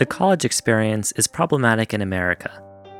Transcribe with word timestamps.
The 0.00 0.06
college 0.06 0.46
experience 0.46 1.12
is 1.12 1.26
problematic 1.26 1.92
in 1.92 2.00
America. 2.00 2.50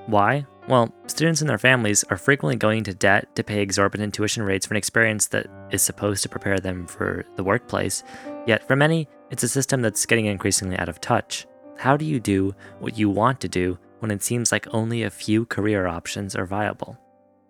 Why? 0.04 0.44
Well, 0.68 0.94
students 1.06 1.40
and 1.40 1.48
their 1.48 1.56
families 1.56 2.04
are 2.10 2.18
frequently 2.18 2.56
going 2.56 2.84
to 2.84 2.92
debt 2.92 3.34
to 3.36 3.42
pay 3.42 3.62
exorbitant 3.62 4.12
tuition 4.12 4.42
rates 4.42 4.66
for 4.66 4.74
an 4.74 4.76
experience 4.76 5.26
that 5.28 5.46
is 5.70 5.80
supposed 5.80 6.22
to 6.24 6.28
prepare 6.28 6.60
them 6.60 6.86
for 6.86 7.24
the 7.36 7.42
workplace. 7.42 8.04
Yet, 8.46 8.68
for 8.68 8.76
many, 8.76 9.08
it's 9.30 9.42
a 9.42 9.48
system 9.48 9.80
that's 9.80 10.04
getting 10.04 10.26
increasingly 10.26 10.76
out 10.76 10.90
of 10.90 11.00
touch. 11.00 11.46
How 11.78 11.96
do 11.96 12.04
you 12.04 12.20
do 12.20 12.54
what 12.80 12.98
you 12.98 13.08
want 13.08 13.40
to 13.40 13.48
do 13.48 13.78
when 14.00 14.10
it 14.10 14.22
seems 14.22 14.52
like 14.52 14.66
only 14.74 15.02
a 15.02 15.08
few 15.08 15.46
career 15.46 15.86
options 15.86 16.36
are 16.36 16.44
viable? 16.44 16.98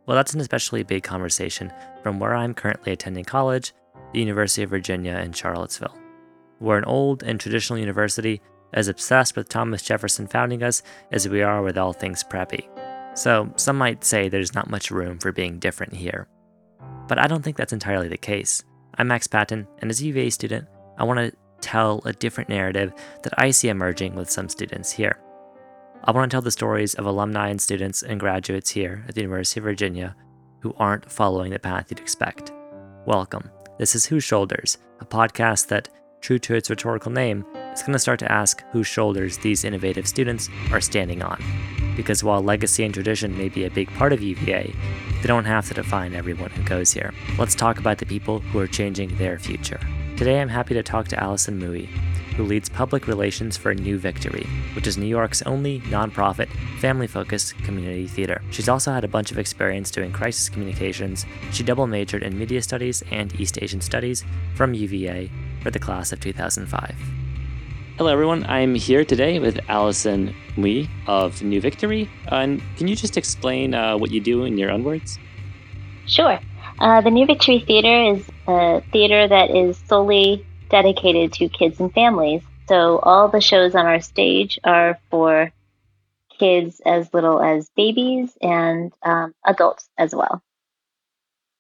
Well, 0.07 0.14
that's 0.14 0.32
an 0.32 0.41
especially 0.41 0.85
big 0.85 1.03
conversation 1.03 1.73
from 2.05 2.21
where 2.21 2.37
I'm 2.37 2.55
currently 2.55 2.93
attending 2.93 3.25
college, 3.25 3.73
the 4.12 4.21
University 4.21 4.62
of 4.62 4.71
Virginia 4.71 5.17
in 5.17 5.32
Charlottesville. 5.32 5.98
We're 6.61 6.79
an 6.79 6.85
old 6.85 7.23
and 7.24 7.41
traditional 7.41 7.80
university 7.80 8.42
as 8.73 8.88
obsessed 8.88 9.37
with 9.37 9.48
Thomas 9.48 9.83
Jefferson 9.83 10.27
founding 10.27 10.62
us 10.62 10.83
as 11.10 11.29
we 11.29 11.42
are 11.42 11.62
with 11.62 11.79
all 11.79 11.92
things 11.92 12.24
preppy. 12.24 12.69
So, 13.16 13.52
some 13.56 13.77
might 13.77 14.05
say 14.05 14.29
there's 14.29 14.55
not 14.55 14.70
much 14.70 14.91
room 14.91 15.19
for 15.19 15.33
being 15.33 15.59
different 15.59 15.95
here. 15.95 16.29
But 17.09 17.19
I 17.19 17.27
don't 17.27 17.43
think 17.43 17.56
that's 17.56 17.73
entirely 17.73 18.09
the 18.09 18.16
case. 18.16 18.62
I'm 18.96 19.09
Max 19.09 19.27
Patton, 19.27 19.66
and 19.79 19.91
as 19.91 20.01
a 20.01 20.06
UVA 20.06 20.30
student, 20.30 20.69
I 20.98 21.05
want 21.05 21.19
to 21.19 21.37
tell 21.60 22.01
a 22.05 22.12
different 22.12 22.48
narrative 22.48 22.93
that 23.23 23.34
I 23.38 23.51
see 23.51 23.69
emerging 23.69 24.15
with 24.15 24.30
some 24.30 24.48
students 24.48 24.93
here. 24.93 25.18
I 26.05 26.12
want 26.12 26.30
to 26.30 26.34
tell 26.34 26.43
the 26.43 26.51
stories 26.51 26.95
of 26.95 27.07
alumni 27.07 27.48
and 27.48 27.60
students 27.60 28.02
and 28.02 28.18
graduates 28.18 28.71
here 28.71 29.05
at 29.09 29.15
the 29.15 29.21
University 29.21 29.60
of 29.60 29.65
Virginia 29.65 30.16
who 30.60 30.74
aren't 30.79 31.10
following 31.10 31.51
the 31.51 31.59
path 31.59 31.87
you'd 31.91 32.01
expect. 32.01 32.52
Welcome. 33.07 33.51
This 33.79 33.95
is 33.95 34.07
Whose 34.07 34.24
Shoulders, 34.24 34.79
a 35.01 35.05
podcast 35.05 35.68
that, 35.68 35.88
true 36.21 36.38
to 36.38 36.55
its 36.55 36.71
rhetorical 36.71 37.10
name, 37.10 37.45
is 37.73 37.83
going 37.83 37.92
to 37.92 37.98
start 37.98 38.19
to 38.20 38.30
ask 38.30 38.65
whose 38.73 38.87
shoulders 38.87 39.38
these 39.38 39.65
innovative 39.65 40.07
students 40.07 40.49
are 40.73 40.80
standing 40.80 41.23
on. 41.23 41.43
Because 41.96 42.24
while 42.24 42.43
legacy 42.43 42.85
and 42.85 42.95
tradition 42.95 43.37
may 43.37 43.49
be 43.49 43.65
a 43.65 43.71
big 43.71 43.88
part 43.95 44.13
of 44.13 44.23
UVA, 44.23 44.74
they 45.21 45.26
don't 45.26 45.45
have 45.45 45.68
to 45.68 45.74
define 45.74 46.15
everyone 46.15 46.51
who 46.51 46.63
goes 46.63 46.93
here. 46.93 47.13
Let's 47.38 47.54
talk 47.54 47.79
about 47.79 47.98
the 47.98 48.07
people 48.07 48.41
who 48.41 48.59
are 48.59 48.66
changing 48.66 49.16
their 49.16 49.38
future. 49.38 49.80
Today 50.16 50.41
I'm 50.41 50.48
happy 50.48 50.74
to 50.74 50.82
talk 50.82 51.09
to 51.09 51.23
Allison 51.23 51.60
Mui, 51.60 51.87
who 52.37 52.45
leads 52.45 52.68
public 52.68 53.07
relations 53.07 53.57
for 53.57 53.74
New 53.74 53.98
Victory, 53.98 54.46
which 54.74 54.87
is 54.87 54.96
New 54.96 55.07
York's 55.07 55.43
only 55.43 55.80
nonprofit, 55.80 56.48
family 56.79 57.07
focused 57.07 57.57
community 57.59 58.07
theater. 58.07 58.41
She's 58.51 58.68
also 58.68 58.93
had 58.93 59.04
a 59.04 59.09
bunch 59.09 59.30
of 59.30 59.38
experience 59.38 59.91
doing 59.91 60.13
crisis 60.13 60.48
communications. 60.48 61.26
She 61.52 61.63
double 61.63 61.87
majored 61.87 62.23
in 62.23 62.38
media 62.38 62.63
studies 62.63 63.02
and 63.10 63.38
East 63.38 63.59
Asian 63.60 63.80
studies 63.80 64.25
from 64.54 64.75
UVA 64.75 65.31
for 65.62 65.71
the 65.71 65.78
class 65.78 66.12
of 66.12 66.21
2005. 66.21 67.19
Hello, 68.00 68.10
everyone. 68.10 68.47
I'm 68.48 68.75
here 68.75 69.04
today 69.04 69.38
with 69.41 69.60
Allison 69.69 70.34
Mui 70.56 70.88
of 71.06 71.43
New 71.43 71.60
Victory. 71.60 72.09
Uh, 72.32 72.37
and 72.37 72.62
can 72.78 72.88
you 72.88 72.97
just 72.97 73.19
explain 73.19 73.75
uh, 73.75 73.98
what 73.98 74.10
you 74.10 74.22
do 74.22 74.44
in 74.44 74.56
your 74.56 74.70
own 74.70 74.84
words? 74.84 75.19
Sure. 76.06 76.41
Uh, 76.78 77.03
the 77.03 77.10
New 77.10 77.26
Victory 77.26 77.59
Theater 77.59 78.15
is 78.15 78.26
a 78.48 78.81
theater 78.91 79.28
that 79.28 79.50
is 79.50 79.76
solely 79.87 80.47
dedicated 80.70 81.34
to 81.34 81.50
kids 81.50 81.78
and 81.78 81.92
families. 81.92 82.41
So 82.70 83.00
all 83.00 83.28
the 83.28 83.42
shows 83.42 83.75
on 83.75 83.84
our 83.84 84.00
stage 84.00 84.59
are 84.64 84.98
for 85.10 85.53
kids 86.38 86.81
as 86.87 87.12
little 87.12 87.42
as 87.42 87.69
babies 87.76 88.31
and 88.41 88.94
um, 89.03 89.34
adults 89.44 89.91
as 89.98 90.14
well. 90.14 90.42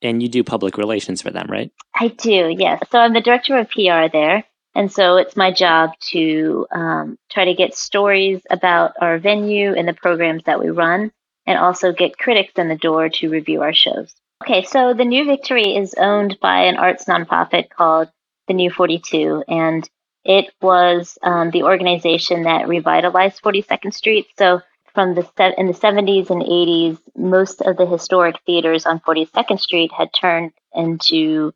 And 0.00 0.22
you 0.22 0.28
do 0.30 0.42
public 0.42 0.78
relations 0.78 1.20
for 1.20 1.30
them, 1.30 1.48
right? 1.50 1.70
I 1.94 2.08
do, 2.08 2.48
yes. 2.48 2.82
So 2.90 2.98
I'm 2.98 3.12
the 3.12 3.20
director 3.20 3.58
of 3.58 3.68
PR 3.68 4.08
there. 4.10 4.44
And 4.74 4.90
so 4.90 5.16
it's 5.16 5.36
my 5.36 5.50
job 5.50 5.90
to 6.10 6.66
um, 6.70 7.18
try 7.30 7.46
to 7.46 7.54
get 7.54 7.74
stories 7.74 8.40
about 8.50 8.92
our 9.00 9.18
venue 9.18 9.74
and 9.74 9.88
the 9.88 9.92
programs 9.92 10.44
that 10.44 10.60
we 10.60 10.70
run, 10.70 11.10
and 11.46 11.58
also 11.58 11.92
get 11.92 12.18
critics 12.18 12.52
in 12.56 12.68
the 12.68 12.76
door 12.76 13.08
to 13.08 13.30
review 13.30 13.62
our 13.62 13.74
shows. 13.74 14.14
Okay, 14.42 14.62
so 14.62 14.94
the 14.94 15.04
New 15.04 15.24
Victory 15.24 15.76
is 15.76 15.94
owned 15.94 16.38
by 16.40 16.64
an 16.64 16.76
arts 16.76 17.04
nonprofit 17.04 17.68
called 17.68 18.08
the 18.48 18.54
New 18.54 18.70
42, 18.70 19.44
and 19.48 19.88
it 20.24 20.52
was 20.62 21.18
um, 21.22 21.50
the 21.50 21.64
organization 21.64 22.44
that 22.44 22.68
revitalized 22.68 23.42
42nd 23.42 23.92
Street. 23.92 24.26
So 24.38 24.62
from 24.94 25.14
the 25.14 25.28
in 25.58 25.66
the 25.66 25.72
70s 25.72 26.30
and 26.30 26.42
80s, 26.42 26.98
most 27.16 27.60
of 27.62 27.76
the 27.76 27.86
historic 27.86 28.36
theaters 28.46 28.86
on 28.86 29.00
42nd 29.00 29.60
Street 29.60 29.92
had 29.92 30.12
turned 30.12 30.52
into 30.74 31.52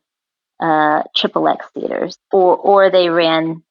uh, 0.60 1.02
triple 1.14 1.48
X 1.48 1.66
theaters, 1.74 2.18
or 2.32 2.56
or 2.56 2.90
they 2.90 3.08
ran 3.08 3.62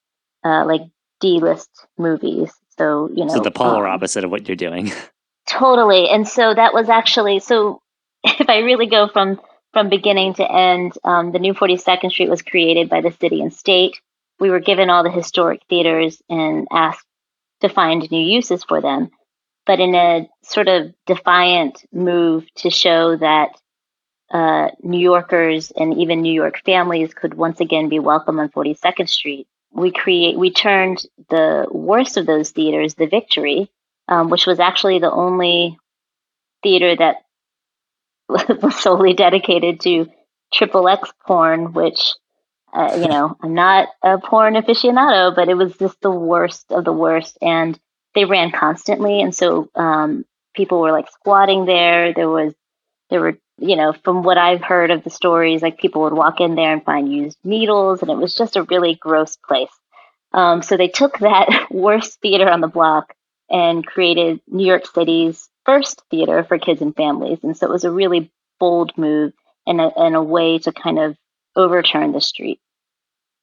uh, 0.43 0.65
like 0.65 0.81
D 1.19 1.39
list 1.39 1.69
movies. 1.97 2.51
So 2.77 3.09
you 3.13 3.25
know, 3.25 3.35
so 3.35 3.39
the 3.41 3.51
polar 3.51 3.87
um, 3.87 3.95
opposite 3.95 4.23
of 4.23 4.31
what 4.31 4.47
you're 4.47 4.55
doing. 4.55 4.91
totally, 5.47 6.09
and 6.09 6.27
so 6.27 6.53
that 6.53 6.73
was 6.73 6.89
actually 6.89 7.39
so. 7.39 7.81
If 8.25 8.49
I 8.49 8.59
really 8.59 8.85
go 8.87 9.09
from 9.09 9.41
from 9.73 9.89
beginning 9.89 10.35
to 10.35 10.49
end, 10.49 10.93
um, 11.03 11.31
the 11.31 11.39
new 11.39 11.53
42nd 11.53 12.11
Street 12.11 12.29
was 12.29 12.41
created 12.41 12.89
by 12.89 13.01
the 13.01 13.11
city 13.11 13.41
and 13.41 13.51
state. 13.51 13.99
We 14.39 14.49
were 14.49 14.59
given 14.59 14.89
all 14.89 15.03
the 15.03 15.11
historic 15.11 15.61
theaters 15.67 16.21
and 16.29 16.67
asked 16.71 17.05
to 17.61 17.69
find 17.69 18.09
new 18.11 18.23
uses 18.23 18.63
for 18.63 18.81
them. 18.81 19.09
But 19.65 19.79
in 19.79 19.95
a 19.95 20.29
sort 20.43 20.67
of 20.67 20.93
defiant 21.07 21.83
move 21.91 22.45
to 22.57 22.69
show 22.69 23.17
that 23.17 23.59
uh, 24.33 24.69
New 24.81 24.99
Yorkers 24.99 25.71
and 25.71 25.99
even 25.99 26.23
New 26.23 26.33
York 26.33 26.61
families 26.65 27.13
could 27.13 27.35
once 27.35 27.59
again 27.59 27.87
be 27.87 27.99
welcome 27.99 28.39
on 28.39 28.49
42nd 28.49 29.07
Street. 29.07 29.47
We 29.71 29.91
create 29.91 30.37
we 30.37 30.51
turned 30.51 31.05
the 31.29 31.67
worst 31.71 32.17
of 32.17 32.25
those 32.25 32.49
theaters, 32.49 32.95
the 32.95 33.05
Victory, 33.05 33.71
um, 34.07 34.29
which 34.29 34.47
was 34.47 34.59
actually 34.59 34.99
the 34.99 35.11
only 35.11 35.77
theater 36.63 36.95
that 36.95 37.17
was 38.27 38.75
solely 38.81 39.13
dedicated 39.13 39.81
to 39.81 40.09
triple 40.51 40.87
X 40.87 41.11
porn, 41.25 41.73
which 41.73 42.13
uh, 42.73 42.97
you 42.99 43.07
know 43.07 43.37
I'm 43.43 43.53
not 43.53 43.89
a 44.01 44.17
porn 44.17 44.55
aficionado, 44.55 45.35
but 45.35 45.47
it 45.47 45.55
was 45.55 45.77
just 45.77 46.01
the 46.01 46.11
worst 46.11 46.71
of 46.71 46.85
the 46.85 46.93
worst, 46.93 47.37
and 47.39 47.79
they 48.15 48.25
ran 48.25 48.51
constantly, 48.51 49.21
and 49.21 49.33
so 49.33 49.69
um, 49.75 50.25
people 50.55 50.81
were 50.81 50.91
like 50.91 51.09
squatting 51.11 51.65
there. 51.65 52.13
There 52.13 52.29
was 52.29 52.53
there 53.11 53.21
were 53.21 53.37
you 53.57 53.75
know, 53.75 53.93
from 54.03 54.23
what 54.23 54.37
I've 54.37 54.63
heard 54.63 54.91
of 54.91 55.03
the 55.03 55.09
stories, 55.09 55.61
like 55.61 55.77
people 55.77 56.01
would 56.03 56.13
walk 56.13 56.41
in 56.41 56.55
there 56.55 56.73
and 56.73 56.83
find 56.83 57.11
used 57.11 57.37
needles, 57.43 58.01
and 58.01 58.09
it 58.09 58.17
was 58.17 58.35
just 58.35 58.55
a 58.55 58.63
really 58.63 58.95
gross 58.95 59.37
place. 59.37 59.69
Um, 60.33 60.61
so 60.63 60.77
they 60.77 60.87
took 60.87 61.19
that 61.19 61.67
worst 61.71 62.19
theater 62.21 62.49
on 62.49 62.61
the 62.61 62.67
block 62.67 63.13
and 63.49 63.85
created 63.85 64.41
New 64.47 64.65
York 64.65 64.85
City's 64.87 65.47
first 65.65 66.01
theater 66.09 66.43
for 66.43 66.57
kids 66.57 66.81
and 66.81 66.95
families. 66.95 67.39
And 67.43 67.55
so 67.55 67.67
it 67.67 67.71
was 67.71 67.83
a 67.83 67.91
really 67.91 68.31
bold 68.59 68.97
move 68.97 69.33
and 69.67 69.79
a, 69.79 69.91
and 69.95 70.15
a 70.15 70.23
way 70.23 70.59
to 70.59 70.71
kind 70.71 70.99
of 70.99 71.15
overturn 71.55 72.11
the 72.11 72.21
street. 72.21 72.59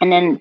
And 0.01 0.11
then 0.11 0.41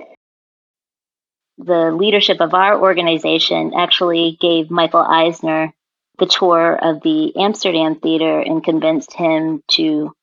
the 1.58 1.92
leadership 1.92 2.40
of 2.42 2.54
our 2.54 2.82
organization 2.82 3.74
actually 3.76 4.38
gave 4.40 4.72
Michael 4.72 5.02
Eisner 5.02 5.74
the 6.20 6.26
tour 6.26 6.76
of 6.76 7.02
the 7.02 7.36
Amsterdam 7.38 8.00
Theater 8.00 8.40
and 8.40 8.64
convinced 8.64 9.14
him 9.14 9.64
to 9.70 10.14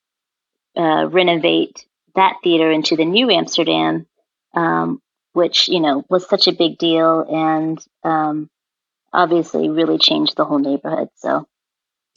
uh, 0.77 1.09
renovate 1.11 1.87
that 2.15 2.37
theater 2.43 2.71
into 2.71 2.97
the 2.97 3.05
new 3.05 3.31
Amsterdam, 3.31 4.07
um, 4.55 5.01
which 5.33 5.69
you 5.69 5.81
know 5.81 6.05
was 6.09 6.29
such 6.29 6.49
a 6.49 6.53
big 6.53 6.79
deal 6.79 7.21
and 7.21 7.85
um, 8.05 8.51
obviously 9.13 9.69
really 9.69 9.99
changed 9.99 10.37
the 10.37 10.45
whole 10.45 10.59
neighborhood. 10.59 11.09
So. 11.17 11.47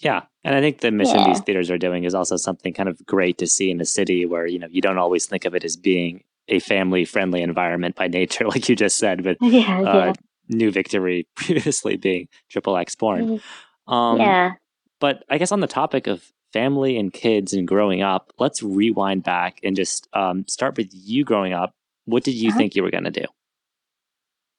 Yeah, 0.01 0.22
and 0.46 0.56
I 0.56 0.61
think 0.61 0.79
the 0.79 0.91
mission 0.91 1.19
yeah. 1.19 1.28
these 1.28 1.41
theaters 1.41 1.69
are 1.69 1.78
doing 1.78 2.06
is 2.06 2.16
also 2.16 2.38
something 2.38 2.73
kind 2.73 2.88
of 2.88 3.06
great 3.06 3.38
to 3.40 3.47
see 3.47 3.69
in 3.69 3.81
a 3.81 3.85
city 3.85 4.25
where 4.25 4.47
you 4.47 4.57
know 4.57 4.67
you 4.72 4.81
don't 4.81 4.97
always 4.97 5.25
think 5.25 5.44
of 5.44 5.56
it 5.56 5.66
as 5.66 5.75
being 5.75 6.23
a 6.47 6.59
family 6.59 7.06
friendly 7.06 7.41
environment 7.41 7.96
by 7.96 8.07
nature, 8.20 8.47
like 8.47 8.70
you 8.70 8.75
just 8.75 8.97
said, 8.97 9.23
but 9.23 9.37
yeah, 9.41 9.82
uh, 9.82 10.05
yeah. 10.05 10.14
New 10.47 10.72
Victory 10.72 11.28
previously 11.35 11.97
being 11.97 12.28
triple 12.49 12.78
X 12.78 12.96
porn. 12.96 13.25
Mm-hmm. 13.25 13.46
Um, 13.90 14.20
yeah. 14.20 14.53
But 15.00 15.24
I 15.30 15.38
guess 15.38 15.52
on 15.52 15.59
the 15.59 15.68
topic 15.68 16.08
of 16.08 16.32
family 16.53 16.97
and 16.97 17.12
kids 17.12 17.53
and 17.53 17.68
growing 17.68 18.02
up, 18.02 18.32
let's 18.38 18.64
rewind 18.64 19.24
back 19.24 19.59
and 19.64 19.76
just 19.76 20.08
um, 20.14 20.46
start 20.47 20.78
with 20.78 20.90
you 20.91 21.26
growing 21.26 21.53
up. 21.53 21.74
What 22.06 22.24
did 22.24 22.36
you 22.36 22.50
uh-huh. 22.50 22.58
think 22.58 22.76
you 22.76 22.84
were 22.84 22.91
going 22.91 23.06
to 23.06 23.12
do? 23.12 23.26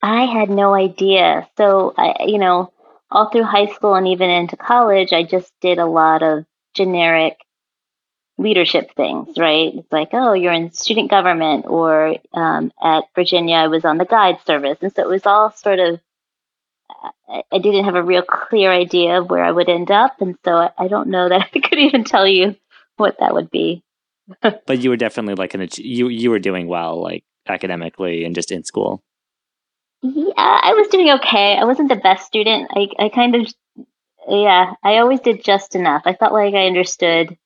I 0.02 0.24
had 0.24 0.50
no 0.50 0.74
idea. 0.74 1.48
So, 1.56 1.94
I, 1.96 2.24
you 2.26 2.38
know, 2.38 2.72
all 3.10 3.28
through 3.30 3.44
high 3.44 3.66
school 3.66 3.94
and 3.94 4.08
even 4.08 4.30
into 4.30 4.56
college, 4.56 5.12
I 5.12 5.24
just 5.24 5.52
did 5.60 5.78
a 5.78 5.86
lot 5.86 6.22
of 6.22 6.44
generic 6.74 7.36
leadership 8.38 8.94
things, 8.96 9.36
right? 9.36 9.74
It's 9.74 9.92
like, 9.92 10.10
oh, 10.12 10.32
you're 10.32 10.52
in 10.52 10.72
student 10.72 11.10
government, 11.10 11.66
or 11.68 12.16
um, 12.32 12.72
at 12.82 13.04
Virginia, 13.14 13.56
I 13.56 13.66
was 13.66 13.84
on 13.84 13.98
the 13.98 14.06
guide 14.06 14.38
service. 14.46 14.78
And 14.80 14.94
so 14.94 15.02
it 15.02 15.08
was 15.08 15.26
all 15.26 15.50
sort 15.52 15.78
of 15.78 16.00
I 17.52 17.58
didn't 17.58 17.84
have 17.84 17.94
a 17.94 18.02
real 18.02 18.22
clear 18.22 18.70
idea 18.70 19.20
of 19.20 19.30
where 19.30 19.44
I 19.44 19.50
would 19.50 19.68
end 19.68 19.90
up, 19.90 20.20
and 20.20 20.36
so 20.44 20.52
I, 20.52 20.70
I 20.76 20.88
don't 20.88 21.08
know 21.08 21.28
that 21.28 21.48
I 21.54 21.60
could 21.60 21.78
even 21.78 22.04
tell 22.04 22.26
you 22.26 22.56
what 22.96 23.16
that 23.20 23.34
would 23.34 23.50
be. 23.50 23.82
but 24.42 24.78
you 24.78 24.90
were 24.90 24.96
definitely 24.96 25.34
like 25.34 25.54
an 25.54 25.66
you 25.76 26.08
you 26.08 26.30
were 26.30 26.38
doing 26.38 26.68
well, 26.68 27.02
like 27.02 27.24
academically 27.48 28.24
and 28.24 28.34
just 28.34 28.52
in 28.52 28.64
school. 28.64 29.02
Yeah, 30.02 30.32
I 30.36 30.72
was 30.74 30.88
doing 30.88 31.10
okay. 31.10 31.58
I 31.58 31.64
wasn't 31.64 31.90
the 31.90 31.96
best 31.96 32.26
student. 32.26 32.70
I, 32.74 32.88
I 32.98 33.08
kind 33.10 33.34
of, 33.34 33.52
yeah, 34.26 34.72
I 34.82 34.98
always 34.98 35.20
did 35.20 35.44
just 35.44 35.74
enough. 35.74 36.02
I 36.06 36.14
felt 36.14 36.32
like 36.32 36.54
I 36.54 36.66
understood. 36.66 37.36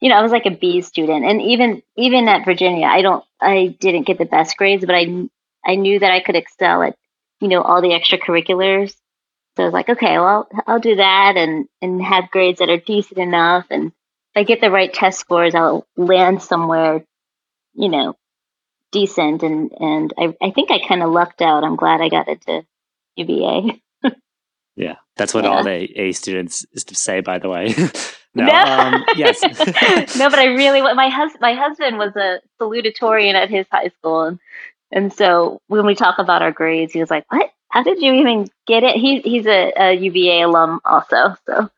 You 0.00 0.08
know, 0.08 0.16
I 0.16 0.22
was 0.22 0.32
like 0.32 0.46
a 0.46 0.50
B 0.50 0.80
student, 0.80 1.24
and 1.24 1.42
even 1.42 1.82
even 1.96 2.26
at 2.26 2.44
Virginia, 2.44 2.86
I 2.86 3.02
don't, 3.02 3.24
I 3.40 3.76
didn't 3.78 4.06
get 4.06 4.18
the 4.18 4.24
best 4.24 4.56
grades, 4.56 4.84
but 4.84 4.94
I 4.94 5.28
I 5.64 5.76
knew 5.76 5.98
that 5.98 6.10
I 6.10 6.20
could 6.20 6.36
excel 6.36 6.82
at, 6.82 6.96
you 7.40 7.48
know, 7.48 7.62
all 7.62 7.82
the 7.82 7.88
extracurriculars. 7.88 8.94
So 9.56 9.64
I 9.64 9.66
was 9.66 9.72
like, 9.72 9.88
okay, 9.88 10.18
well, 10.18 10.48
I'll 10.66 10.80
do 10.80 10.96
that 10.96 11.34
and 11.36 11.66
and 11.82 12.02
have 12.02 12.30
grades 12.30 12.60
that 12.60 12.70
are 12.70 12.78
decent 12.78 13.18
enough, 13.18 13.66
and 13.70 13.86
if 13.86 14.36
I 14.36 14.42
get 14.44 14.60
the 14.60 14.70
right 14.70 14.92
test 14.92 15.18
scores, 15.18 15.54
I'll 15.54 15.86
land 15.96 16.42
somewhere, 16.42 17.04
you 17.74 17.88
know, 17.88 18.16
decent. 18.92 19.42
And 19.42 19.72
and 19.78 20.12
I 20.16 20.34
I 20.40 20.50
think 20.50 20.70
I 20.70 20.78
kind 20.86 21.02
of 21.02 21.10
lucked 21.10 21.42
out. 21.42 21.64
I'm 21.64 21.76
glad 21.76 22.00
I 22.00 22.08
got 22.08 22.28
into 22.28 22.64
UVA. 23.16 23.82
yeah, 24.76 24.96
that's 25.16 25.34
what 25.34 25.44
yeah. 25.44 25.50
all 25.50 25.64
the 25.64 25.98
A 25.98 26.12
students 26.12 26.64
say, 26.92 27.20
by 27.20 27.38
the 27.38 27.48
way. 27.48 27.74
no, 28.34 28.46
no. 28.46 28.52
Um, 28.52 29.04
yes, 29.16 29.42
no, 30.16 30.30
but 30.30 30.38
I 30.38 30.46
really 30.46 30.80
my 30.80 31.08
husband 31.08 31.40
my 31.40 31.54
husband 31.54 31.98
was 31.98 32.14
a 32.16 32.40
salutatorian 32.60 33.34
at 33.34 33.50
his 33.50 33.66
high 33.70 33.88
school, 33.98 34.22
and 34.22 34.38
and 34.92 35.12
so 35.12 35.60
when 35.68 35.86
we 35.86 35.94
talk 35.94 36.18
about 36.18 36.42
our 36.42 36.52
grades, 36.52 36.92
he 36.92 37.00
was 37.00 37.10
like, 37.10 37.24
"What? 37.30 37.50
How 37.68 37.82
did 37.82 38.02
you 38.02 38.12
even 38.14 38.48
get 38.66 38.82
it?" 38.82 38.96
He 38.96 39.20
he's 39.20 39.46
a, 39.46 39.72
a 39.76 39.92
UVA 39.94 40.42
alum 40.42 40.80
also, 40.84 41.36
so. 41.46 41.70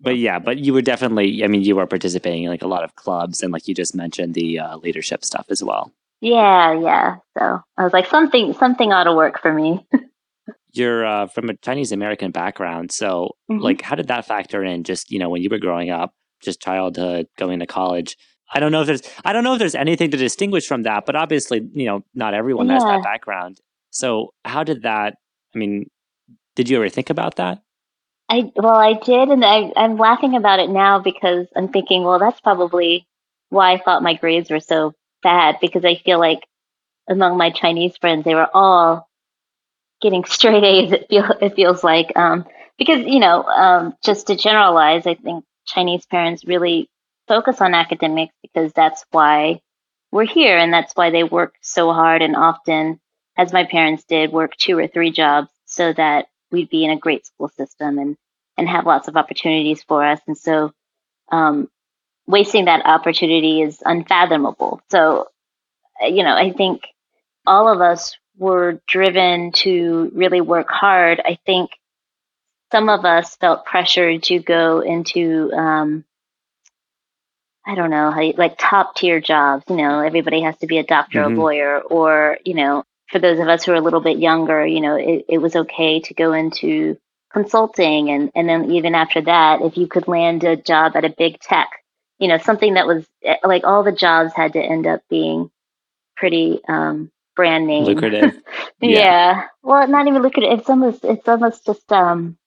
But 0.00 0.18
yeah, 0.18 0.38
but 0.38 0.58
you 0.58 0.72
were 0.72 0.82
definitely. 0.82 1.44
I 1.44 1.46
mean, 1.46 1.62
you 1.62 1.76
were 1.76 1.86
participating 1.86 2.44
in 2.44 2.50
like 2.50 2.62
a 2.62 2.68
lot 2.68 2.84
of 2.84 2.94
clubs, 2.96 3.42
and 3.42 3.52
like 3.52 3.68
you 3.68 3.74
just 3.74 3.94
mentioned, 3.94 4.34
the 4.34 4.58
uh, 4.58 4.76
leadership 4.78 5.24
stuff 5.24 5.46
as 5.48 5.62
well. 5.62 5.92
Yeah, 6.20 6.78
yeah. 6.78 7.16
So 7.36 7.60
I 7.76 7.84
was 7.84 7.92
like, 7.92 8.06
something 8.06 8.54
something 8.54 8.92
ought 8.92 9.04
to 9.04 9.14
work 9.14 9.40
for 9.40 9.52
me. 9.52 9.86
You're 10.72 11.04
uh, 11.04 11.26
from 11.26 11.50
a 11.50 11.56
Chinese 11.58 11.92
American 11.92 12.30
background, 12.30 12.92
so 12.92 13.32
mm-hmm. 13.50 13.60
like, 13.60 13.82
how 13.82 13.94
did 13.94 14.08
that 14.08 14.24
factor 14.24 14.64
in? 14.64 14.84
Just 14.84 15.10
you 15.10 15.18
know, 15.18 15.28
when 15.28 15.42
you 15.42 15.50
were 15.50 15.58
growing 15.58 15.90
up, 15.90 16.14
just 16.42 16.60
childhood, 16.62 17.26
going 17.36 17.60
to 17.60 17.66
college 17.66 18.16
I 18.54 18.60
don't 18.60 18.72
know 18.72 18.82
if 18.82 18.86
there's 18.86 19.02
I 19.24 19.32
don't 19.32 19.44
know 19.44 19.54
if 19.54 19.58
there's 19.58 19.74
anything 19.74 20.10
to 20.10 20.16
distinguish 20.16 20.66
from 20.66 20.82
that, 20.82 21.06
but 21.06 21.16
obviously, 21.16 21.68
you 21.72 21.86
know, 21.86 22.04
not 22.14 22.34
everyone 22.34 22.66
yeah. 22.66 22.74
has 22.74 22.84
that 22.84 23.02
background. 23.02 23.60
So 23.90 24.32
how 24.44 24.64
did 24.64 24.82
that 24.82 25.16
I 25.54 25.58
mean, 25.58 25.90
did 26.56 26.68
you 26.68 26.76
ever 26.76 26.88
think 26.88 27.10
about 27.10 27.36
that? 27.36 27.62
I 28.28 28.50
well, 28.56 28.74
I 28.74 28.94
did 28.94 29.28
and 29.28 29.44
I 29.44 29.72
I'm 29.76 29.96
laughing 29.96 30.36
about 30.36 30.60
it 30.60 30.70
now 30.70 30.98
because 30.98 31.46
I'm 31.56 31.68
thinking, 31.68 32.02
well, 32.04 32.18
that's 32.18 32.40
probably 32.40 33.06
why 33.48 33.72
I 33.72 33.78
thought 33.78 34.02
my 34.02 34.14
grades 34.14 34.50
were 34.50 34.60
so 34.60 34.94
bad 35.22 35.56
because 35.60 35.84
I 35.84 35.96
feel 35.96 36.18
like 36.18 36.40
among 37.08 37.36
my 37.36 37.50
Chinese 37.50 37.96
friends, 37.96 38.24
they 38.24 38.34
were 38.34 38.48
all 38.54 39.08
getting 40.00 40.24
straight 40.26 40.64
A's. 40.64 40.92
It 40.92 41.08
feel 41.08 41.30
it 41.40 41.54
feels 41.54 41.82
like 41.82 42.16
um, 42.16 42.46
because 42.78 43.04
you 43.06 43.20
know 43.20 43.44
um, 43.44 43.94
just 44.04 44.28
to 44.28 44.36
generalize, 44.36 45.06
I 45.06 45.14
think 45.14 45.44
Chinese 45.66 46.06
parents 46.06 46.44
really 46.44 46.88
focus 47.28 47.60
on 47.60 47.74
academics 47.74 48.34
because 48.52 48.72
that's 48.72 49.04
why 49.10 49.60
we're 50.10 50.26
here 50.26 50.58
and 50.58 50.72
that's 50.72 50.94
why 50.94 51.10
they 51.10 51.24
work 51.24 51.54
so 51.60 51.92
hard 51.92 52.22
and 52.22 52.36
often, 52.36 53.00
as 53.36 53.52
my 53.52 53.64
parents 53.64 54.04
did, 54.04 54.32
work 54.32 54.56
two 54.56 54.78
or 54.78 54.86
three 54.86 55.10
jobs 55.10 55.48
so 55.64 55.92
that 55.92 56.26
we'd 56.50 56.68
be 56.68 56.84
in 56.84 56.90
a 56.90 56.98
great 56.98 57.26
school 57.26 57.48
system 57.48 57.98
and, 57.98 58.16
and 58.58 58.68
have 58.68 58.86
lots 58.86 59.08
of 59.08 59.16
opportunities 59.16 59.82
for 59.82 60.04
us. 60.04 60.20
And 60.26 60.36
so, 60.36 60.72
um, 61.30 61.68
wasting 62.26 62.66
that 62.66 62.84
opportunity 62.84 63.62
is 63.62 63.82
unfathomable. 63.84 64.80
So, 64.90 65.28
you 66.02 66.22
know, 66.22 66.36
I 66.36 66.52
think 66.52 66.82
all 67.46 67.72
of 67.72 67.80
us 67.80 68.16
were 68.36 68.80
driven 68.86 69.52
to 69.52 70.10
really 70.14 70.40
work 70.40 70.68
hard. 70.70 71.20
I 71.24 71.38
think 71.46 71.70
some 72.70 72.88
of 72.88 73.04
us 73.04 73.36
felt 73.36 73.66
pressured 73.66 74.22
to 74.24 74.38
go 74.38 74.80
into 74.80 75.52
um, 75.52 76.04
I 77.64 77.74
don't 77.74 77.90
know, 77.90 78.10
like 78.36 78.56
top 78.58 78.96
tier 78.96 79.20
jobs. 79.20 79.64
You 79.68 79.76
know, 79.76 80.00
everybody 80.00 80.42
has 80.42 80.56
to 80.58 80.66
be 80.66 80.78
a 80.78 80.84
doctor, 80.84 81.20
mm-hmm. 81.20 81.36
a 81.36 81.40
lawyer, 81.40 81.80
or, 81.80 82.38
you 82.44 82.54
know, 82.54 82.84
for 83.10 83.18
those 83.18 83.38
of 83.38 83.48
us 83.48 83.64
who 83.64 83.72
are 83.72 83.76
a 83.76 83.80
little 83.80 84.00
bit 84.00 84.18
younger, 84.18 84.66
you 84.66 84.80
know, 84.80 84.96
it, 84.96 85.26
it 85.28 85.38
was 85.38 85.54
okay 85.54 86.00
to 86.00 86.14
go 86.14 86.32
into 86.32 86.98
consulting. 87.32 88.10
And, 88.10 88.32
and 88.34 88.48
then 88.48 88.72
even 88.72 88.94
after 88.94 89.20
that, 89.22 89.60
if 89.62 89.76
you 89.76 89.86
could 89.86 90.08
land 90.08 90.42
a 90.42 90.56
job 90.56 90.96
at 90.96 91.04
a 91.04 91.14
big 91.16 91.38
tech, 91.38 91.68
you 92.18 92.26
know, 92.26 92.38
something 92.38 92.74
that 92.74 92.86
was 92.86 93.06
eh, 93.22 93.36
like 93.44 93.64
all 93.64 93.84
the 93.84 93.92
jobs 93.92 94.32
had 94.34 94.54
to 94.54 94.60
end 94.60 94.86
up 94.86 95.02
being 95.08 95.50
pretty 96.16 96.60
um, 96.68 97.12
brand 97.36 97.66
name. 97.66 97.84
Lucrative. 97.84 98.34
yeah. 98.80 98.98
yeah. 98.98 99.44
Well, 99.62 99.86
not 99.86 100.08
even 100.08 100.22
lucrative. 100.22 100.58
It's 100.58 100.70
almost, 100.70 101.04
it's 101.04 101.28
almost 101.28 101.64
just, 101.64 101.92
um, 101.92 102.38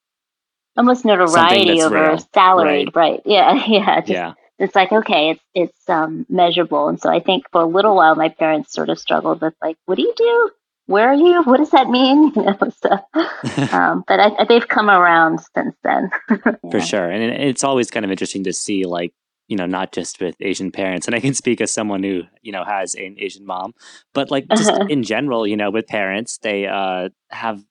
almost 0.76 1.06
notoriety 1.06 1.82
over 1.82 2.10
real. 2.10 2.18
salaried, 2.34 2.94
right. 2.96 3.12
right? 3.12 3.22
Yeah. 3.26 3.66
Yeah. 3.68 4.00
Just, 4.02 4.10
yeah 4.10 4.34
it's 4.60 4.76
like 4.76 4.92
okay 4.92 5.32
it's 5.32 5.44
it's 5.54 5.90
um, 5.90 6.26
measurable. 6.30 6.88
And 6.88 7.00
so 7.00 7.10
i 7.10 7.20
think 7.20 7.46
for 7.52 7.62
a 7.62 7.66
little 7.66 7.96
while 7.96 8.16
my 8.16 8.30
parents 8.30 8.72
sort 8.72 8.90
of 8.90 9.00
struggled 9.00 9.42
with 9.42 9.54
like 9.62 9.78
what 9.86 9.96
do 9.96 10.02
you 10.02 10.14
do? 10.16 10.52
Where 10.88 11.10
are 11.10 11.16
you? 11.16 11.42
What 11.44 11.58
does 11.58 11.72
that 11.72 11.90
mean? 11.90 12.32
You 12.36 12.44
know 12.44 12.58
so 12.82 13.72
um, 13.76 14.04
but 14.08 14.20
I, 14.20 14.46
they've 14.46 14.68
come 14.68 14.90
around 14.90 15.40
since 15.56 15.76
then. 15.84 16.12
For 16.72 16.80
sure. 16.80 17.10
And 17.10 17.24
it's 17.24 17.64
always 17.64 17.90
kind 17.90 18.06
of 18.06 18.12
interesting 18.12 18.44
to 18.44 18.54
see 18.54 18.86
like 18.86 19.14
you 19.48 19.56
know 19.56 19.66
not 19.66 19.92
just 19.92 20.20
with 20.20 20.36
asian 20.42 20.72
parents 20.72 21.06
and 21.06 21.16
i 21.16 21.20
can 21.20 21.34
speak 21.34 21.62
as 21.62 21.72
someone 21.72 22.02
who 22.02 22.24
you 22.42 22.52
know 22.52 22.64
has 22.64 22.96
an 22.96 23.16
asian 23.20 23.46
mom 23.46 23.74
but 24.14 24.32
like 24.32 24.48
just 24.50 24.72
uh-huh. 24.72 24.88
in 24.90 25.04
general 25.04 25.46
you 25.46 25.56
know 25.56 25.70
with 25.70 25.86
parents 25.86 26.40
they 26.40 26.66
uh 26.66 27.10
have 27.30 27.62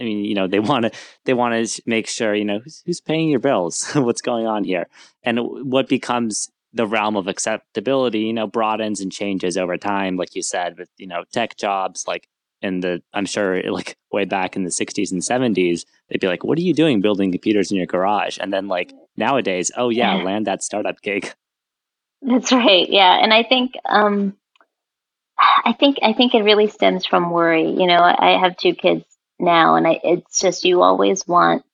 I 0.00 0.04
mean, 0.04 0.24
you 0.24 0.34
know, 0.34 0.46
they 0.46 0.58
want 0.58 0.84
to 0.84 0.90
they 1.24 1.34
want 1.34 1.68
to 1.68 1.82
make 1.86 2.08
sure 2.08 2.34
you 2.34 2.44
know 2.44 2.58
who's, 2.58 2.82
who's 2.84 3.00
paying 3.00 3.28
your 3.28 3.40
bills, 3.40 3.90
what's 3.94 4.22
going 4.22 4.46
on 4.46 4.64
here, 4.64 4.88
and 5.22 5.38
what 5.40 5.88
becomes 5.88 6.50
the 6.74 6.86
realm 6.86 7.16
of 7.16 7.28
acceptability, 7.28 8.20
you 8.20 8.32
know, 8.32 8.46
broadens 8.46 9.00
and 9.00 9.12
changes 9.12 9.58
over 9.58 9.76
time. 9.76 10.16
Like 10.16 10.34
you 10.34 10.42
said, 10.42 10.78
with 10.78 10.88
you 10.96 11.06
know 11.06 11.24
tech 11.32 11.56
jobs, 11.56 12.06
like 12.06 12.28
in 12.62 12.80
the 12.80 13.02
I'm 13.12 13.26
sure 13.26 13.62
like 13.70 13.96
way 14.10 14.24
back 14.24 14.56
in 14.56 14.64
the 14.64 14.70
60s 14.70 15.12
and 15.12 15.22
70s, 15.22 15.84
they'd 16.08 16.20
be 16.20 16.28
like, 16.28 16.44
"What 16.44 16.58
are 16.58 16.62
you 16.62 16.74
doing 16.74 17.00
building 17.00 17.30
computers 17.30 17.70
in 17.70 17.76
your 17.76 17.86
garage?" 17.86 18.38
And 18.40 18.52
then 18.52 18.68
like 18.68 18.92
nowadays, 19.16 19.70
oh 19.76 19.90
yeah, 19.90 20.14
land 20.14 20.46
that 20.46 20.62
startup 20.62 21.00
gig. 21.02 21.32
That's 22.22 22.52
right. 22.52 22.88
Yeah, 22.88 23.18
and 23.20 23.32
I 23.34 23.42
think 23.42 23.72
um, 23.84 24.36
I 25.38 25.74
think 25.78 25.98
I 26.02 26.12
think 26.12 26.34
it 26.34 26.42
really 26.42 26.68
stems 26.68 27.04
from 27.04 27.30
worry. 27.30 27.68
You 27.68 27.86
know, 27.86 28.00
I 28.00 28.38
have 28.40 28.56
two 28.56 28.74
kids 28.74 29.04
now. 29.42 29.74
And 29.74 29.86
I, 29.86 30.00
it's 30.02 30.40
just 30.40 30.64
you 30.64 30.82
always 30.82 31.26
want, 31.26 31.64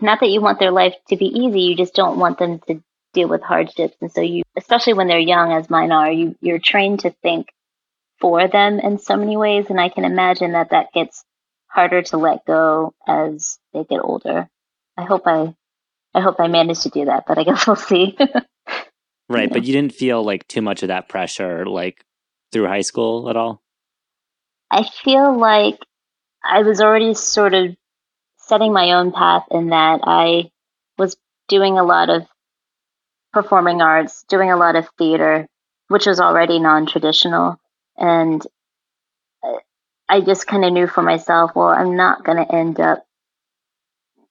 not 0.00 0.20
that 0.20 0.28
you 0.30 0.40
want 0.40 0.60
their 0.60 0.70
life 0.70 0.94
to 1.08 1.16
be 1.16 1.26
easy, 1.26 1.62
you 1.62 1.76
just 1.76 1.94
don't 1.94 2.18
want 2.18 2.38
them 2.38 2.60
to 2.68 2.82
deal 3.14 3.28
with 3.28 3.42
hardships. 3.42 3.96
And 4.00 4.12
so 4.12 4.20
you, 4.20 4.42
especially 4.56 4.92
when 4.92 5.08
they're 5.08 5.18
young, 5.18 5.52
as 5.52 5.70
mine 5.70 5.92
are, 5.92 6.10
you, 6.10 6.36
you're 6.40 6.58
trained 6.58 7.00
to 7.00 7.10
think 7.22 7.48
for 8.20 8.46
them 8.46 8.78
in 8.78 8.98
so 8.98 9.16
many 9.16 9.36
ways. 9.36 9.66
And 9.68 9.80
I 9.80 9.88
can 9.88 10.04
imagine 10.04 10.52
that 10.52 10.70
that 10.70 10.92
gets 10.92 11.24
harder 11.66 12.02
to 12.02 12.18
let 12.18 12.44
go 12.44 12.94
as 13.06 13.58
they 13.72 13.84
get 13.84 14.00
older. 14.02 14.48
I 14.96 15.04
hope 15.04 15.22
I, 15.26 15.54
I 16.14 16.20
hope 16.20 16.36
I 16.38 16.48
managed 16.48 16.82
to 16.82 16.90
do 16.90 17.06
that, 17.06 17.24
but 17.26 17.38
I 17.38 17.44
guess 17.44 17.66
we'll 17.66 17.76
see. 17.76 18.16
right. 19.28 19.50
But 19.50 19.64
you 19.64 19.72
didn't 19.72 19.94
feel 19.94 20.22
like 20.22 20.46
too 20.46 20.62
much 20.62 20.82
of 20.82 20.88
that 20.88 21.08
pressure, 21.08 21.66
like 21.66 22.04
through 22.52 22.66
high 22.66 22.82
school 22.82 23.28
at 23.28 23.36
all? 23.36 23.62
I 24.70 24.84
feel 25.04 25.36
like 25.38 25.78
I 26.44 26.62
was 26.62 26.80
already 26.80 27.14
sort 27.14 27.54
of 27.54 27.76
setting 28.38 28.72
my 28.72 28.92
own 28.92 29.12
path 29.12 29.44
in 29.50 29.68
that 29.68 30.00
I 30.04 30.50
was 30.98 31.16
doing 31.48 31.78
a 31.78 31.84
lot 31.84 32.10
of 32.10 32.26
performing 33.32 33.80
arts, 33.80 34.24
doing 34.28 34.50
a 34.50 34.56
lot 34.56 34.76
of 34.76 34.88
theater, 34.98 35.46
which 35.88 36.06
was 36.06 36.20
already 36.20 36.58
non 36.58 36.86
traditional. 36.86 37.58
And 37.96 38.44
I 40.08 40.20
just 40.20 40.46
kind 40.46 40.64
of 40.64 40.72
knew 40.72 40.86
for 40.86 41.02
myself, 41.02 41.52
well, 41.54 41.68
I'm 41.68 41.96
not 41.96 42.24
going 42.24 42.44
to 42.44 42.54
end 42.54 42.80
up, 42.80 43.06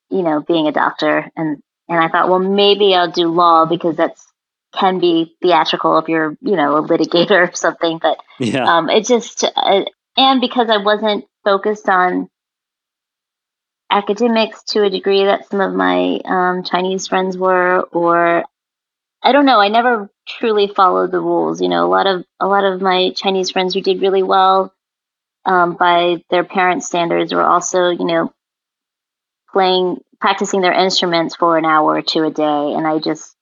you 0.09 0.21
know, 0.21 0.41
being 0.41 0.67
a 0.67 0.71
doctor. 0.71 1.29
And, 1.35 1.61
and 1.87 1.99
I 1.99 2.09
thought, 2.09 2.29
well, 2.29 2.39
maybe 2.39 2.93
I'll 2.93 3.11
do 3.11 3.27
law 3.27 3.65
because 3.65 3.95
that's 3.95 4.25
can 4.73 4.99
be 4.99 5.35
theatrical 5.41 5.97
if 5.97 6.07
you're, 6.07 6.37
you 6.41 6.55
know, 6.55 6.77
a 6.77 6.87
litigator 6.87 7.49
or 7.49 7.53
something. 7.53 7.99
But 8.01 8.17
yeah. 8.39 8.63
um, 8.63 8.89
it 8.89 9.05
just, 9.05 9.43
uh, 9.43 9.85
and 10.17 10.41
because 10.41 10.69
I 10.69 10.77
wasn't 10.77 11.25
focused 11.43 11.89
on 11.89 12.29
academics 13.89 14.63
to 14.63 14.83
a 14.83 14.89
degree 14.89 15.25
that 15.25 15.49
some 15.49 15.59
of 15.59 15.73
my 15.73 16.19
um, 16.25 16.63
Chinese 16.63 17.07
friends 17.07 17.37
were, 17.37 17.81
or 17.91 18.45
I 19.21 19.31
don't 19.31 19.45
know. 19.45 19.59
I 19.59 19.67
never 19.67 20.09
truly 20.27 20.67
followed 20.67 21.11
the 21.11 21.19
rules. 21.19 21.61
You 21.61 21.69
know, 21.69 21.85
a 21.85 21.89
lot 21.89 22.07
of 22.07 22.25
a 22.39 22.47
lot 22.47 22.63
of 22.63 22.81
my 22.81 23.11
Chinese 23.15 23.51
friends 23.51 23.73
who 23.73 23.81
did 23.81 24.01
really 24.01 24.23
well 24.23 24.73
um, 25.45 25.75
by 25.75 26.23
their 26.29 26.43
parents' 26.43 26.87
standards 26.87 27.33
were 27.33 27.43
also, 27.43 27.89
you 27.89 28.05
know, 28.05 28.33
playing, 29.51 29.97
practicing 30.19 30.61
their 30.61 30.73
instruments 30.73 31.35
for 31.35 31.57
an 31.57 31.65
hour 31.65 31.95
or 31.95 32.01
two 32.01 32.23
a 32.23 32.31
day, 32.31 32.73
and 32.73 32.87
I 32.87 32.99
just 32.99 33.35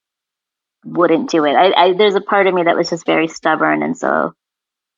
wouldn't 0.85 1.29
do 1.29 1.45
it. 1.45 1.53
I, 1.53 1.71
I 1.71 1.93
there's 1.93 2.15
a 2.15 2.21
part 2.21 2.47
of 2.47 2.53
me 2.53 2.63
that 2.63 2.75
was 2.75 2.89
just 2.89 3.05
very 3.05 3.27
stubborn, 3.27 3.83
and 3.83 3.97
so 3.97 4.33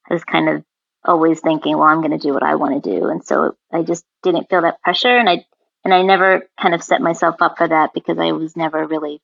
I 0.10 0.14
was 0.14 0.24
kind 0.24 0.50
of 0.50 0.64
always 1.04 1.40
thinking, 1.40 1.78
well, 1.78 1.88
I'm 1.88 2.02
going 2.02 2.12
to 2.12 2.18
do 2.18 2.34
what 2.34 2.44
I 2.44 2.56
want 2.56 2.84
to 2.84 3.00
do. 3.00 3.08
And 3.08 3.24
so 3.24 3.56
I 3.72 3.84
just 3.84 4.06
didn't 4.24 4.50
feel 4.50 4.62
that 4.62 4.82
pressure. 4.82 5.16
And 5.16 5.30
I, 5.30 5.46
and 5.84 5.94
I 5.94 6.04
never 6.04 6.48
kind 6.62 6.76
of 6.76 6.84
set 6.84 7.02
myself 7.02 7.36
up 7.42 7.58
for 7.58 7.68
that 7.68 7.92
because 7.94 8.20
I 8.20 8.32
was 8.34 8.56
never 8.56 8.86
really 8.86 9.22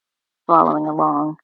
following 0.47 0.87
along. 0.87 1.37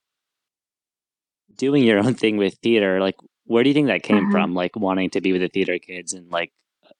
Doing 1.55 1.83
your 1.83 1.99
own 1.99 2.15
thing 2.15 2.37
with 2.37 2.55
theater, 2.63 2.99
like, 2.99 3.15
where 3.45 3.63
do 3.63 3.69
you 3.69 3.73
think 3.73 3.87
that 3.87 4.03
came 4.03 4.23
mm-hmm. 4.23 4.31
from? 4.31 4.53
Like 4.55 4.75
wanting 4.75 5.11
to 5.11 5.21
be 5.21 5.33
with 5.33 5.41
the 5.41 5.49
theater 5.49 5.77
kids 5.77 6.13
and 6.13 6.31
like, 6.31 6.51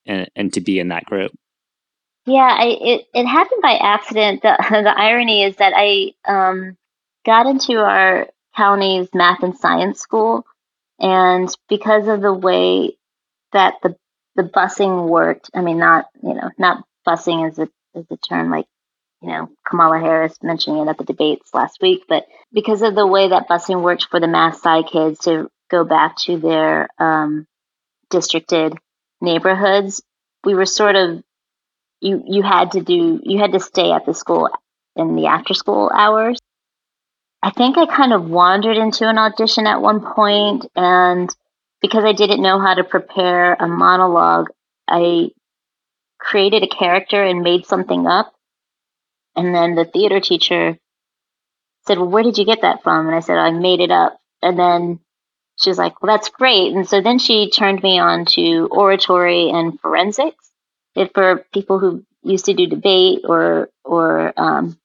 and, 0.06 0.30
and 0.36 0.54
to 0.54 0.62
be 0.62 0.80
in 0.80 0.90
that 0.90 1.06
group? 1.06 1.32
Yeah, 2.26 2.56
I, 2.58 2.78
it, 2.80 3.06
it 3.14 3.26
happened 3.26 3.62
by 3.62 3.78
accident. 3.78 4.44
The, 4.44 4.56
the 4.70 4.98
irony 4.98 5.44
is 5.44 5.56
that 5.58 5.74
I 5.76 6.14
um, 6.26 6.78
got 7.26 7.48
into 7.48 7.78
our 7.80 8.28
county's 8.56 9.10
math 9.14 9.44
and 9.44 9.58
science 9.58 10.00
school. 10.00 10.46
And 11.00 11.54
because 11.68 12.08
of 12.08 12.22
the 12.22 12.34
way 12.34 12.98
that 13.54 13.76
the 13.84 13.96
the 14.36 14.44
busing 14.44 15.08
worked. 15.08 15.50
I 15.54 15.62
mean, 15.62 15.80
not 15.80 16.08
you 16.22 16.34
know, 16.34 16.50
not 16.58 16.84
busing 17.08 17.50
is 17.50 17.60
a 17.60 17.70
as 17.96 18.06
a 18.12 18.18
term 18.18 18.50
like 18.50 18.66
you 19.22 19.30
know 19.30 19.50
Kamala 19.68 20.00
Harris 20.00 20.38
mentioning 20.42 20.82
it 20.82 20.90
at 20.90 20.98
the 20.98 21.04
debates 21.04 21.54
last 21.54 21.80
week, 21.82 22.04
but 22.08 22.26
because 22.52 22.82
of 22.82 22.96
the 22.96 23.08
way 23.08 23.30
that 23.30 23.48
busing 23.50 23.82
worked 23.82 24.08
for 24.10 24.20
the 24.20 24.28
Math 24.28 24.56
Sci 24.56 24.84
kids 24.84 25.20
to 25.22 25.50
go 25.70 25.84
back 25.84 26.18
to 26.18 26.38
their 26.38 26.88
um, 27.00 27.48
districted 28.10 28.74
neighborhoods, 29.22 30.04
we 30.44 30.54
were 30.54 30.66
sort 30.66 30.96
of 30.96 31.24
you 32.02 32.24
you 32.28 32.44
had 32.44 32.72
to 32.72 32.82
do 32.82 33.20
you 33.24 33.40
had 33.40 33.54
to 33.54 33.60
stay 33.60 33.92
at 33.92 34.06
the 34.06 34.14
school 34.14 34.50
in 34.96 35.16
the 35.16 35.28
after 35.28 35.54
school 35.54 35.92
hours. 35.94 36.40
I 37.42 37.50
think 37.52 37.78
I 37.78 37.86
kind 37.86 38.14
of 38.14 38.30
wandered 38.30 38.78
into 38.78 39.08
an 39.08 39.18
audition 39.18 39.68
at 39.68 39.82
one 39.82 40.00
point 40.00 40.66
and 40.76 41.30
because 41.84 42.06
I 42.06 42.14
didn't 42.14 42.42
know 42.42 42.60
how 42.60 42.74
to 42.74 42.86
prepare 42.86 43.54
a 43.56 43.68
monologue, 43.68 44.48
I 44.88 45.32
created 46.18 46.64
a 46.64 46.68
character 46.68 47.22
and 47.22 47.44
made 47.44 47.66
something 47.66 48.08
up. 48.08 48.34
And 49.36 49.54
then 49.54 49.76
the 49.76 49.84
theater 49.84 50.22
teacher 50.22 50.78
said, 51.86 51.98
Well, 51.98 52.08
where 52.08 52.24
did 52.24 52.38
you 52.38 52.46
get 52.46 52.62
that 52.62 52.84
from? 52.84 53.08
And 53.08 53.16
I 53.16 53.20
said, 53.20 53.38
I 53.38 53.52
made 53.52 53.82
it 53.82 53.92
up. 53.92 54.18
And 54.42 54.58
then 54.58 55.02
she 55.62 55.70
was 55.70 55.78
like, 55.78 56.02
Well, 56.02 56.16
that's 56.16 56.30
great. 56.30 56.74
And 56.74 56.88
so 56.88 57.02
then 57.02 57.20
she 57.20 57.50
turned 57.52 57.84
me 57.84 58.00
on 58.00 58.26
to 58.28 58.70
oratory 58.72 59.50
and 59.50 59.78
forensics. 59.82 60.52
If 60.96 61.12
for 61.14 61.46
people 61.54 61.80
who 61.80 62.06
used 62.24 62.46
to 62.46 62.54
do 62.54 62.66
debate 62.66 63.24
or 63.26 63.70
or 63.84 64.32
um, 64.38 64.80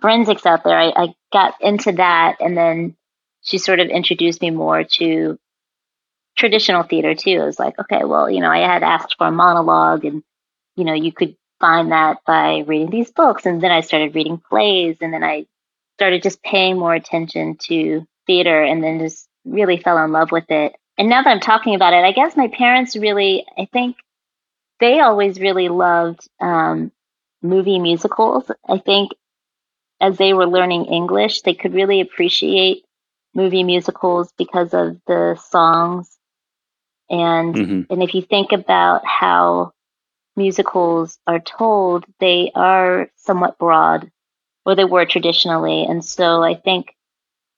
forensics 0.00 0.44
out 0.44 0.64
there, 0.64 0.76
I, 0.76 0.88
I 0.96 1.14
got 1.32 1.54
into 1.60 1.92
that. 1.92 2.38
And 2.40 2.56
then 2.56 2.96
she 3.42 3.58
sort 3.58 3.78
of 3.78 3.90
introduced 3.90 4.42
me 4.42 4.50
more 4.50 4.82
to 4.82 5.38
traditional 6.36 6.82
theater 6.82 7.14
too. 7.14 7.30
It 7.30 7.44
was 7.44 7.58
like, 7.58 7.78
okay, 7.78 8.04
well, 8.04 8.30
you 8.30 8.40
know, 8.40 8.50
I 8.50 8.58
had 8.58 8.82
asked 8.82 9.16
for 9.18 9.26
a 9.26 9.32
monologue 9.32 10.04
and, 10.04 10.22
you 10.76 10.84
know, 10.84 10.94
you 10.94 11.12
could 11.12 11.36
find 11.60 11.92
that 11.92 12.18
by 12.26 12.64
reading 12.66 12.90
these 12.90 13.10
books. 13.10 13.46
And 13.46 13.62
then 13.62 13.70
I 13.70 13.80
started 13.80 14.14
reading 14.14 14.40
plays 14.48 14.96
and 15.00 15.12
then 15.12 15.22
I 15.22 15.46
started 15.96 16.22
just 16.22 16.42
paying 16.42 16.78
more 16.78 16.94
attention 16.94 17.56
to 17.68 18.06
theater 18.26 18.62
and 18.62 18.82
then 18.82 18.98
just 18.98 19.28
really 19.44 19.76
fell 19.76 20.02
in 20.04 20.12
love 20.12 20.32
with 20.32 20.50
it. 20.50 20.74
And 20.98 21.08
now 21.08 21.22
that 21.22 21.30
I'm 21.30 21.40
talking 21.40 21.74
about 21.74 21.94
it, 21.94 22.04
I 22.04 22.12
guess 22.12 22.36
my 22.36 22.48
parents 22.48 22.96
really, 22.96 23.46
I 23.56 23.66
think 23.72 23.96
they 24.80 25.00
always 25.00 25.40
really 25.40 25.68
loved 25.68 26.28
um, 26.40 26.92
movie 27.42 27.78
musicals. 27.78 28.50
I 28.68 28.78
think 28.78 29.12
as 30.00 30.18
they 30.18 30.34
were 30.34 30.46
learning 30.46 30.86
English, 30.86 31.42
they 31.42 31.54
could 31.54 31.74
really 31.74 32.00
appreciate 32.00 32.84
movie 33.34 33.64
musicals 33.64 34.32
because 34.36 34.74
of 34.74 34.98
the 35.06 35.40
songs 35.50 36.11
and 37.12 37.54
mm-hmm. 37.54 37.92
and 37.92 38.02
if 38.02 38.14
you 38.14 38.22
think 38.22 38.52
about 38.52 39.06
how 39.06 39.72
musicals 40.34 41.18
are 41.26 41.40
told, 41.40 42.06
they 42.18 42.50
are 42.54 43.10
somewhat 43.16 43.58
broad, 43.58 44.10
or 44.64 44.74
they 44.74 44.86
were 44.86 45.04
traditionally. 45.04 45.84
And 45.84 46.02
so 46.02 46.42
I 46.42 46.54
think 46.54 46.96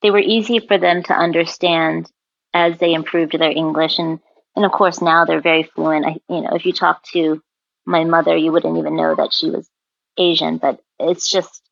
they 0.02 0.10
were 0.10 0.18
easy 0.18 0.58
for 0.58 0.76
them 0.76 1.04
to 1.04 1.14
understand 1.14 2.10
as 2.52 2.78
they 2.78 2.92
improved 2.92 3.38
their 3.38 3.50
English. 3.50 3.98
And 4.00 4.18
and 4.56 4.64
of 4.64 4.72
course 4.72 5.00
now 5.00 5.24
they're 5.24 5.40
very 5.40 5.62
fluent. 5.62 6.04
I, 6.04 6.16
you 6.28 6.40
know, 6.40 6.50
if 6.54 6.66
you 6.66 6.72
talk 6.72 7.04
to 7.12 7.40
my 7.86 8.02
mother, 8.02 8.36
you 8.36 8.50
wouldn't 8.50 8.76
even 8.76 8.96
know 8.96 9.14
that 9.14 9.32
she 9.32 9.50
was 9.50 9.70
Asian. 10.18 10.58
But 10.58 10.80
it's 10.98 11.30
just 11.30 11.62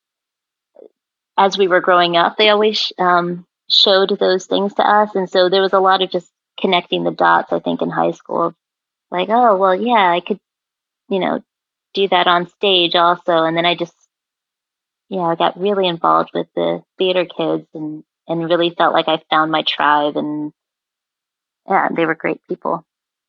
as 1.37 1.57
we 1.57 1.67
were 1.67 1.81
growing 1.81 2.15
up, 2.15 2.37
they 2.37 2.47
always 2.47 2.93
um, 2.97 3.45
showed 3.69 4.17
those 4.19 4.45
things 4.45 4.73
to 4.75 4.87
us, 4.87 5.13
and 5.15 5.29
so 5.29 5.49
there 5.49 5.61
was 5.61 5.73
a 5.73 5.79
lot 5.79 6.01
of 6.01 6.11
just 6.11 6.32
connecting 6.59 7.03
the 7.03 7.11
dots, 7.11 7.51
I 7.51 7.59
think, 7.59 7.81
in 7.81 7.89
high 7.89 8.11
school. 8.11 8.53
Like, 9.11 9.29
oh, 9.29 9.57
well, 9.57 9.75
yeah, 9.75 10.11
I 10.11 10.21
could, 10.21 10.39
you 11.09 11.19
know, 11.19 11.41
do 11.93 12.07
that 12.07 12.27
on 12.27 12.49
stage 12.49 12.95
also. 12.95 13.43
And 13.43 13.55
then 13.55 13.65
I 13.65 13.75
just, 13.75 13.95
yeah, 15.09 15.21
I 15.21 15.35
got 15.35 15.59
really 15.59 15.87
involved 15.87 16.31
with 16.33 16.47
the 16.55 16.83
theater 16.97 17.25
kids 17.25 17.67
and, 17.73 18.03
and 18.27 18.49
really 18.49 18.71
felt 18.71 18.93
like 18.93 19.07
I 19.07 19.21
found 19.29 19.51
my 19.51 19.63
tribe. 19.63 20.17
And 20.17 20.51
yeah, 21.69 21.89
they 21.95 22.05
were 22.05 22.15
great 22.15 22.41
people 22.47 22.85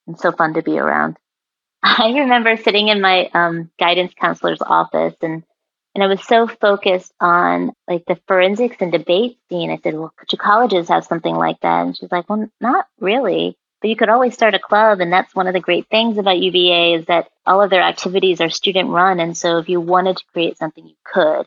and 0.07 0.19
so 0.19 0.33
fun 0.33 0.55
to 0.55 0.63
be 0.63 0.79
around. 0.79 1.17
I 1.83 2.13
remember 2.19 2.57
sitting 2.57 2.89
in 2.89 3.01
my 3.01 3.29
um, 3.35 3.71
guidance 3.79 4.13
counselor's 4.19 4.63
office 4.63 5.15
and 5.21 5.45
and 5.95 6.03
I 6.03 6.09
was 6.09 6.23
so 6.27 6.49
focused 6.49 7.13
on 7.21 7.73
like 7.89 8.05
the 8.07 8.19
forensics 8.27 8.77
and 8.81 8.91
debate 8.91 9.39
scene. 9.49 9.71
I 9.71 9.79
said, 9.79 9.95
well, 9.95 10.13
do 10.29 10.37
colleges 10.37 10.89
have 10.89 11.05
something 11.05 11.35
like 11.35 11.61
that? 11.61 11.87
And 11.87 11.97
she's 11.97 12.11
like, 12.11 12.29
well, 12.29 12.51
not 12.61 12.87
really. 12.99 13.57
But 13.81 13.91
you 13.91 13.97
could 13.97 14.09
always 14.09 14.35
start 14.35 14.55
a 14.55 14.59
club. 14.59 15.01
And 15.01 15.13
that's 15.13 15.35
one 15.35 15.47
of 15.47 15.53
the 15.53 15.61
great 15.61 15.87
things 15.89 16.19
about 16.19 16.39
UVA 16.39 16.95
is 16.95 17.07
that 17.07 17.29
all 17.47 17.63
of 17.63 17.71
their 17.71 17.83
activities 17.83 18.41
are 18.41 18.51
student 18.51 18.89
run. 18.89 19.21
And 19.21 19.37
so 19.37 19.59
if 19.59 19.69
you 19.69 19.81
wanted 19.81 20.17
to 20.17 20.25
create 20.33 20.59
something, 20.59 20.85
you 20.85 20.97
could. 21.05 21.47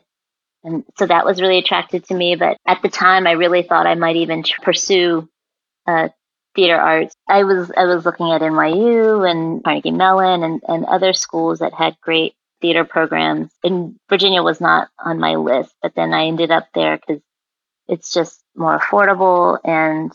And 0.64 0.84
so 0.98 1.06
that 1.06 1.26
was 1.26 1.40
really 1.40 1.58
attractive 1.58 2.06
to 2.06 2.14
me. 2.14 2.36
But 2.36 2.56
at 2.66 2.80
the 2.80 2.88
time, 2.88 3.26
I 3.26 3.32
really 3.32 3.62
thought 3.62 3.86
I 3.86 3.96
might 3.96 4.16
even 4.16 4.44
pursue 4.62 5.28
uh, 5.86 6.08
theater 6.54 6.76
arts. 6.76 7.14
I 7.28 7.44
was 7.44 7.70
I 7.76 7.84
was 7.84 8.04
looking 8.04 8.32
at 8.32 8.40
NYU 8.40 9.30
and 9.30 9.62
Carnegie 9.62 9.90
Mellon 9.90 10.42
and, 10.42 10.62
and 10.66 10.84
other 10.86 11.12
schools 11.12 11.60
that 11.60 11.74
had 11.74 12.00
great 12.00 12.34
theater 12.60 12.84
programs. 12.84 13.50
And 13.62 13.96
Virginia 14.08 14.42
was 14.42 14.60
not 14.60 14.88
on 14.98 15.18
my 15.18 15.36
list, 15.36 15.74
but 15.82 15.94
then 15.94 16.12
I 16.12 16.26
ended 16.26 16.50
up 16.50 16.68
there 16.74 16.98
because 16.98 17.22
it's 17.86 18.12
just 18.12 18.42
more 18.54 18.78
affordable 18.78 19.58
and 19.64 20.12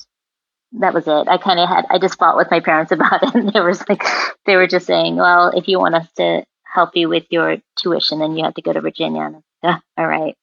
that 0.74 0.94
was 0.94 1.08
it. 1.08 1.28
I 1.28 1.38
kind 1.38 1.60
of 1.60 1.70
had, 1.70 1.86
I 1.90 2.00
just 2.00 2.18
fought 2.18 2.38
with 2.38 2.52
my 2.52 2.60
parents 2.60 2.92
about 2.94 3.24
it. 3.24 3.36
And 3.36 3.52
they 3.52 3.60
were 3.60 3.74
like, 3.88 4.04
they 4.46 4.56
were 4.56 4.68
just 4.68 4.88
saying, 4.88 5.16
well, 5.16 5.50
if 5.50 5.68
you 5.68 5.80
want 5.80 5.96
us 5.96 6.08
to 6.18 6.46
help 6.64 6.96
you 6.96 7.10
with 7.10 7.26
your 7.30 7.58
tuition, 7.78 8.20
then 8.20 8.36
you 8.36 8.44
have 8.44 8.56
to 8.56 8.62
go 8.62 8.74
to 8.74 8.82
Virginia. 8.82 9.22
And 9.22 9.44
yeah, 9.64 9.80
all 9.98 10.08
right. 10.08 10.36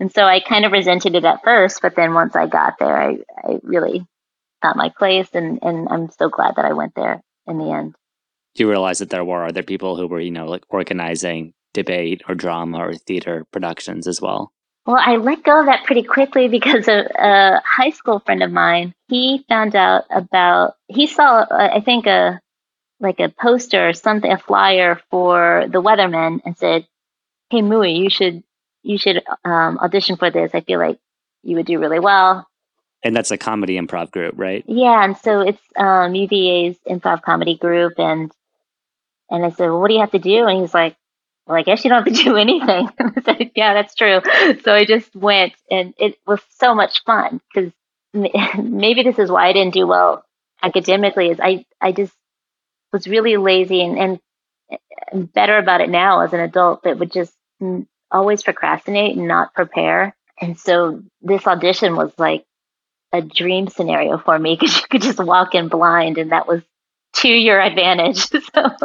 And 0.00 0.12
so 0.12 0.24
I 0.24 0.40
kind 0.40 0.64
of 0.64 0.72
resented 0.72 1.14
it 1.14 1.24
at 1.24 1.44
first, 1.44 1.80
but 1.80 1.94
then 1.94 2.14
once 2.14 2.34
I 2.34 2.46
got 2.46 2.78
there, 2.78 2.96
I, 2.96 3.18
I 3.36 3.60
really 3.62 4.06
got 4.62 4.76
my 4.76 4.88
place 4.88 5.28
and, 5.34 5.60
and 5.62 5.88
I'm 5.88 6.10
so 6.10 6.28
glad 6.28 6.56
that 6.56 6.64
I 6.64 6.72
went 6.72 6.94
there 6.94 7.22
in 7.46 7.58
the 7.58 7.70
end 7.70 7.94
do 8.54 8.64
you 8.64 8.70
realize 8.70 8.98
that 8.98 9.10
there 9.10 9.24
were 9.24 9.46
other 9.46 9.62
people 9.62 9.96
who 9.96 10.06
were, 10.06 10.20
you 10.20 10.30
know, 10.30 10.46
like 10.46 10.64
organizing 10.68 11.52
debate 11.72 12.22
or 12.28 12.34
drama 12.34 12.78
or 12.78 12.94
theater 12.94 13.44
productions 13.50 14.06
as 14.06 14.20
well? 14.20 14.52
Well, 14.86 15.00
I 15.00 15.16
let 15.16 15.42
go 15.42 15.60
of 15.60 15.66
that 15.66 15.84
pretty 15.84 16.02
quickly 16.02 16.48
because 16.58 16.88
a, 16.88 17.08
a 17.18 17.62
high 17.64 17.90
school 17.90 18.20
friend 18.20 18.42
of 18.42 18.52
mine, 18.52 18.94
he 19.08 19.44
found 19.48 19.74
out 19.74 20.04
about, 20.10 20.74
he 20.88 21.06
saw, 21.06 21.40
uh, 21.40 21.70
I 21.74 21.80
think, 21.80 22.06
a 22.06 22.40
like 23.00 23.20
a 23.20 23.28
poster 23.28 23.88
or 23.88 23.92
something, 23.92 24.30
a 24.30 24.38
flyer 24.38 25.00
for 25.10 25.66
the 25.68 25.80
Whethermen, 25.80 26.40
and 26.44 26.56
said, 26.56 26.86
"Hey, 27.50 27.60
Mui, 27.60 27.96
you 27.96 28.08
should 28.08 28.42
you 28.82 28.98
should 28.98 29.22
um, 29.44 29.78
audition 29.78 30.16
for 30.16 30.30
this. 30.30 30.52
I 30.54 30.60
feel 30.60 30.78
like 30.78 30.98
you 31.42 31.56
would 31.56 31.66
do 31.66 31.78
really 31.78 32.00
well." 32.00 32.48
And 33.02 33.14
that's 33.14 33.30
a 33.30 33.36
comedy 33.36 33.78
improv 33.78 34.10
group, 34.10 34.34
right? 34.38 34.64
Yeah, 34.66 35.04
and 35.04 35.16
so 35.18 35.40
it's 35.40 35.60
um, 35.76 36.14
UVA's 36.14 36.78
improv 36.88 37.22
comedy 37.22 37.56
group, 37.56 37.94
and 37.98 38.32
and 39.34 39.44
I 39.44 39.50
said, 39.50 39.66
well, 39.66 39.80
what 39.80 39.88
do 39.88 39.94
you 39.94 40.00
have 40.00 40.12
to 40.12 40.18
do? 40.18 40.46
And 40.46 40.60
he's 40.60 40.74
like, 40.74 40.96
well, 41.46 41.56
I 41.56 41.62
guess 41.62 41.84
you 41.84 41.90
don't 41.90 42.06
have 42.06 42.16
to 42.16 42.22
do 42.22 42.36
anything. 42.36 42.88
I 42.98 43.20
said, 43.22 43.50
yeah, 43.54 43.74
that's 43.74 43.94
true. 43.94 44.20
So 44.62 44.72
I 44.72 44.84
just 44.84 45.14
went 45.14 45.54
and 45.70 45.94
it 45.98 46.16
was 46.26 46.40
so 46.58 46.74
much 46.74 47.02
fun 47.04 47.40
because 47.52 47.72
maybe 48.12 49.02
this 49.02 49.18
is 49.18 49.30
why 49.30 49.48
I 49.48 49.52
didn't 49.52 49.74
do 49.74 49.86
well 49.86 50.24
academically 50.62 51.28
is 51.28 51.40
I, 51.40 51.66
I 51.80 51.92
just 51.92 52.14
was 52.92 53.06
really 53.06 53.36
lazy 53.36 53.82
and, 53.82 53.98
and, 53.98 54.20
better 55.32 55.58
about 55.58 55.80
it 55.80 55.90
now 55.90 56.20
as 56.20 56.32
an 56.32 56.40
adult 56.40 56.82
that 56.82 56.98
would 56.98 57.12
just 57.12 57.32
mm, 57.62 57.86
always 58.10 58.42
procrastinate 58.42 59.16
and 59.16 59.28
not 59.28 59.54
prepare. 59.54 60.16
And 60.40 60.58
so 60.58 61.02
this 61.20 61.46
audition 61.46 61.94
was 61.94 62.12
like 62.18 62.44
a 63.12 63.22
dream 63.22 63.68
scenario 63.68 64.18
for 64.18 64.36
me 64.36 64.56
because 64.58 64.76
you 64.76 64.82
could 64.90 65.02
just 65.02 65.22
walk 65.22 65.54
in 65.54 65.68
blind 65.68 66.18
and 66.18 66.32
that 66.32 66.48
was 66.48 66.62
to 67.14 67.28
your 67.28 67.60
advantage. 67.60 68.18
so, 68.18 68.76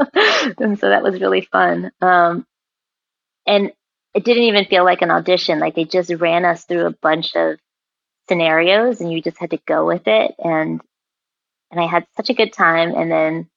and 0.59 0.79
so 0.79 0.89
that 0.89 1.03
was 1.03 1.19
really 1.19 1.41
fun. 1.41 1.91
Um, 2.01 2.45
and 3.45 3.71
it 4.13 4.24
didn't 4.24 4.43
even 4.43 4.65
feel 4.65 4.83
like 4.83 5.01
an 5.01 5.12
audition. 5.12 5.59
Like 5.59 5.75
they 5.75 5.86
just 5.86 6.12
ran 6.12 6.45
us 6.45 6.65
through 6.65 6.86
a 6.86 6.95
bunch 7.01 7.36
of 7.36 7.57
scenarios 8.27 9.01
and 9.01 9.12
you 9.12 9.21
just 9.21 9.38
had 9.38 9.51
to 9.51 9.59
go 9.65 9.86
with 9.86 10.03
it. 10.07 10.36
And, 10.39 10.81
and 11.71 11.79
I 11.79 11.88
had 11.88 12.05
such 12.15 12.29
a 12.29 12.36
good 12.36 12.53
time. 12.53 12.93
And 12.95 13.12
then 13.12 13.50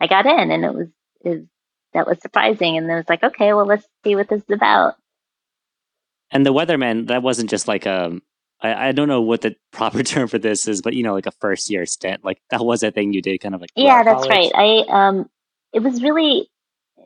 I 0.00 0.06
got 0.06 0.26
in, 0.26 0.50
and 0.50 0.64
it 0.64 0.74
was, 0.74 0.88
it 1.22 1.46
that 1.94 2.06
was 2.06 2.20
surprising. 2.20 2.76
And 2.76 2.88
then 2.88 2.96
it 2.96 3.00
was 3.00 3.08
like, 3.08 3.22
okay, 3.22 3.52
well, 3.52 3.66
let's 3.66 3.86
see 4.04 4.14
what 4.16 4.28
this 4.28 4.42
is 4.42 4.50
about. 4.54 4.94
And 6.30 6.44
the 6.44 6.52
Whethermen, 6.52 7.06
that 7.06 7.22
wasn't 7.22 7.50
just 7.50 7.68
like 7.68 7.86
a, 7.86 8.20
I, 8.60 8.88
I 8.88 8.92
don't 8.92 9.08
know 9.08 9.22
what 9.22 9.42
the 9.42 9.56
proper 9.72 10.02
term 10.02 10.28
for 10.28 10.38
this 10.38 10.68
is, 10.68 10.82
but 10.82 10.94
you 10.94 11.02
know, 11.02 11.14
like 11.14 11.26
a 11.26 11.32
first 11.32 11.70
year 11.70 11.86
stint. 11.86 12.24
Like 12.24 12.40
that 12.50 12.64
was 12.64 12.82
a 12.82 12.90
thing 12.90 13.12
you 13.12 13.22
did 13.22 13.38
kind 13.38 13.54
of 13.54 13.60
like. 13.60 13.70
Yeah, 13.76 14.02
that's 14.02 14.26
college. 14.26 14.52
right. 14.54 14.84
I, 14.88 15.08
um, 15.08 15.30
it 15.72 15.80
was 15.80 16.02
really 16.02 16.48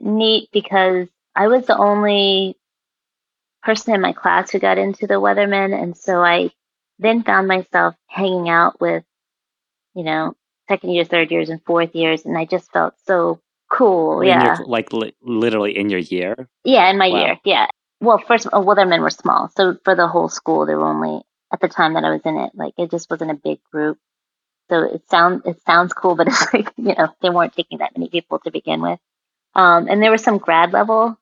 neat 0.01 0.49
because 0.53 1.09
I 1.35 1.49
was 1.49 1.67
the 1.67 1.77
only 1.77 2.57
person 3.63 3.95
in 3.95 4.01
my 4.01 4.13
class 4.13 4.51
who 4.51 4.59
got 4.59 4.79
into 4.79 5.07
the 5.07 5.21
Whethermen. 5.21 5.73
And 5.73 5.97
so 5.97 6.23
I 6.23 6.51
then 6.99 7.23
found 7.23 7.49
myself 7.49 7.95
hanging 8.07 8.49
out 8.49 8.81
with, 8.81 9.05
you 9.95 10.05
know, 10.05 10.35
second 10.69 10.91
years, 10.91 11.09
third 11.09 11.31
years, 11.31 11.49
and 11.49 11.63
fourth 11.65 11.95
years. 11.95 12.25
And 12.25 12.37
I 12.37 12.45
just 12.45 12.71
felt 12.73 12.95
so 13.07 13.41
cool. 13.71 14.21
In 14.21 14.29
yeah. 14.29 14.59
Your, 14.59 14.67
like 14.67 14.93
li- 14.93 15.17
literally 15.23 15.77
in 15.77 15.91
your 15.91 16.01
year? 16.01 16.49
Yeah, 16.65 16.91
in 16.91 16.99
my 16.99 17.09
wow. 17.09 17.21
year. 17.21 17.39
Yeah. 17.45 17.67
Well, 18.01 18.19
first, 18.19 18.49
uh, 18.53 18.61
Whethermen 18.61 19.01
were 19.01 19.11
small. 19.11 19.51
So 19.57 19.77
for 19.85 19.95
the 19.95 20.09
whole 20.09 20.29
school, 20.29 20.67
there 20.67 20.79
were 20.79 20.87
only, 20.89 21.23
at 21.53 21.61
the 21.61 21.69
time 21.69 21.95
that 21.95 22.05
I 22.05 22.11
was 22.11 22.23
in 22.25 22.37
it, 22.39 22.53
like 22.55 22.75
it 22.79 22.91
just 22.91 23.11
wasn't 23.11 23.31
a 23.31 23.35
big 23.35 23.61
group. 23.71 23.99
So 24.71 24.83
it 24.83 25.03
sounds 25.11 25.43
it 25.45 25.61
sounds 25.67 25.93
cool, 25.93 26.17
but 26.17 26.27
it's 26.29 26.53
like 26.53 26.73
you 26.77 26.95
know 26.95 27.09
they 27.21 27.31
weren't 27.31 27.55
taking 27.55 27.79
that 27.79 27.97
many 27.97 28.09
people 28.09 28.39
to 28.41 28.51
begin 28.51 28.81
with. 28.81 28.99
Um, 29.55 29.87
and 29.89 30.03
there 30.03 30.11
were 30.11 30.19
some 30.19 30.39
grad 30.39 30.73
level 30.73 31.19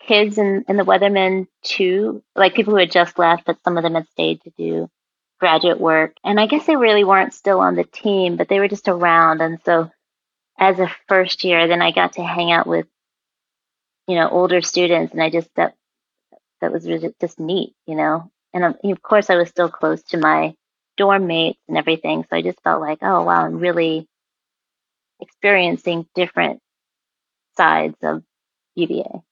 kids 0.00 0.38
in, 0.38 0.64
in 0.68 0.76
the 0.76 0.84
Whethermen 0.84 1.48
too, 1.62 2.22
like 2.34 2.54
people 2.54 2.72
who 2.72 2.80
had 2.80 2.90
just 2.90 3.18
left, 3.18 3.44
but 3.44 3.62
some 3.62 3.76
of 3.76 3.82
them 3.82 3.94
had 3.94 4.08
stayed 4.08 4.40
to 4.42 4.50
do 4.56 4.90
graduate 5.38 5.80
work. 5.80 6.14
And 6.24 6.40
I 6.40 6.46
guess 6.46 6.66
they 6.66 6.76
really 6.76 7.04
weren't 7.04 7.34
still 7.34 7.60
on 7.60 7.76
the 7.76 7.84
team, 7.84 8.36
but 8.36 8.48
they 8.48 8.58
were 8.58 8.68
just 8.68 8.88
around. 8.88 9.40
And 9.40 9.58
so 9.64 9.90
as 10.58 10.78
a 10.80 10.90
first 11.08 11.44
year, 11.44 11.68
then 11.68 11.82
I 11.82 11.92
got 11.92 12.14
to 12.14 12.24
hang 12.24 12.50
out 12.50 12.66
with, 12.66 12.86
you 14.06 14.16
know, 14.16 14.28
older 14.28 14.62
students. 14.62 15.12
And 15.12 15.22
I 15.22 15.30
just, 15.30 15.48
that, 15.56 15.74
that 16.60 16.72
was 16.72 16.88
really 16.88 17.14
just 17.20 17.38
neat, 17.38 17.74
you 17.86 17.94
know. 17.94 18.30
And 18.54 18.64
um, 18.64 18.74
of 18.84 19.02
course, 19.02 19.30
I 19.30 19.36
was 19.36 19.48
still 19.48 19.68
close 19.68 20.02
to 20.04 20.18
my 20.18 20.54
dorm 20.96 21.26
mates 21.26 21.60
and 21.68 21.76
everything. 21.76 22.24
So 22.24 22.36
I 22.36 22.42
just 22.42 22.60
felt 22.62 22.80
like, 22.80 22.98
oh, 23.02 23.22
wow, 23.22 23.44
I'm 23.44 23.58
really 23.58 24.06
experiencing 25.20 26.06
different 26.14 26.60
sides 27.56 27.96
of 28.02 28.22
UVA. 28.74 29.22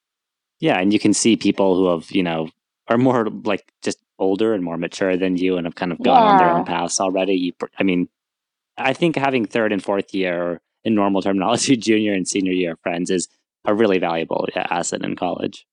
Yeah, 0.60 0.78
and 0.78 0.92
you 0.92 0.98
can 0.98 1.12
see 1.12 1.36
people 1.36 1.76
who 1.76 1.88
have, 1.90 2.10
you 2.10 2.22
know, 2.22 2.48
are 2.88 2.98
more 2.98 3.28
like 3.44 3.64
just 3.82 3.98
older 4.18 4.54
and 4.54 4.64
more 4.64 4.76
mature 4.76 5.16
than 5.16 5.36
you 5.36 5.56
and 5.56 5.66
have 5.66 5.74
kind 5.74 5.92
of 5.92 6.02
gone 6.02 6.22
yeah. 6.22 6.32
on 6.32 6.38
their 6.38 6.50
own 6.50 6.64
paths 6.64 7.00
already. 7.00 7.34
You, 7.34 7.52
I 7.78 7.82
mean, 7.82 8.08
I 8.78 8.92
think 8.92 9.16
having 9.16 9.44
third 9.44 9.72
and 9.72 9.82
fourth 9.82 10.14
year 10.14 10.60
in 10.84 10.94
normal 10.94 11.22
terminology, 11.22 11.76
junior 11.88 12.14
and 12.14 12.26
senior 12.26 12.52
year 12.52 12.76
friends 12.82 13.10
is 13.10 13.28
a 13.64 13.74
really 13.74 13.98
valuable 13.98 14.46
asset 14.54 15.04
in 15.04 15.16
college. 15.16 15.66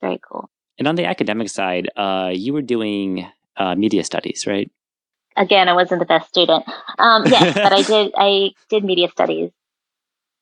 Very 0.00 0.20
cool. 0.26 0.48
And 0.78 0.88
on 0.88 0.96
the 0.96 1.04
academic 1.04 1.48
side, 1.48 1.90
uh, 1.96 2.30
you 2.34 2.52
were 2.52 2.62
doing 2.62 3.26
uh, 3.56 3.74
media 3.74 4.04
studies, 4.04 4.46
right? 4.46 4.70
Again, 5.36 5.68
I 5.68 5.74
wasn't 5.74 6.00
the 6.00 6.06
best 6.06 6.28
student. 6.28 6.64
Um, 6.98 7.24
yes, 7.30 7.54
but 7.54 7.72
I 7.72 7.82
did. 7.82 8.12
I 8.16 8.50
did 8.68 8.84
media 8.84 9.08
studies. 9.08 9.50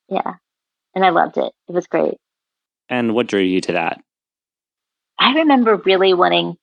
Yeah, 0.09 0.35
and 0.95 1.05
I 1.05 1.11
loved 1.11 1.37
it. 1.37 1.53
It 1.69 1.73
was 1.73 1.87
great. 1.87 2.19
And 2.89 3.15
what 3.15 3.29
drew 3.29 3.41
you 3.41 3.61
to 3.63 3.73
that? 3.73 4.01
I 5.19 5.35
remember 5.35 5.77
really 5.77 6.15
wanting 6.15 6.57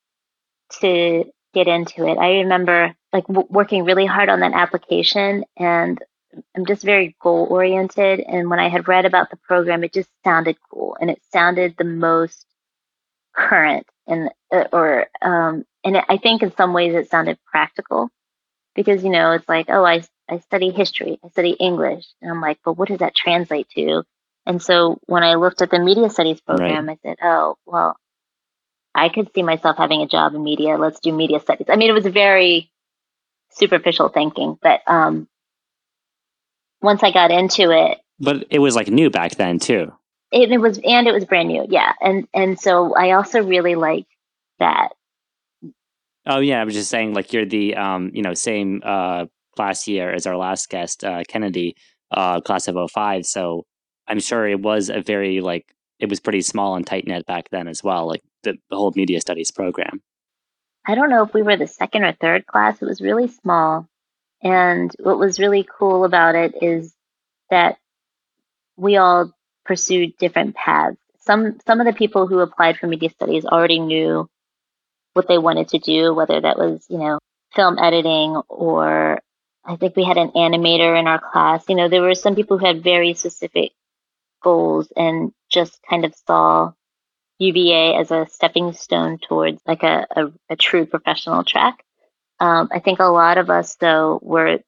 to 0.82 1.26
get 1.54 1.68
into 1.68 2.08
it. 2.08 2.18
I 2.18 2.40
remember 2.40 2.96
like 3.14 3.26
w- 3.28 3.48
working 3.50 3.86
really 3.86 4.06
hard 4.06 4.30
on 4.30 4.42
that 4.42 4.54
application 4.54 5.46
and 5.58 5.98
I'm 6.56 6.66
just 6.66 6.84
very 6.84 7.16
goal 7.22 7.48
oriented. 7.50 8.20
And 8.20 8.50
when 8.50 8.60
I 8.60 8.68
had 8.68 8.88
read 8.88 9.06
about 9.06 9.30
the 9.30 9.38
program, 9.38 9.84
it 9.84 9.94
just 9.94 10.10
sounded 10.24 10.58
cool 10.70 10.98
and 11.00 11.10
it 11.10 11.22
sounded 11.32 11.76
the 11.78 11.84
most 11.86 12.46
current 13.38 13.86
and 14.08 14.30
uh, 14.52 14.66
or 14.74 15.08
um, 15.22 15.66
and 15.84 15.98
I 16.10 16.18
think 16.18 16.42
in 16.42 16.56
some 16.56 16.74
ways 16.74 16.96
it 16.96 17.10
sounded 17.10 17.38
practical 17.46 18.10
because 18.76 19.04
you 19.04 19.10
know 19.10 19.32
it's 19.32 19.48
like 19.48 19.68
oh 19.70 19.86
I 19.86 20.04
I 20.30 20.40
study 20.40 20.72
history, 20.72 21.20
I 21.24 21.30
study 21.30 21.52
English, 21.52 22.06
and 22.22 22.32
I'm 22.32 22.42
like, 22.42 22.60
but 22.66 22.74
what 22.74 22.90
does 22.90 23.00
that 23.00 23.16
translate 23.16 23.70
to? 23.76 24.04
And 24.46 24.62
so 24.62 25.00
when 25.06 25.24
I 25.24 25.36
looked 25.36 25.62
at 25.62 25.70
the 25.70 25.80
media 25.80 26.10
studies 26.10 26.42
program, 26.42 26.88
right. 26.88 27.00
I 27.04 27.08
said, 27.08 27.18
oh, 27.22 27.56
well, 27.66 27.98
I 28.96 29.10
could 29.10 29.30
see 29.34 29.44
myself 29.44 29.78
having 29.78 30.02
a 30.02 30.08
job 30.08 30.34
in 30.36 30.44
media. 30.44 30.78
Let's 30.78 31.00
do 31.00 31.14
media 31.14 31.40
studies. 31.40 31.68
I 31.70 31.76
mean, 31.76 31.90
it 31.90 31.94
was 31.94 32.08
very 32.08 32.72
superficial 33.52 34.10
thinking, 34.10 34.58
but 34.62 34.82
um, 34.88 35.28
once 36.82 37.04
I 37.04 37.12
got 37.12 37.32
into 37.32 37.72
it, 37.72 38.00
but 38.20 38.48
it 38.50 38.60
was 38.60 38.76
like 38.76 38.88
new 38.88 39.10
back 39.10 39.36
then 39.36 39.60
too. 39.60 39.94
It, 40.32 40.52
it 40.52 40.58
was, 40.58 40.80
and 40.84 41.08
it 41.08 41.14
was 41.14 41.26
brand 41.26 41.48
new, 41.48 41.66
yeah. 41.70 41.94
And 42.02 42.28
and 42.34 42.60
so 42.60 42.96
I 42.96 43.12
also 43.12 43.44
really 43.44 43.76
like 43.76 44.06
that. 44.60 44.90
Oh 46.26 46.40
yeah, 46.40 46.62
I 46.62 46.66
was 46.66 46.74
just 46.74 46.90
saying, 46.90 47.14
like 47.14 47.32
you're 47.32 47.46
the 47.46 47.76
um, 47.76 48.12
you 48.14 48.22
know, 48.22 48.34
same 48.34 48.82
uh 48.84 49.26
class 49.56 49.88
year 49.88 50.14
as 50.14 50.28
our 50.28 50.38
last 50.38 50.70
guest, 50.70 51.04
uh, 51.04 51.24
Kennedy, 51.28 51.76
uh, 52.12 52.40
class 52.42 52.68
of 52.68 52.78
05. 52.92 53.26
So 53.26 53.66
I'm 54.08 54.20
sure 54.20 54.48
it 54.48 54.62
was 54.62 54.90
a 54.90 55.02
very 55.02 55.42
like 55.42 55.74
it 56.00 56.10
was 56.10 56.20
pretty 56.20 56.42
small 56.42 56.76
and 56.76 56.86
tight 56.86 57.08
knit 57.08 57.26
back 57.26 57.50
then 57.50 57.68
as 57.68 57.84
well, 57.84 58.08
like 58.08 58.22
the, 58.44 58.54
the 58.70 58.76
whole 58.78 58.94
media 58.96 59.20
studies 59.20 59.52
program. 59.52 60.02
I 60.88 60.96
don't 60.96 61.10
know 61.10 61.24
if 61.24 61.34
we 61.34 61.42
were 61.42 61.58
the 61.58 61.68
second 61.68 62.04
or 62.04 62.14
third 62.14 62.46
class. 62.46 62.82
It 62.82 62.86
was 62.86 63.02
really 63.02 63.28
small. 63.28 63.88
And 64.42 64.92
what 65.00 65.18
was 65.18 65.40
really 65.40 65.68
cool 65.78 66.06
about 66.06 66.36
it 66.36 66.56
is 66.62 66.94
that 67.50 67.78
we 68.78 68.96
all 68.96 69.34
pursued 69.68 70.18
different 70.18 70.56
paths. 70.56 70.98
Some 71.20 71.60
some 71.68 71.80
of 71.80 71.86
the 71.86 71.94
people 71.94 72.26
who 72.26 72.40
applied 72.40 72.78
for 72.78 72.88
media 72.88 73.10
studies 73.10 73.46
already 73.46 73.80
knew 73.80 74.30
what 75.14 75.28
they 75.28 75.38
wanted 75.38 75.70
to 75.70 75.80
do, 75.80 76.14
whether 76.14 76.40
that 76.40 76.58
was, 76.58 76.86
you 76.90 76.98
know, 76.98 77.20
film 77.56 77.78
editing 77.78 78.36
or 78.48 79.20
I 79.66 79.76
think 79.76 79.96
we 79.96 80.06
had 80.06 80.18
an 80.18 80.30
animator 80.30 80.98
in 80.98 81.08
our 81.08 81.20
class. 81.20 81.66
You 81.68 81.76
know, 81.76 81.90
there 81.90 82.02
were 82.02 82.16
some 82.16 82.36
people 82.36 82.58
who 82.58 82.66
had 82.66 82.84
very 82.84 83.14
specific 83.14 83.74
goals 84.42 84.92
and 84.96 85.34
just 85.50 85.80
kind 85.90 86.06
of 86.06 86.16
saw 86.26 86.72
UVA 87.40 87.96
as 87.96 88.12
a 88.12 88.28
stepping 88.30 88.74
stone 88.74 89.18
towards 89.18 89.62
like 89.66 89.84
a, 89.84 90.08
a, 90.16 90.32
a 90.50 90.56
true 90.56 90.86
professional 90.86 91.44
track. 91.44 91.84
Um, 92.40 92.70
I 92.72 92.80
think 92.80 93.00
a 93.00 93.06
lot 93.06 93.38
of 93.38 93.50
us 93.50 93.76
though 93.76 94.20
were 94.22 94.60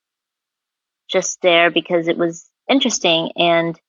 just 1.08 1.42
there 1.42 1.72
because 1.72 2.08
it 2.08 2.18
was 2.18 2.50
interesting 2.70 3.32
and 3.36 3.80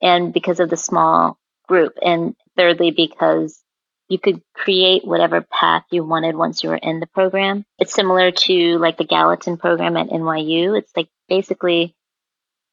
and 0.00 0.32
because 0.32 0.60
of 0.60 0.70
the 0.70 0.76
small 0.76 1.38
group 1.68 1.94
and 2.02 2.34
thirdly 2.56 2.90
because 2.90 3.62
you 4.08 4.18
could 4.18 4.40
create 4.54 5.04
whatever 5.04 5.42
path 5.42 5.84
you 5.90 6.02
wanted 6.02 6.34
once 6.34 6.62
you 6.62 6.70
were 6.70 6.76
in 6.76 6.98
the 6.98 7.06
program. 7.06 7.64
It's 7.78 7.92
similar 7.92 8.30
to 8.30 8.78
like 8.78 8.96
the 8.96 9.04
Gallatin 9.04 9.58
program 9.58 9.96
at 9.96 10.08
NYU. 10.08 10.78
It's 10.78 10.92
like 10.96 11.08
basically 11.28 11.94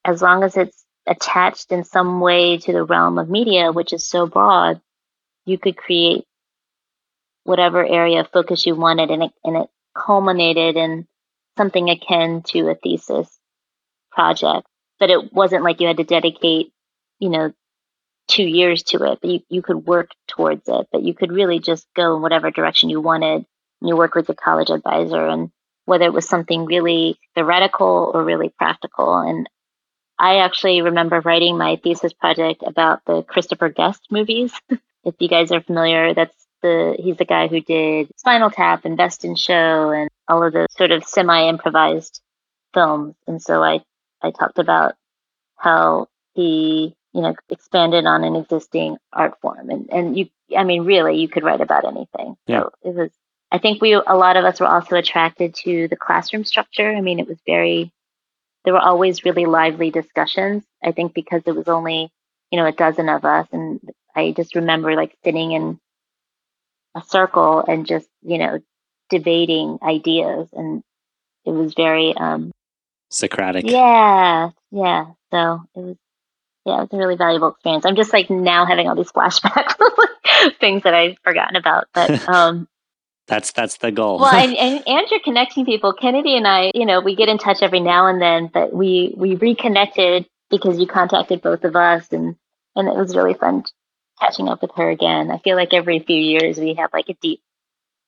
as 0.06 0.22
long 0.22 0.44
as 0.44 0.56
it's 0.56 0.86
attached 1.08 1.72
in 1.72 1.84
some 1.84 2.22
way 2.22 2.58
to 2.58 2.72
the 2.72 2.84
realm 2.84 3.18
of 3.18 3.30
media, 3.30 3.72
which 3.72 3.92
is 3.92 4.06
so 4.06 4.28
broad, 4.28 4.80
you 5.46 5.58
could 5.58 5.76
create 5.76 6.26
whatever 7.44 7.86
area 7.86 8.22
of 8.22 8.30
focus 8.32 8.66
you 8.66 8.76
wanted, 8.76 9.12
and 9.12 9.24
it 9.24 9.32
and 9.44 9.58
it 9.58 9.70
culminated 9.96 10.78
in 10.78 11.08
something 11.58 11.90
akin 11.90 12.44
to 12.44 12.70
a 12.70 12.76
thesis 12.76 13.30
project. 14.12 14.68
But 15.00 15.10
it 15.10 15.34
wasn't 15.34 15.64
like 15.64 15.82
you 15.82 15.88
had 15.88 15.98
to 15.98 16.04
dedicate, 16.04 16.72
you 17.20 17.30
know, 17.30 17.54
two 18.28 18.44
years 18.44 18.84
to 18.84 19.04
it, 19.12 19.20
but 19.22 19.30
you, 19.30 19.40
you 19.50 19.62
could 19.62 19.86
work 19.86 20.10
towards 20.28 20.64
it. 20.68 20.88
But 20.92 21.04
you 21.04 21.14
could 21.14 21.32
really 21.32 21.60
just 21.60 21.88
go 21.96 22.16
in 22.16 22.22
whatever 22.22 22.52
direction 22.52 22.90
you 22.90 23.02
wanted. 23.02 23.46
And 23.82 23.90
you 23.90 23.96
work 23.96 24.16
with 24.16 24.28
your 24.28 24.36
college 24.36 24.70
advisor 24.70 25.28
and 25.28 25.52
whether 25.86 26.06
it 26.06 26.14
was 26.14 26.28
something 26.28 26.66
really 26.66 27.20
theoretical 27.36 28.12
or 28.14 28.24
really 28.24 28.50
practical. 28.50 29.20
And 29.20 29.48
I 30.18 30.38
actually 30.38 30.82
remember 30.82 31.20
writing 31.22 31.58
my 31.58 31.76
thesis 31.76 32.14
project 32.14 32.64
about 32.66 33.02
the 33.06 33.22
Christopher 33.22 33.70
Guest 33.70 34.08
movies. 34.10 34.54
if 34.70 35.16
you 35.20 35.28
guys 35.28 35.52
are 35.52 35.62
familiar, 35.62 36.14
that's 36.14 36.36
the 36.62 36.96
he's 36.98 37.18
the 37.18 37.26
guy 37.26 37.48
who 37.48 37.62
did 37.62 38.10
Spinal 38.18 38.50
Tap 38.50 38.86
and 38.86 38.98
Best 38.98 39.26
in 39.26 39.36
Show 39.36 39.92
and 39.92 40.10
all 40.28 40.44
of 40.44 40.54
those 40.54 40.68
sort 40.72 40.92
of 40.92 41.04
semi-improvised 41.04 42.22
films. 42.74 43.16
And 43.28 43.42
so 43.42 43.62
I 43.62 43.82
I 44.22 44.32
talked 44.32 44.58
about 44.58 44.96
how 45.58 46.08
he 46.34 46.96
you 47.16 47.22
know 47.22 47.34
expanded 47.50 48.06
on 48.06 48.24
an 48.24 48.36
existing 48.36 48.98
art 49.12 49.40
form 49.42 49.70
and 49.70 49.90
and 49.90 50.18
you 50.18 50.28
I 50.56 50.64
mean 50.64 50.84
really 50.84 51.18
you 51.18 51.28
could 51.28 51.44
write 51.44 51.62
about 51.62 51.86
anything. 51.86 52.36
Yeah. 52.46 52.64
So 52.64 52.72
it 52.84 52.96
was 52.96 53.12
I 53.52 53.58
think 53.58 53.82
we 53.82 53.94
a 53.94 54.16
lot 54.16 54.38
of 54.38 54.46
us 54.46 54.60
were 54.60 54.68
also 54.68 54.96
attracted 54.98 55.56
to 55.64 55.88
the 55.88 55.96
classroom 55.96 56.44
structure. 56.44 56.90
I 56.92 57.02
mean 57.02 57.20
it 57.20 57.28
was 57.28 57.40
very 57.48 57.92
there 58.66 58.74
were 58.74 58.82
always 58.82 59.24
really 59.24 59.46
lively 59.46 59.92
discussions. 59.92 60.64
I 60.84 60.92
think 60.92 61.14
because 61.14 61.44
it 61.46 61.56
was 61.56 61.68
only, 61.68 62.12
you 62.52 62.60
know, 62.60 62.66
a 62.66 62.72
dozen 62.72 63.08
of 63.08 63.24
us. 63.24 63.48
And 63.52 63.80
I 64.16 64.34
just 64.36 64.56
remember 64.56 64.96
like 64.96 65.16
sitting 65.24 65.52
in 65.52 65.80
a 66.96 67.02
circle 67.08 67.64
and 67.66 67.86
just, 67.86 68.10
you 68.24 68.40
know, 68.40 68.60
debating 69.10 69.78
ideas. 69.84 70.50
And 70.52 70.82
it 71.46 71.52
was 71.52 71.76
very, 71.76 72.16
um, 72.18 72.52
Socratic. 73.12 73.70
Yeah. 73.70 74.50
Yeah. 74.72 75.06
So 75.32 75.62
it 75.76 75.80
was, 75.80 75.98
yeah, 76.66 76.84
it's 76.84 76.94
a 76.94 76.98
really 76.98 77.16
valuable 77.16 77.50
experience. 77.50 77.86
I'm 77.86 77.96
just 77.96 78.12
like 78.12 78.30
now 78.30 78.66
having 78.66 78.90
all 78.90 78.96
these 78.96 79.12
flashbacks 79.12 79.76
of 80.48 80.58
things 80.58 80.84
that 80.84 80.94
I've 80.94 81.18
forgotten 81.24 81.56
about. 81.56 81.86
But 81.94 82.28
um, 82.30 82.68
that's 83.28 83.52
that's 83.52 83.78
the 83.78 83.92
goal. 83.92 84.20
well, 84.20 84.34
and, 84.34 84.56
and, 84.58 84.88
and 84.88 85.08
you're 85.12 85.20
connecting 85.20 85.66
people. 85.66 85.94
Kennedy 85.94 86.36
and 86.36 86.48
I, 86.48 86.72
you 86.74 86.86
know, 86.86 87.02
we 87.02 87.16
get 87.16 87.30
in 87.30 87.38
touch 87.38 87.62
every 87.62 87.80
now 87.80 88.08
and 88.08 88.22
then, 88.22 88.50
but 88.52 88.74
we 88.74 89.14
we 89.16 89.36
reconnected 89.36 90.26
because 90.50 90.80
you 90.80 90.88
contacted 90.88 91.42
both 91.42 91.64
of 91.64 91.76
us, 91.76 92.12
and 92.12 92.36
and 92.76 92.88
it 92.88 92.96
was 92.96 93.16
really 93.16 93.36
fun 93.36 93.64
catching 94.20 94.48
up 94.48 94.62
with 94.62 94.72
her 94.76 94.90
again. 94.90 95.30
I 95.30 95.38
feel 95.38 95.56
like 95.56 95.74
every 95.74 96.00
few 96.00 96.20
years 96.20 96.58
we 96.58 96.74
have 96.76 96.92
like 96.94 97.10
a 97.10 97.16
deep 97.22 97.42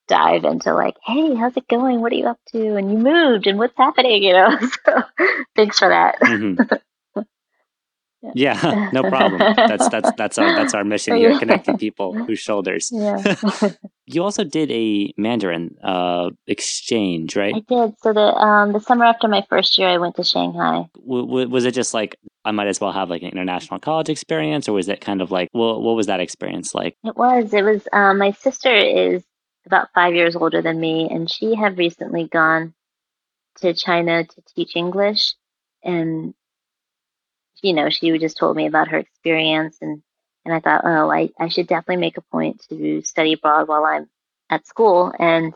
dive 0.07 0.45
into 0.45 0.73
like, 0.73 0.95
hey, 1.05 1.35
how's 1.35 1.57
it 1.57 1.67
going? 1.67 2.01
What 2.01 2.11
are 2.13 2.15
you 2.15 2.27
up 2.27 2.39
to? 2.53 2.75
And 2.75 2.91
you 2.91 2.97
moved, 2.97 3.45
and 3.45 3.59
what's 3.59 3.77
happening? 3.77 4.23
You 4.23 4.33
know, 4.33 4.57
so 4.85 5.03
thanks 5.55 5.77
for 5.77 5.89
that. 5.89 6.19
Mm-hmm. 6.21 6.75
Yeah, 8.33 8.89
no 8.93 9.03
problem. 9.03 9.55
That's 9.55 9.87
that's 9.89 10.11
that's 10.17 10.37
our 10.37 10.55
that's 10.55 10.73
our 10.73 10.83
mission 10.83 11.15
here, 11.17 11.37
connecting 11.39 11.77
people 11.77 12.13
whose 12.13 12.39
shoulders. 12.39 12.91
Yeah. 12.93 13.35
you 14.05 14.23
also 14.23 14.43
did 14.43 14.71
a 14.71 15.13
Mandarin 15.17 15.75
uh, 15.83 16.31
exchange, 16.47 17.35
right? 17.35 17.55
I 17.55 17.59
did. 17.59 17.95
So 18.01 18.13
the 18.13 18.21
um 18.21 18.73
the 18.73 18.79
summer 18.79 19.05
after 19.05 19.27
my 19.27 19.45
first 19.49 19.77
year, 19.77 19.87
I 19.89 19.97
went 19.97 20.15
to 20.15 20.23
Shanghai. 20.23 20.89
W- 21.05 21.25
w- 21.27 21.49
was 21.49 21.65
it 21.65 21.73
just 21.73 21.93
like 21.93 22.15
I 22.43 22.51
might 22.51 22.67
as 22.67 22.81
well 22.81 22.91
have 22.91 23.09
like 23.09 23.21
an 23.21 23.29
international 23.29 23.79
college 23.79 24.09
experience, 24.09 24.67
or 24.67 24.73
was 24.73 24.89
it 24.89 25.01
kind 25.01 25.21
of 25.21 25.31
like 25.31 25.49
well, 25.53 25.81
what 25.81 25.95
was 25.95 26.07
that 26.07 26.19
experience 26.19 26.73
like? 26.73 26.97
It 27.03 27.15
was. 27.15 27.53
It 27.53 27.63
was. 27.63 27.87
Um, 27.93 28.17
my 28.17 28.31
sister 28.31 28.75
is 28.75 29.23
about 29.65 29.89
five 29.93 30.15
years 30.15 30.35
older 30.35 30.61
than 30.61 30.79
me, 30.79 31.07
and 31.09 31.29
she 31.29 31.55
had 31.55 31.77
recently 31.77 32.27
gone 32.27 32.73
to 33.57 33.73
China 33.73 34.23
to 34.23 34.41
teach 34.55 34.75
English, 34.75 35.33
and 35.83 36.33
you 37.61 37.73
know, 37.73 37.89
she 37.89 38.17
just 38.17 38.37
told 38.37 38.55
me 38.55 38.67
about 38.67 38.89
her 38.89 38.97
experience 38.97 39.77
and, 39.81 40.01
and 40.45 40.53
I 40.53 40.59
thought, 40.59 40.81
oh, 40.85 41.11
I, 41.11 41.29
I 41.39 41.49
should 41.49 41.67
definitely 41.67 41.97
make 42.01 42.17
a 42.17 42.21
point 42.21 42.63
to 42.69 43.01
study 43.01 43.33
abroad 43.33 43.67
while 43.67 43.85
I'm 43.85 44.07
at 44.49 44.65
school. 44.65 45.13
And 45.17 45.53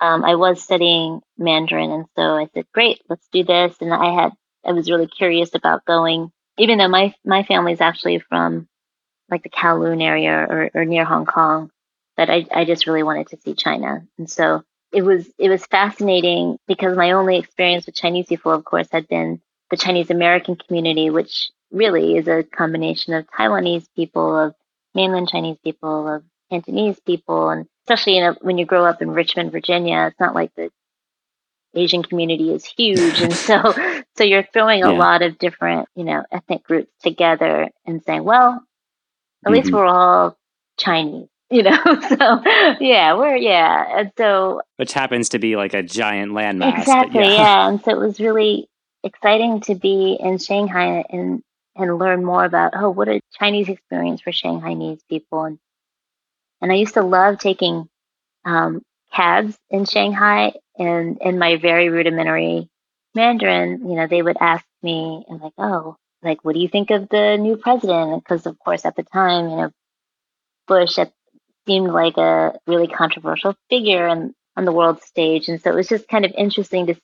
um, 0.00 0.24
I 0.24 0.34
was 0.34 0.62
studying 0.62 1.20
Mandarin. 1.38 1.90
And 1.90 2.06
so 2.16 2.22
I 2.22 2.48
said, 2.52 2.66
great, 2.72 3.00
let's 3.08 3.26
do 3.32 3.44
this. 3.44 3.74
And 3.80 3.92
I 3.92 4.22
had, 4.22 4.32
I 4.64 4.72
was 4.72 4.90
really 4.90 5.06
curious 5.06 5.54
about 5.54 5.84
going, 5.84 6.30
even 6.58 6.78
though 6.78 6.88
my, 6.88 7.14
my 7.24 7.42
family's 7.42 7.80
actually 7.80 8.18
from 8.18 8.68
like 9.30 9.42
the 9.42 9.48
Kowloon 9.48 10.02
area 10.02 10.46
or, 10.48 10.70
or 10.74 10.84
near 10.84 11.04
Hong 11.04 11.24
Kong, 11.24 11.70
but 12.16 12.28
I, 12.28 12.46
I 12.52 12.64
just 12.64 12.86
really 12.86 13.02
wanted 13.02 13.28
to 13.28 13.40
see 13.40 13.54
China. 13.54 14.06
And 14.18 14.28
so 14.28 14.62
it 14.92 15.02
was, 15.02 15.26
it 15.38 15.48
was 15.48 15.64
fascinating 15.66 16.58
because 16.68 16.96
my 16.96 17.12
only 17.12 17.38
experience 17.38 17.86
with 17.86 17.94
Chinese 17.94 18.26
people, 18.26 18.52
of 18.52 18.64
course, 18.64 18.88
had 18.92 19.08
been 19.08 19.40
the 19.70 19.76
Chinese 19.76 20.10
American 20.10 20.56
community, 20.56 21.10
which 21.10 21.50
really 21.70 22.16
is 22.16 22.28
a 22.28 22.42
combination 22.42 23.14
of 23.14 23.26
Taiwanese 23.26 23.86
people, 23.96 24.38
of 24.38 24.54
mainland 24.94 25.28
Chinese 25.28 25.58
people, 25.62 26.08
of 26.08 26.22
Cantonese 26.50 27.00
people, 27.00 27.50
and 27.50 27.66
especially 27.84 28.18
in 28.18 28.24
a, 28.24 28.32
when 28.34 28.58
you 28.58 28.66
grow 28.66 28.84
up 28.84 29.02
in 29.02 29.10
Richmond, 29.10 29.52
Virginia, 29.52 30.06
it's 30.08 30.20
not 30.20 30.34
like 30.34 30.54
the 30.54 30.70
Asian 31.74 32.02
community 32.02 32.52
is 32.52 32.64
huge, 32.64 33.20
and 33.20 33.32
so 33.32 33.74
so 34.16 34.24
you're 34.24 34.46
throwing 34.52 34.80
yeah. 34.80 34.90
a 34.90 34.92
lot 34.92 35.22
of 35.22 35.38
different 35.38 35.88
you 35.96 36.04
know 36.04 36.24
ethnic 36.30 36.62
groups 36.62 36.92
together 37.02 37.68
and 37.86 38.02
saying, 38.04 38.24
well, 38.24 38.50
at 39.44 39.50
mm-hmm. 39.50 39.52
least 39.52 39.72
we're 39.72 39.86
all 39.86 40.36
Chinese, 40.78 41.28
you 41.50 41.62
know. 41.62 41.82
so 42.08 42.42
yeah, 42.80 43.16
we're 43.16 43.36
yeah, 43.36 43.98
and 43.98 44.12
so 44.16 44.62
which 44.76 44.92
happens 44.92 45.30
to 45.30 45.38
be 45.38 45.56
like 45.56 45.74
a 45.74 45.82
giant 45.82 46.32
landmass. 46.32 46.78
Exactly, 46.78 47.22
yeah. 47.22 47.34
yeah, 47.34 47.68
and 47.68 47.82
so 47.82 47.90
it 47.90 47.98
was 47.98 48.20
really 48.20 48.68
exciting 49.04 49.60
to 49.62 49.74
be 49.74 50.16
in 50.18 50.38
Shanghai 50.38 51.04
and 51.10 51.42
and 51.76 51.98
learn 51.98 52.24
more 52.24 52.44
about 52.44 52.72
oh 52.76 52.90
what 52.90 53.08
a 53.08 53.20
Chinese 53.38 53.68
experience 53.68 54.20
for 54.20 54.30
Shanghainese 54.30 55.00
people 55.08 55.44
and 55.44 55.58
and 56.60 56.72
I 56.72 56.76
used 56.76 56.94
to 56.94 57.02
love 57.02 57.38
taking 57.38 57.88
um, 58.44 58.82
cabs 59.12 59.56
in 59.70 59.84
Shanghai 59.84 60.54
and 60.78 61.18
in 61.20 61.38
my 61.38 61.56
very 61.56 61.88
rudimentary 61.88 62.68
Mandarin, 63.14 63.88
you 63.88 63.94
know, 63.94 64.06
they 64.06 64.22
would 64.22 64.36
ask 64.40 64.64
me 64.82 65.24
and 65.28 65.40
like, 65.40 65.52
oh, 65.56 65.96
like, 66.22 66.44
what 66.44 66.54
do 66.54 66.60
you 66.60 66.68
think 66.68 66.90
of 66.90 67.08
the 67.08 67.36
new 67.36 67.56
president? 67.56 68.24
Because 68.24 68.46
of 68.46 68.58
course, 68.58 68.84
at 68.84 68.96
the 68.96 69.04
time, 69.04 69.48
you 69.48 69.56
know, 69.56 69.70
Bush 70.66 70.98
seemed 71.66 71.92
like 71.92 72.16
a 72.16 72.58
really 72.66 72.88
controversial 72.88 73.54
figure 73.70 74.06
on, 74.08 74.34
on 74.56 74.64
the 74.64 74.72
world 74.72 75.02
stage, 75.02 75.48
and 75.48 75.60
so 75.60 75.70
it 75.70 75.76
was 75.76 75.88
just 75.88 76.08
kind 76.08 76.24
of 76.24 76.32
interesting 76.36 76.86
to 76.86 76.94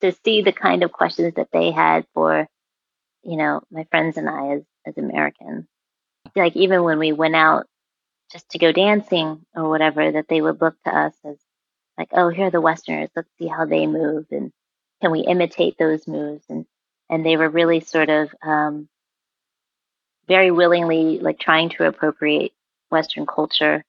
to 0.00 0.12
see 0.24 0.42
the 0.42 0.52
kind 0.52 0.82
of 0.82 0.92
questions 0.92 1.34
that 1.34 1.48
they 1.52 1.70
had 1.70 2.06
for, 2.14 2.46
you 3.22 3.36
know, 3.36 3.62
my 3.70 3.84
friends 3.90 4.16
and 4.16 4.28
I 4.28 4.54
as 4.56 4.62
as 4.86 4.98
Americans. 4.98 5.66
Like 6.34 6.56
even 6.56 6.82
when 6.82 6.98
we 6.98 7.12
went 7.12 7.36
out 7.36 7.66
just 8.32 8.48
to 8.50 8.58
go 8.58 8.72
dancing 8.72 9.44
or 9.54 9.68
whatever, 9.68 10.12
that 10.12 10.28
they 10.28 10.40
would 10.40 10.60
look 10.60 10.76
to 10.84 10.96
us 10.96 11.14
as 11.24 11.36
like, 11.98 12.08
oh, 12.12 12.28
here 12.28 12.46
are 12.46 12.50
the 12.50 12.60
Westerners. 12.60 13.10
Let's 13.14 13.28
see 13.38 13.46
how 13.46 13.66
they 13.66 13.86
move, 13.86 14.26
and 14.30 14.52
can 15.02 15.10
we 15.10 15.20
imitate 15.20 15.76
those 15.78 16.06
moves? 16.06 16.44
And 16.48 16.66
and 17.10 17.26
they 17.26 17.36
were 17.36 17.48
really 17.48 17.80
sort 17.80 18.08
of 18.08 18.30
um, 18.42 18.88
very 20.28 20.50
willingly 20.50 21.18
like 21.18 21.38
trying 21.38 21.70
to 21.70 21.86
appropriate 21.86 22.52
Western 22.88 23.26
culture. 23.26 23.84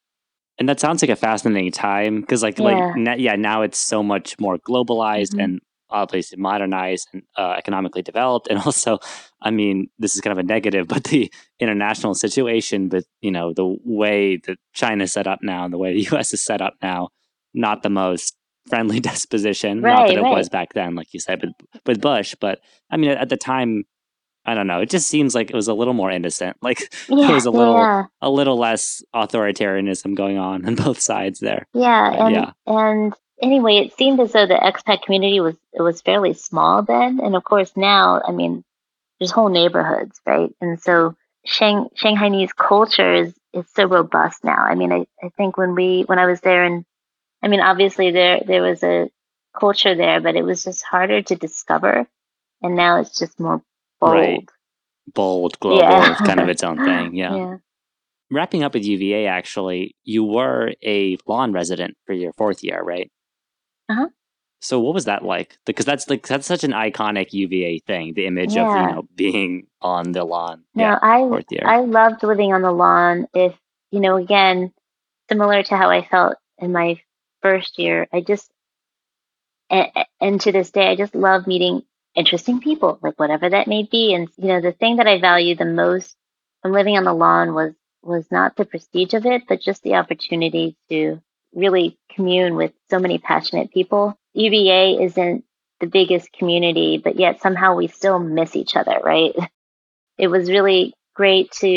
And 0.59 0.67
that 0.67 0.79
sounds 0.79 1.01
like 1.01 1.09
a 1.09 1.15
fascinating 1.15 1.71
time 1.71 2.21
because, 2.21 2.43
like, 2.43 2.59
yeah. 2.59 2.93
like 2.97 3.19
yeah, 3.19 3.35
now 3.35 3.61
it's 3.61 3.79
so 3.79 4.03
much 4.03 4.39
more 4.39 4.57
globalized, 4.57 5.31
mm-hmm. 5.31 5.39
and 5.39 5.61
obviously 5.91 6.37
modernized 6.37 7.07
and 7.13 7.23
uh, 7.37 7.55
economically 7.57 8.01
developed 8.01 8.47
and 8.49 8.59
also 8.59 8.97
i 9.41 9.51
mean 9.51 9.87
this 9.99 10.15
is 10.15 10.21
kind 10.21 10.31
of 10.31 10.37
a 10.37 10.47
negative 10.47 10.87
but 10.87 11.05
the 11.05 11.31
international 11.59 12.13
situation 12.13 12.89
but 12.89 13.03
you 13.21 13.31
know 13.31 13.53
the 13.53 13.75
way 13.83 14.37
that 14.45 14.57
china 14.73 15.03
is 15.03 15.13
set 15.13 15.27
up 15.27 15.39
now 15.41 15.63
and 15.63 15.73
the 15.73 15.77
way 15.77 15.93
the 15.93 16.17
us 16.17 16.33
is 16.33 16.43
set 16.43 16.61
up 16.61 16.73
now 16.81 17.09
not 17.53 17.83
the 17.83 17.89
most 17.89 18.35
friendly 18.67 18.99
disposition 19.11 19.81
right, 19.81 19.93
not 19.93 20.07
that 20.07 20.17
it 20.17 20.21
right. 20.21 20.37
was 20.37 20.49
back 20.49 20.73
then 20.73 20.95
like 20.95 21.13
you 21.13 21.19
said 21.19 21.41
with, 21.41 21.53
with 21.85 22.01
bush 22.01 22.35
but 22.39 22.59
i 22.89 22.97
mean 22.97 23.11
at 23.11 23.29
the 23.29 23.37
time 23.37 23.83
I 24.45 24.55
don't 24.55 24.67
know. 24.67 24.81
It 24.81 24.89
just 24.89 25.07
seems 25.07 25.35
like 25.35 25.49
it 25.49 25.55
was 25.55 25.67
a 25.67 25.73
little 25.73 25.93
more 25.93 26.09
innocent. 26.09 26.57
Like 26.61 26.93
yeah, 27.07 27.27
there 27.27 27.35
was 27.35 27.45
a 27.45 27.51
little 27.51 27.75
yeah. 27.75 28.05
a 28.21 28.29
little 28.29 28.57
less 28.57 29.03
authoritarianism 29.15 30.15
going 30.15 30.37
on 30.37 30.65
on 30.65 30.75
both 30.75 30.99
sides 30.99 31.39
there. 31.39 31.67
Yeah, 31.73 32.25
and 32.25 32.35
yeah. 32.35 32.51
and 32.65 33.13
anyway, 33.41 33.77
it 33.77 33.97
seemed 33.97 34.19
as 34.19 34.31
though 34.31 34.45
the 34.45 34.55
expat 34.55 35.01
community 35.03 35.39
was 35.39 35.55
it 35.73 35.81
was 35.81 36.01
fairly 36.01 36.33
small 36.33 36.83
then, 36.83 37.19
and 37.21 37.35
of 37.35 37.43
course 37.43 37.71
now, 37.75 38.21
I 38.25 38.31
mean, 38.31 38.63
there's 39.19 39.31
whole 39.31 39.49
neighborhoods, 39.49 40.19
right? 40.25 40.53
And 40.61 40.81
so 40.81 41.15
Shang, 41.45 41.89
Shanghainese 41.95 42.55
culture 42.55 43.13
is, 43.13 43.33
is 43.53 43.65
so 43.73 43.85
robust 43.85 44.43
now. 44.43 44.63
I 44.63 44.75
mean, 44.75 44.91
I, 44.91 45.05
I 45.23 45.29
think 45.37 45.57
when 45.57 45.75
we 45.75 46.03
when 46.03 46.19
I 46.19 46.27
was 46.27 46.41
there, 46.41 46.63
and 46.63 46.85
I 47.41 47.47
mean, 47.47 47.61
obviously 47.61 48.11
there 48.11 48.41
there 48.45 48.61
was 48.61 48.83
a 48.83 49.09
culture 49.59 49.95
there, 49.95 50.21
but 50.21 50.35
it 50.35 50.43
was 50.43 50.63
just 50.63 50.83
harder 50.83 51.21
to 51.21 51.35
discover, 51.35 52.07
and 52.61 52.75
now 52.75 52.99
it's 52.99 53.17
just 53.17 53.39
more 53.39 53.61
bold. 53.99 54.13
Right. 54.13 54.49
Bold, 55.13 55.59
global, 55.59 55.79
yeah. 55.79 56.15
kind 56.15 56.39
of 56.39 56.47
its 56.47 56.63
own 56.63 56.77
thing. 56.85 57.15
Yeah. 57.15 57.35
yeah. 57.35 57.57
Wrapping 58.29 58.63
up 58.63 58.75
with 58.75 58.85
UVA, 58.85 59.25
actually, 59.25 59.95
you 60.03 60.23
were 60.23 60.71
a 60.83 61.17
lawn 61.27 61.51
resident 61.51 61.97
for 62.05 62.13
your 62.13 62.31
fourth 62.33 62.63
year, 62.63 62.81
right? 62.81 63.11
Uh-huh. 63.91 64.07
So 64.61 64.79
what 64.79 64.93
was 64.93 65.05
that 65.05 65.23
like? 65.23 65.57
Because 65.65 65.85
that's 65.85 66.07
like 66.07 66.27
that's 66.27 66.45
such 66.45 66.63
an 66.63 66.71
iconic 66.71 67.33
UVA 67.33 67.79
thing, 67.79 68.13
the 68.13 68.27
image 68.27 68.53
yeah. 68.53 68.69
of 68.69 68.75
you 68.75 68.95
know 68.95 69.07
being 69.15 69.67
on 69.81 70.11
the 70.11 70.23
lawn. 70.23 70.63
No, 70.75 70.83
yeah, 70.83 70.99
I 71.01 71.43
I 71.65 71.81
loved 71.81 72.23
living 72.23 72.53
on 72.53 72.61
the 72.61 72.71
lawn. 72.71 73.27
If 73.33 73.55
you 73.89 73.99
know, 73.99 74.17
again, 74.17 74.71
similar 75.29 75.63
to 75.63 75.77
how 75.77 75.89
I 75.89 76.07
felt 76.07 76.35
in 76.59 76.71
my 76.71 77.01
first 77.41 77.79
year, 77.79 78.07
I 78.13 78.21
just 78.21 78.51
and, 79.71 79.89
and 80.19 80.41
to 80.41 80.51
this 80.51 80.69
day, 80.69 80.87
I 80.89 80.95
just 80.95 81.15
love 81.15 81.47
meeting 81.47 81.81
interesting 82.13 82.59
people, 82.59 82.99
like 83.01 83.19
whatever 83.19 83.49
that 83.49 83.67
may 83.67 83.87
be. 83.89 84.13
And 84.13 84.29
you 84.37 84.49
know, 84.49 84.61
the 84.61 84.73
thing 84.73 84.97
that 84.97 85.07
I 85.07 85.19
value 85.19 85.55
the 85.55 85.65
most 85.65 86.15
from 86.61 86.71
living 86.71 86.97
on 86.97 87.03
the 87.03 87.13
lawn 87.13 87.55
was 87.55 87.73
was 88.03 88.25
not 88.31 88.55
the 88.55 88.65
prestige 88.65 89.13
of 89.13 89.25
it, 89.25 89.43
but 89.47 89.61
just 89.61 89.81
the 89.83 89.95
opportunity 89.95 90.75
to 90.89 91.21
really 91.53 91.97
commune 92.13 92.55
with 92.55 92.71
so 92.89 92.99
many 92.99 93.17
passionate 93.17 93.71
people. 93.71 94.17
UVA 94.33 95.03
isn't 95.03 95.43
the 95.79 95.87
biggest 95.87 96.31
community, 96.33 97.01
but 97.03 97.17
yet 97.17 97.41
somehow 97.41 97.75
we 97.75 97.87
still 97.87 98.19
miss 98.19 98.55
each 98.55 98.75
other, 98.75 98.99
right? 99.03 99.35
It 100.17 100.27
was 100.27 100.51
really 100.51 100.93
great 101.15 101.51
to, 101.61 101.67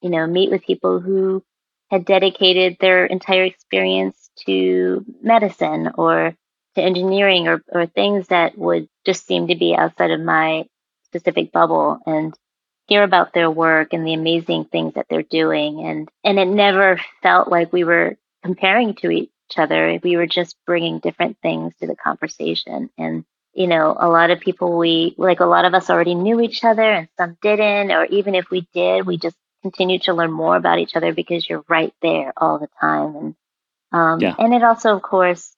you 0.00 0.10
know, 0.10 0.26
meet 0.26 0.50
with 0.50 0.64
people 0.64 1.00
who 1.00 1.42
had 1.90 2.04
dedicated 2.04 2.76
their 2.78 3.04
entire 3.04 3.44
experience 3.44 4.30
to 4.46 5.04
medicine 5.22 5.90
or 5.96 6.34
to 6.74 6.82
engineering 6.82 7.48
or, 7.48 7.62
or 7.68 7.86
things 7.86 8.28
that 8.28 8.56
would 8.56 8.88
just 9.04 9.26
seem 9.26 9.48
to 9.48 9.56
be 9.56 9.74
outside 9.74 10.10
of 10.10 10.20
my 10.20 10.64
specific 11.04 11.52
bubble 11.52 11.98
and 12.06 12.34
hear 12.86 13.02
about 13.02 13.32
their 13.32 13.50
work 13.50 13.92
and 13.92 14.06
the 14.06 14.14
amazing 14.14 14.64
things 14.66 14.94
that 14.94 15.06
they're 15.08 15.22
doing 15.22 15.86
and 15.86 16.08
and 16.22 16.38
it 16.38 16.48
never 16.48 17.00
felt 17.22 17.48
like 17.48 17.72
we 17.72 17.84
were 17.84 18.16
comparing 18.44 18.94
to 18.94 19.10
each 19.10 19.30
other. 19.56 19.98
We 20.02 20.16
were 20.16 20.26
just 20.26 20.56
bringing 20.66 20.98
different 20.98 21.38
things 21.42 21.74
to 21.80 21.86
the 21.86 21.96
conversation. 21.96 22.90
And 22.98 23.24
you 23.54 23.68
know, 23.68 23.96
a 23.98 24.08
lot 24.08 24.30
of 24.30 24.40
people 24.40 24.76
we 24.76 25.14
like 25.16 25.40
a 25.40 25.46
lot 25.46 25.64
of 25.64 25.74
us 25.74 25.88
already 25.88 26.14
knew 26.14 26.40
each 26.40 26.64
other 26.64 26.82
and 26.82 27.08
some 27.16 27.36
didn't, 27.40 27.92
or 27.92 28.04
even 28.06 28.34
if 28.34 28.50
we 28.50 28.66
did, 28.74 29.06
we 29.06 29.16
just 29.16 29.36
continued 29.62 30.02
to 30.02 30.12
learn 30.12 30.32
more 30.32 30.56
about 30.56 30.78
each 30.78 30.96
other 30.96 31.14
because 31.14 31.48
you're 31.48 31.64
right 31.68 31.94
there 32.02 32.32
all 32.36 32.58
the 32.58 32.68
time. 32.80 33.16
And 33.16 33.34
um, 33.92 34.20
yeah. 34.20 34.34
and 34.38 34.52
it 34.52 34.62
also, 34.62 34.96
of 34.96 35.02
course, 35.02 35.54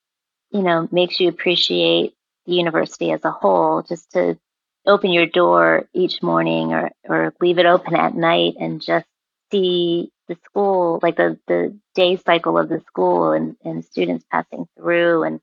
you 0.50 0.62
know, 0.62 0.88
makes 0.92 1.18
you 1.18 1.28
appreciate 1.28 2.14
the 2.44 2.52
university 2.52 3.10
as 3.10 3.24
a 3.24 3.30
whole, 3.30 3.82
just 3.82 4.12
to 4.12 4.38
open 4.86 5.10
your 5.10 5.26
door 5.26 5.88
each 5.94 6.22
morning 6.22 6.72
or 6.72 6.90
or 7.08 7.34
leave 7.40 7.58
it 7.58 7.66
open 7.66 7.96
at 7.96 8.14
night 8.14 8.54
and 8.60 8.82
just 8.82 9.06
see 9.50 10.12
the 10.28 10.36
school, 10.44 11.00
like 11.02 11.16
the, 11.16 11.38
the 11.46 11.76
day 11.94 12.16
cycle 12.16 12.58
of 12.58 12.68
the 12.68 12.80
school 12.80 13.32
and, 13.32 13.56
and 13.64 13.84
students 13.84 14.24
passing 14.30 14.66
through 14.76 15.22
and 15.24 15.40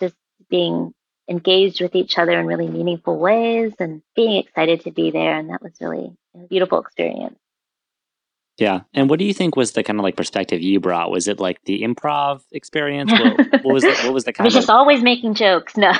just 0.00 0.14
being 0.50 0.92
engaged 1.28 1.80
with 1.80 1.94
each 1.94 2.18
other 2.18 2.38
in 2.38 2.46
really 2.46 2.68
meaningful 2.68 3.18
ways 3.18 3.72
and 3.78 4.02
being 4.16 4.36
excited 4.36 4.82
to 4.82 4.90
be 4.90 5.10
there. 5.10 5.36
And 5.36 5.50
that 5.50 5.62
was 5.62 5.72
really 5.80 6.12
a 6.34 6.46
beautiful 6.46 6.80
experience. 6.80 7.38
Yeah. 8.56 8.80
And 8.92 9.08
what 9.08 9.20
do 9.20 9.24
you 9.24 9.34
think 9.34 9.54
was 9.54 9.72
the 9.72 9.84
kind 9.84 10.00
of 10.00 10.02
like 10.02 10.16
perspective 10.16 10.60
you 10.60 10.80
brought? 10.80 11.10
Was 11.10 11.28
it 11.28 11.38
like 11.38 11.62
the 11.64 11.82
improv 11.82 12.42
experience? 12.50 13.12
What, 13.12 13.64
what 13.64 13.74
was 13.74 13.82
the, 13.84 13.94
what 14.04 14.14
was 14.14 14.24
the 14.24 14.32
kind 14.34 14.46
was 14.46 14.54
of... 14.54 14.62
just 14.62 14.70
always 14.70 15.02
making 15.02 15.34
jokes. 15.34 15.76
No. 15.76 15.92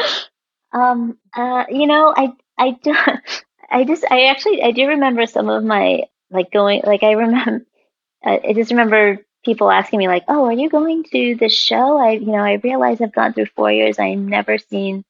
um, 0.72 1.16
uh, 1.34 1.64
you 1.70 1.86
know, 1.86 2.12
I, 2.14 2.32
I 2.58 2.72
don't 2.82 3.20
I 3.70 3.84
just, 3.84 4.04
I 4.10 4.26
actually, 4.26 4.62
I 4.62 4.70
do 4.70 4.86
remember 4.88 5.26
some 5.26 5.48
of 5.48 5.64
my, 5.64 6.04
like 6.30 6.50
going, 6.50 6.82
like 6.84 7.02
I 7.02 7.12
remember, 7.12 7.66
I 8.24 8.52
just 8.54 8.70
remember 8.70 9.24
people 9.44 9.70
asking 9.70 9.98
me 9.98 10.08
like, 10.08 10.24
"Oh, 10.28 10.46
are 10.46 10.52
you 10.52 10.68
going 10.68 11.04
to 11.12 11.36
the 11.36 11.48
show?" 11.48 11.98
I, 11.98 12.12
you 12.12 12.32
know, 12.32 12.38
I 12.38 12.54
realize 12.54 13.00
I've 13.00 13.14
gone 13.14 13.32
through 13.32 13.46
four 13.54 13.70
years. 13.70 13.98
I've 13.98 14.18
never 14.18 14.58
seen 14.58 15.04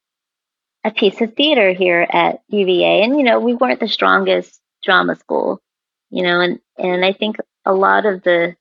a 0.84 0.90
piece 0.90 1.20
of 1.20 1.34
theater 1.34 1.72
here 1.72 2.06
at 2.08 2.42
UVA, 2.48 3.02
and 3.02 3.16
you 3.16 3.24
know, 3.24 3.40
we 3.40 3.54
weren't 3.54 3.80
the 3.80 3.88
strongest 3.88 4.60
drama 4.84 5.16
school, 5.16 5.60
you 6.10 6.22
know, 6.22 6.40
and 6.40 6.60
and 6.76 7.04
I 7.04 7.12
think 7.12 7.36
a 7.64 7.72
lot 7.72 8.06
of 8.06 8.22
the 8.22 8.56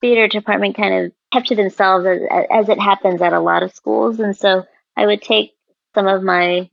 theater 0.00 0.28
department 0.28 0.76
kind 0.76 1.06
of 1.06 1.12
kept 1.32 1.48
to 1.48 1.56
themselves 1.56 2.06
as, 2.06 2.20
as 2.50 2.68
it 2.68 2.80
happens 2.80 3.20
at 3.20 3.32
a 3.32 3.40
lot 3.40 3.62
of 3.62 3.74
schools, 3.74 4.20
and 4.20 4.36
so 4.36 4.64
I 4.96 5.06
would 5.06 5.22
take 5.22 5.52
some 5.94 6.06
of 6.06 6.22
my 6.22 6.70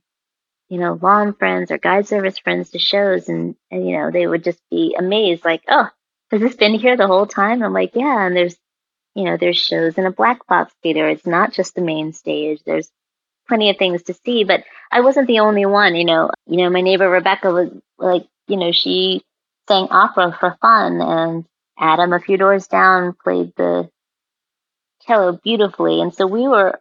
you 0.68 0.78
know, 0.78 0.98
lawn 1.00 1.34
friends 1.34 1.70
or 1.70 1.78
guide 1.78 2.06
service 2.06 2.38
friends 2.38 2.70
to 2.70 2.78
shows 2.78 3.28
and, 3.28 3.56
and, 3.70 3.88
you 3.88 3.96
know, 3.96 4.10
they 4.10 4.26
would 4.26 4.44
just 4.44 4.60
be 4.70 4.94
amazed, 4.98 5.44
like, 5.44 5.62
oh, 5.68 5.88
has 6.30 6.40
this 6.40 6.56
been 6.56 6.74
here 6.74 6.96
the 6.96 7.06
whole 7.06 7.26
time? 7.26 7.62
I'm 7.62 7.72
like, 7.72 7.92
yeah. 7.94 8.26
And 8.26 8.36
there's, 8.36 8.56
you 9.14 9.24
know, 9.24 9.36
there's 9.36 9.56
shows 9.56 9.96
in 9.96 10.06
a 10.06 10.12
black 10.12 10.46
box 10.46 10.74
theater. 10.82 11.08
It's 11.08 11.26
not 11.26 11.52
just 11.52 11.74
the 11.74 11.80
main 11.80 12.12
stage. 12.12 12.60
There's 12.64 12.90
plenty 13.48 13.70
of 13.70 13.78
things 13.78 14.02
to 14.04 14.14
see, 14.14 14.44
but 14.44 14.64
I 14.92 15.00
wasn't 15.00 15.26
the 15.26 15.40
only 15.40 15.64
one, 15.64 15.96
you 15.96 16.04
know, 16.04 16.30
you 16.46 16.58
know, 16.58 16.70
my 16.70 16.82
neighbor 16.82 17.08
Rebecca 17.08 17.50
was 17.50 17.70
like, 17.98 18.26
you 18.46 18.56
know, 18.56 18.72
she 18.72 19.22
sang 19.68 19.88
opera 19.90 20.36
for 20.38 20.56
fun 20.60 21.00
and 21.00 21.44
Adam 21.78 22.12
a 22.12 22.20
few 22.20 22.36
doors 22.36 22.66
down 22.66 23.14
played 23.22 23.52
the 23.56 23.90
cello 25.06 25.38
beautifully. 25.42 26.00
And 26.02 26.14
so 26.14 26.26
we 26.26 26.46
were, 26.46 26.78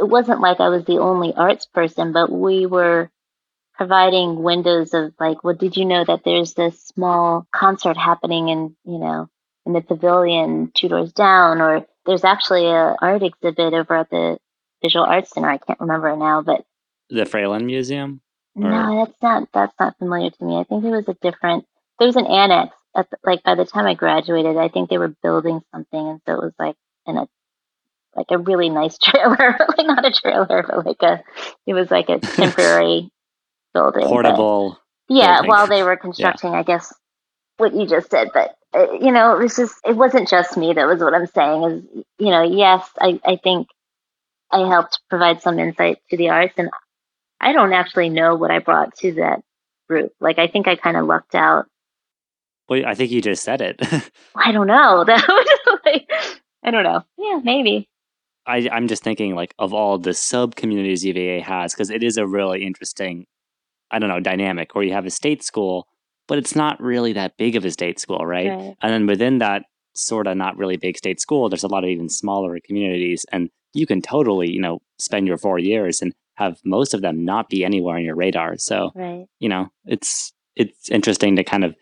it 0.00 0.08
wasn't 0.08 0.40
like 0.40 0.60
I 0.60 0.68
was 0.68 0.84
the 0.84 0.98
only 0.98 1.34
arts 1.34 1.66
person, 1.66 2.12
but 2.12 2.30
we 2.30 2.66
were 2.66 3.10
providing 3.76 4.42
windows 4.42 4.94
of 4.94 5.12
like, 5.20 5.44
well, 5.44 5.54
did 5.54 5.76
you 5.76 5.84
know 5.84 6.04
that 6.04 6.22
there's 6.24 6.54
this 6.54 6.80
small 6.80 7.46
concert 7.54 7.96
happening 7.96 8.48
in, 8.48 8.76
you 8.84 8.98
know, 8.98 9.28
in 9.66 9.72
the 9.72 9.80
pavilion 9.80 10.70
two 10.74 10.88
doors 10.88 11.12
down, 11.12 11.60
or 11.60 11.86
there's 12.06 12.24
actually 12.24 12.66
a 12.66 12.96
art 13.00 13.22
exhibit 13.22 13.74
over 13.74 13.96
at 13.96 14.10
the 14.10 14.38
Visual 14.82 15.04
Arts 15.04 15.30
Center. 15.30 15.48
I 15.48 15.58
can't 15.58 15.80
remember 15.80 16.16
now, 16.16 16.42
but 16.42 16.64
the 17.10 17.24
Fralin 17.24 17.64
Museum. 17.64 18.20
Or? 18.54 18.70
No, 18.70 19.04
that's 19.04 19.22
not 19.22 19.48
that's 19.52 19.74
not 19.78 19.98
familiar 19.98 20.30
to 20.30 20.44
me. 20.44 20.56
I 20.56 20.64
think 20.64 20.84
it 20.84 20.90
was 20.90 21.08
a 21.08 21.14
different. 21.14 21.66
There 21.98 22.06
was 22.06 22.16
an 22.16 22.26
annex. 22.26 22.74
At 22.94 23.10
the, 23.10 23.18
like 23.24 23.42
by 23.42 23.54
the 23.56 23.66
time 23.66 23.86
I 23.86 23.94
graduated, 23.94 24.56
I 24.56 24.68
think 24.68 24.88
they 24.88 24.96
were 24.96 25.14
building 25.22 25.60
something, 25.72 26.08
and 26.08 26.20
so 26.24 26.32
it 26.34 26.42
was 26.42 26.54
like 26.58 26.76
in 27.06 27.18
a 27.18 27.26
like 28.14 28.30
a 28.30 28.38
really 28.38 28.70
nice 28.70 28.96
trailer, 29.02 29.58
like 29.58 29.86
not 29.86 30.06
a 30.06 30.12
trailer, 30.12 30.64
but 30.66 30.86
like 30.86 31.02
a 31.02 31.22
it 31.66 31.74
was 31.74 31.90
like 31.90 32.08
a 32.08 32.18
temporary 32.20 33.10
building. 33.76 34.06
Portable. 34.06 34.78
yeah, 35.08 35.36
building. 35.36 35.48
while 35.50 35.66
they 35.66 35.82
were 35.82 35.96
constructing, 35.96 36.52
yeah. 36.52 36.60
I 36.60 36.62
guess 36.62 36.92
what 37.58 37.74
you 37.74 37.86
just 37.86 38.10
said, 38.10 38.30
but 38.32 38.56
uh, 38.74 38.92
you 38.92 39.12
know, 39.12 39.36
it 39.36 39.42
was 39.42 39.56
just 39.56 39.74
it 39.84 39.96
wasn't 39.96 40.28
just 40.28 40.56
me. 40.56 40.72
That 40.72 40.86
was 40.86 41.00
what 41.00 41.14
I'm 41.14 41.26
saying. 41.26 41.64
Is 41.64 42.04
you 42.18 42.30
know, 42.30 42.42
yes, 42.42 42.88
I 43.00 43.20
I 43.24 43.36
think 43.36 43.68
I 44.50 44.60
helped 44.68 45.00
provide 45.10 45.42
some 45.42 45.58
insight 45.58 45.98
to 46.10 46.16
the 46.16 46.30
arts, 46.30 46.54
and 46.56 46.70
I 47.40 47.52
don't 47.52 47.72
actually 47.72 48.08
know 48.08 48.34
what 48.34 48.50
I 48.50 48.60
brought 48.60 48.96
to 48.98 49.12
that 49.14 49.42
group. 49.88 50.12
Like 50.20 50.38
I 50.38 50.46
think 50.46 50.68
I 50.68 50.76
kind 50.76 50.96
of 50.96 51.06
lucked 51.06 51.34
out. 51.34 51.66
Well, 52.68 52.84
I 52.86 52.94
think 52.94 53.10
you 53.10 53.20
just 53.22 53.44
said 53.44 53.60
it. 53.60 53.80
I 54.34 54.52
don't 54.52 54.66
know. 54.66 55.04
That 55.06 55.26
was 55.28 55.78
like, 55.84 56.10
I 56.64 56.70
don't 56.70 56.82
know. 56.82 57.04
Yeah, 57.16 57.40
maybe. 57.44 57.88
I, 58.46 58.68
I'm 58.70 58.88
just 58.88 59.02
thinking 59.02 59.34
like 59.34 59.54
of 59.58 59.74
all 59.74 59.98
the 59.98 60.14
sub 60.14 60.54
communities 60.56 61.04
UVA 61.04 61.40
has 61.40 61.74
because 61.74 61.90
it 61.90 62.02
is 62.02 62.16
a 62.16 62.26
really 62.26 62.64
interesting 62.64 63.26
I 63.90 63.98
don't 63.98 64.08
know, 64.08 64.20
dynamic 64.20 64.74
where 64.74 64.84
you 64.84 64.92
have 64.92 65.06
a 65.06 65.10
state 65.10 65.42
school, 65.42 65.86
but 66.26 66.38
it's 66.38 66.56
not 66.56 66.80
really 66.80 67.12
that 67.14 67.36
big 67.36 67.56
of 67.56 67.64
a 67.64 67.70
state 67.70 67.98
school, 68.00 68.26
right? 68.26 68.48
right. 68.48 68.76
And 68.82 68.92
then 68.92 69.06
within 69.06 69.38
that 69.38 69.62
sort 69.94 70.26
of 70.26 70.36
not 70.36 70.56
really 70.56 70.76
big 70.76 70.98
state 70.98 71.20
school, 71.20 71.48
there's 71.48 71.64
a 71.64 71.68
lot 71.68 71.84
of 71.84 71.90
even 71.90 72.08
smaller 72.08 72.58
communities. 72.64 73.24
And 73.32 73.50
you 73.74 73.86
can 73.86 74.02
totally, 74.02 74.50
you 74.50 74.60
know, 74.60 74.80
spend 74.98 75.28
your 75.28 75.38
four 75.38 75.58
years 75.58 76.02
and 76.02 76.12
have 76.34 76.58
most 76.64 76.94
of 76.94 77.02
them 77.02 77.24
not 77.24 77.48
be 77.48 77.64
anywhere 77.64 77.96
on 77.96 78.04
your 78.04 78.16
radar. 78.16 78.58
So, 78.58 78.90
right. 78.94 79.26
you 79.38 79.48
know, 79.48 79.68
it's 79.84 80.32
it's 80.54 80.90
interesting 80.90 81.36
to 81.36 81.44
kind 81.44 81.64
of 81.64 81.74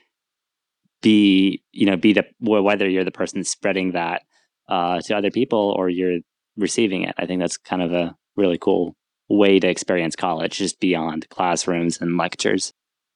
be, 1.03 1.63
you 1.73 1.87
know, 1.87 1.97
be 1.97 2.13
the 2.13 2.25
whether 2.41 2.89
you're 2.89 3.05
the 3.05 3.11
person 3.11 3.45
spreading 3.45 3.93
that 3.93 4.23
uh, 4.69 5.01
to 5.03 5.17
other 5.17 5.31
people 5.31 5.75
or 5.77 5.89
you're 5.89 6.21
receiving 6.57 7.03
it. 7.03 7.15
I 7.19 7.27
think 7.27 7.41
that's 7.41 7.57
kind 7.57 7.83
of 7.83 7.93
a 7.93 8.17
really 8.37 8.59
cool 8.59 8.97
way 9.29 9.59
to 9.59 9.69
experience 9.69 10.17
college 10.17 10.59
just 10.59 10.81
beyond 10.81 11.29
classrooms 11.29 12.01
and 12.01 12.17
lectures. 12.17 12.73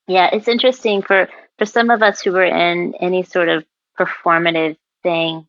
Yeah, 0.07 0.31
it's 0.33 0.49
interesting 0.49 1.03
for 1.03 1.29
for 1.59 1.67
some 1.67 1.91
of 1.91 2.03
us 2.03 2.21
who 2.21 2.33
were 2.33 2.45
in 2.45 2.95
any 3.01 3.23
sort 3.23 3.49
of 3.49 3.65
performative 3.99 4.77
thing, 5.03 5.47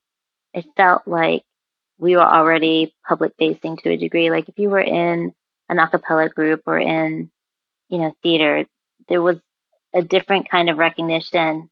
it 0.54 0.65
felt 0.76 1.04
like 1.08 1.43
we 1.98 2.15
were 2.15 2.24
already 2.24 2.93
public 3.08 3.34
facing 3.38 3.78
to 3.78 3.89
a 3.89 3.98
degree. 3.98 4.32
Like 4.32 4.50
if 4.50 4.58
you 4.58 4.69
were 4.69 4.82
in 4.82 5.34
an 5.69 5.78
acapella 5.78 6.34
group 6.34 6.63
or 6.65 6.80
in, 6.80 7.30
you 7.89 8.00
know, 8.00 8.15
theater, 8.24 8.65
there 9.08 9.22
was 9.22 9.38
a 9.93 10.02
different 10.02 10.50
kind 10.50 10.69
of 10.69 10.78
recognition. 10.78 11.69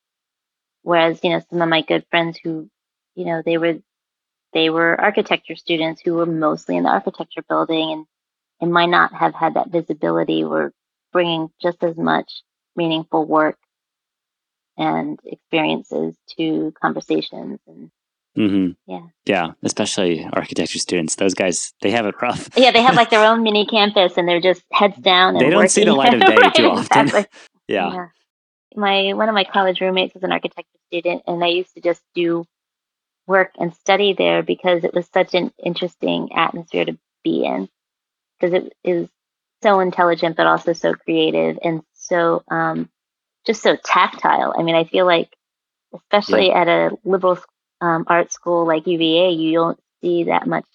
Whereas, 0.84 1.19
you 1.23 1.32
know, 1.32 1.41
some 1.50 1.62
of 1.62 1.69
my 1.69 1.82
good 1.82 2.06
friends 2.10 2.39
who, 2.41 2.69
you 3.15 3.26
know, 3.26 3.41
they 3.45 3.58
were 3.58 3.80
they 4.54 4.69
were 4.69 5.00
architecture 5.00 5.56
students 5.56 6.02
who 6.02 6.13
were 6.13 6.26
mostly 6.26 6.78
in 6.78 6.84
the 6.84 6.89
architecture 6.89 7.43
building 7.47 7.91
and 7.91 8.06
and 8.60 8.72
might 8.72 8.89
not 8.89 9.13
have 9.13 9.34
had 9.34 9.54
that 9.54 9.70
visibility 9.70 10.43
were 10.43 10.74
bringing 11.13 11.50
just 11.62 11.84
as 11.84 11.98
much 11.98 12.43
meaningful 12.76 13.26
work 13.26 13.58
and 14.78 15.20
experiences 15.26 16.15
to 16.38 16.72
conversations 16.80 17.60
and 17.67 17.89
mm-hmm. 18.38 18.72
yeah 18.86 19.08
yeah 19.26 19.52
especially 19.63 20.28
architecture 20.34 20.78
students 20.78 21.15
those 21.15 21.34
guys 21.34 21.74
they 21.82 21.89
have 21.89 22.06
it 22.06 22.15
rough 22.22 22.50
yeah 22.56 22.72
they 22.72 22.82
have 22.82 22.96
like 22.96 23.10
their 23.10 23.26
own 23.30 23.41
mini 23.41 23.65
campus 23.65 24.17
and 24.17 24.28
they're 24.28 24.41
just 24.41 24.63
heads 24.72 24.98
down 24.98 25.36
and 25.36 25.41
they 25.41 25.50
don't 25.50 25.58
working. 25.58 25.70
see 25.70 25.86
the 25.86 25.93
light 25.93 26.13
of 26.13 26.22
day 26.22 26.36
right, 26.36 26.54
too 26.54 26.65
often 26.70 27.08
exactly. 27.08 27.39
yeah. 27.67 27.91
yeah 27.91 28.08
my 28.76 29.13
one 29.13 29.28
of 29.28 29.34
my 29.34 29.43
college 29.43 29.82
roommates 29.82 30.13
was 30.13 30.24
an 30.24 30.32
architecture 30.32 30.67
student 30.88 31.24
and 31.26 31.43
i 31.43 31.48
used 31.48 31.74
to 31.74 31.82
just 31.82 32.04
do 32.13 32.46
work 33.26 33.52
and 33.60 33.74
study 33.74 34.13
there 34.13 34.43
because 34.43 34.84
it 34.84 34.93
was 34.93 35.08
such 35.13 35.34
an 35.34 35.52
interesting 35.63 36.30
atmosphere 36.36 36.86
to 36.86 36.98
be 37.24 37.43
in 37.43 37.67
because 38.39 38.54
it 38.54 38.73
is 38.84 39.10
so 39.63 39.80
intelligent, 39.80 40.38
but 40.38 40.47
also 40.47 40.73
so 40.73 40.93
creative 40.93 41.58
and 41.63 41.82
so 41.93 42.43
um, 42.50 42.89
just 43.45 43.62
so 43.62 43.76
tactile. 43.76 44.54
I 44.58 44.63
mean, 44.63 44.76
I 44.76 44.84
feel 44.84 45.06
like, 45.06 45.30
especially 45.93 46.47
yeah. 46.47 46.62
at 46.62 46.67
a 46.67 46.97
liberal 47.04 47.39
um, 47.82 48.06
art 48.08 48.32
school 48.32 48.67
like 48.67 48.88
UVA, 48.88 49.32
you 49.32 49.54
don't 49.54 49.80
see 50.02 50.26
that 50.26 50.47
much, 50.47 50.65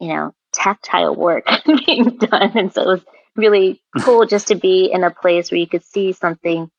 you 0.00 0.08
know, 0.08 0.32
tactile 0.52 1.14
work 1.14 1.46
being 1.86 2.16
done. 2.16 2.56
And 2.56 2.72
so 2.72 2.82
it 2.82 2.88
was 2.88 3.04
really 3.36 3.82
cool 4.00 4.26
just 4.26 4.48
to 4.48 4.54
be 4.54 4.90
in 4.92 5.04
a 5.04 5.10
place 5.10 5.50
where 5.50 5.60
you 5.60 5.66
could 5.66 5.84
see 5.84 6.12
something 6.12 6.70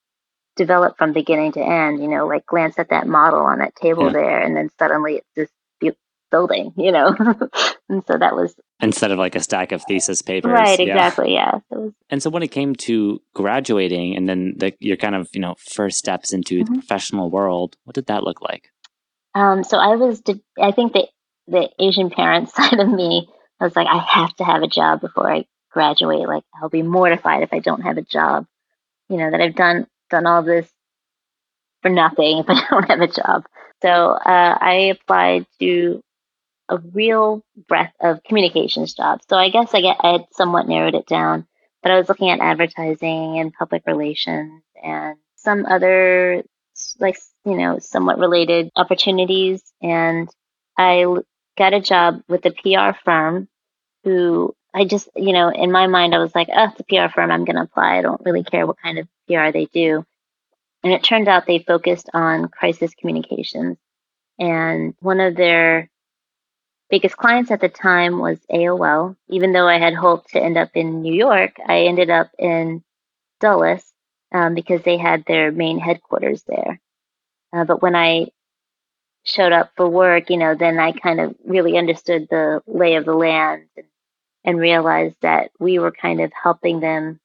develop 0.55 0.97
from 0.97 1.11
beginning 1.11 1.51
to 1.51 1.61
end, 1.61 2.01
you 2.01 2.07
know, 2.07 2.25
like 2.27 2.45
glance 2.45 2.79
at 2.79 2.89
that 2.89 3.07
model 3.07 3.41
on 3.41 3.59
that 3.59 3.75
table 3.75 4.05
yeah. 4.05 4.13
there, 4.13 4.39
and 4.39 4.55
then 4.55 4.69
suddenly 4.79 5.15
it's 5.15 5.27
this 5.35 5.49
building, 6.35 6.73
you 6.77 6.91
know. 6.91 7.15
and 7.89 8.03
so 8.05 8.17
that 8.17 8.35
was 8.35 8.55
instead 8.81 9.11
of 9.11 9.17
like 9.17 9.35
a 9.35 9.39
stack 9.39 9.71
of 9.71 9.83
thesis 9.83 10.21
papers. 10.21 10.51
Right, 10.51 10.79
exactly, 10.79 11.33
yeah. 11.33 11.59
yeah. 11.71 11.89
and 12.09 12.21
so 12.21 12.29
when 12.29 12.43
it 12.43 12.49
came 12.49 12.75
to 12.75 13.21
graduating 13.33 14.15
and 14.15 14.27
then 14.27 14.55
the, 14.57 14.73
your 14.79 14.97
kind 14.97 15.15
of, 15.15 15.29
you 15.33 15.39
know, 15.39 15.55
first 15.59 15.97
steps 15.97 16.33
into 16.33 16.59
mm-hmm. 16.63 16.73
the 16.73 16.79
professional 16.79 17.29
world, 17.29 17.77
what 17.83 17.95
did 17.95 18.07
that 18.07 18.23
look 18.23 18.41
like? 18.41 18.71
Um, 19.33 19.63
so 19.63 19.77
I 19.77 19.95
was, 19.95 20.21
I 20.61 20.71
think 20.71 20.93
the, 20.93 21.07
the 21.47 21.69
Asian 21.79 22.09
parent 22.09 22.49
side 22.55 22.79
of 22.79 22.89
me 22.89 23.29
was 23.59 23.75
like, 23.75 23.87
I 23.87 23.97
have 23.97 24.35
to 24.37 24.43
have 24.43 24.61
a 24.61 24.67
job 24.67 25.01
before 25.01 25.31
I 25.31 25.45
graduate. 25.71 26.27
Like, 26.27 26.43
I'll 26.61 26.69
be 26.69 26.81
mortified 26.81 27.43
if 27.43 27.53
I 27.53 27.59
don't 27.59 27.81
have 27.81 27.97
a 27.97 28.01
job. 28.01 28.45
You 29.09 29.17
know 29.17 29.29
that 29.29 29.39
I've 29.39 29.55
done 29.55 29.85
done 30.09 30.25
all 30.25 30.41
this 30.41 30.67
for 31.83 31.89
nothing 31.89 32.39
if 32.39 32.45
I 32.49 32.59
don't 32.69 32.89
have 32.89 33.01
a 33.01 33.07
job. 33.07 33.45
So 33.81 33.89
uh, 33.89 34.57
I 34.59 34.95
applied 34.99 35.45
to 35.59 36.01
a 36.69 36.77
real 36.77 37.43
breadth 37.67 37.93
of 38.01 38.23
communications 38.23 38.93
jobs. 38.93 39.25
So 39.29 39.37
I 39.37 39.49
guess 39.49 39.73
I 39.73 39.81
get 39.81 39.97
I 39.99 40.13
had 40.13 40.25
somewhat 40.31 40.67
narrowed 40.67 40.95
it 40.95 41.07
down, 41.07 41.47
but 41.83 41.91
I 41.91 41.97
was 41.97 42.09
looking 42.09 42.29
at 42.29 42.39
advertising 42.39 43.39
and 43.39 43.53
public 43.53 43.83
relations 43.85 44.63
and 44.83 45.17
some 45.35 45.65
other 45.65 46.43
like 46.99 47.17
you 47.45 47.55
know 47.55 47.79
somewhat 47.79 48.19
related 48.19 48.69
opportunities 48.75 49.61
and 49.81 50.29
I 50.77 51.05
got 51.57 51.73
a 51.73 51.81
job 51.81 52.21
with 52.27 52.45
a 52.45 52.51
PR 52.51 52.97
firm 53.03 53.47
who 54.03 54.55
I 54.73 54.83
just, 54.83 55.07
you 55.15 55.31
know, 55.31 55.49
in 55.49 55.71
my 55.71 55.87
mind, 55.87 56.13
I 56.13 56.19
was 56.19 56.35
like, 56.35 56.49
oh, 56.53 56.67
it's 56.69 56.79
a 56.81 56.83
PR 56.83 57.13
firm. 57.13 57.31
I'm 57.31 57.45
going 57.45 57.55
to 57.55 57.61
apply. 57.61 57.97
I 57.97 58.01
don't 58.01 58.21
really 58.25 58.43
care 58.43 58.67
what 58.67 58.81
kind 58.83 58.99
of 58.99 59.07
PR 59.27 59.51
they 59.51 59.65
do. 59.65 60.05
And 60.83 60.91
it 60.91 61.01
turned 61.01 61.29
out 61.29 61.47
they 61.47 61.59
focused 61.59 62.09
on 62.13 62.49
crisis 62.49 62.93
communications. 62.93 63.77
And 64.37 64.93
one 64.99 65.21
of 65.21 65.35
their 65.35 65.89
biggest 66.89 67.17
clients 67.17 67.51
at 67.51 67.61
the 67.61 67.69
time 67.69 68.19
was 68.19 68.39
AOL. 68.51 69.15
Even 69.29 69.53
though 69.53 69.67
I 69.67 69.79
had 69.79 69.93
hoped 69.93 70.31
to 70.31 70.41
end 70.41 70.57
up 70.57 70.71
in 70.75 71.01
New 71.01 71.13
York, 71.13 71.55
I 71.65 71.83
ended 71.83 72.09
up 72.09 72.29
in 72.37 72.83
Dulles 73.39 73.83
um, 74.31 74.53
because 74.55 74.81
they 74.83 74.97
had 74.97 75.25
their 75.25 75.51
main 75.51 75.79
headquarters 75.79 76.43
there. 76.43 76.79
Uh, 77.53 77.63
but 77.63 77.81
when 77.81 77.95
I 77.95 78.27
showed 79.23 79.51
up 79.51 79.71
for 79.75 79.89
work, 79.89 80.29
you 80.29 80.37
know, 80.37 80.55
then 80.55 80.79
I 80.79 80.91
kind 80.91 81.19
of 81.19 81.35
really 81.45 81.77
understood 81.77 82.27
the 82.29 82.61
lay 82.67 82.95
of 82.95 83.05
the 83.05 83.13
land 83.13 83.63
and, 83.75 83.85
and 84.43 84.59
realized 84.59 85.15
that 85.21 85.51
we 85.59 85.79
were 85.79 85.91
kind 85.91 86.21
of 86.21 86.31
helping 86.41 86.79
them 86.79 87.19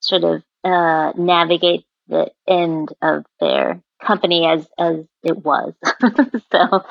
sort 0.00 0.24
of 0.24 0.42
uh, 0.64 1.12
navigate 1.16 1.84
the 2.08 2.30
end 2.46 2.92
of 3.02 3.24
their 3.40 3.82
company 4.02 4.46
as 4.46 4.66
as 4.78 5.04
it 5.22 5.38
was. 5.38 5.74
so 6.52 6.84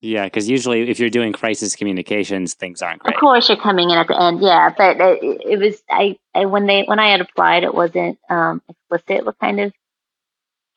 yeah, 0.00 0.24
because 0.24 0.48
usually 0.48 0.88
if 0.88 1.00
you're 1.00 1.10
doing 1.10 1.32
crisis 1.32 1.74
communications, 1.74 2.54
things 2.54 2.82
aren't 2.82 3.02
great. 3.02 3.14
Of 3.14 3.20
course, 3.20 3.48
you're 3.48 3.58
coming 3.58 3.90
in 3.90 3.98
at 3.98 4.06
the 4.06 4.20
end. 4.20 4.40
Yeah, 4.40 4.72
but 4.76 4.96
it, 5.00 5.42
it 5.44 5.58
was 5.58 5.82
I, 5.90 6.16
I 6.34 6.44
when 6.44 6.66
they 6.66 6.84
when 6.84 7.00
I 7.00 7.10
had 7.10 7.20
applied, 7.20 7.64
it 7.64 7.74
wasn't 7.74 8.18
um, 8.30 8.62
explicit 8.68 9.26
what 9.26 9.38
kind 9.40 9.60
of 9.60 9.72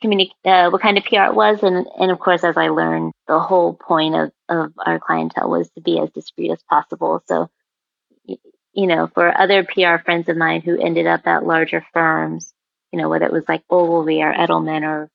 communic- 0.04 0.32
uh, 0.44 0.72
what 0.72 0.82
kind 0.82 0.98
of 0.98 1.04
PR 1.04 1.26
it 1.26 1.36
was, 1.36 1.62
and 1.62 1.86
and 2.00 2.12
of 2.12 2.20
course, 2.20 2.44
as 2.44 2.58
I 2.58 2.70
learned, 2.70 3.14
the 3.28 3.40
whole 3.40 3.74
point 3.76 4.16
of 4.16 4.32
of 4.50 4.74
our 4.84 5.00
clientele 5.00 5.50
was 5.50 5.70
to 5.72 5.82
be 5.82 6.00
as 6.00 6.10
discreet 6.10 6.52
as 6.52 6.64
possible. 6.68 7.22
So, 7.28 7.50
you 8.26 8.88
know, 8.88 9.08
for 9.14 9.38
other 9.38 9.64
PR 9.64 9.98
friends 10.04 10.30
of 10.30 10.38
mine 10.38 10.62
who 10.62 10.82
ended 10.82 11.06
up 11.06 11.28
at 11.28 11.46
larger 11.46 11.86
firms, 11.94 12.52
you 12.92 13.00
know, 13.00 13.08
whether 13.08 13.26
it 13.26 13.34
was 13.34 13.46
like 13.48 13.64
Ogilvy 13.70 14.24
or 14.24 14.34
Edelman 14.34 14.82
or 14.82 15.10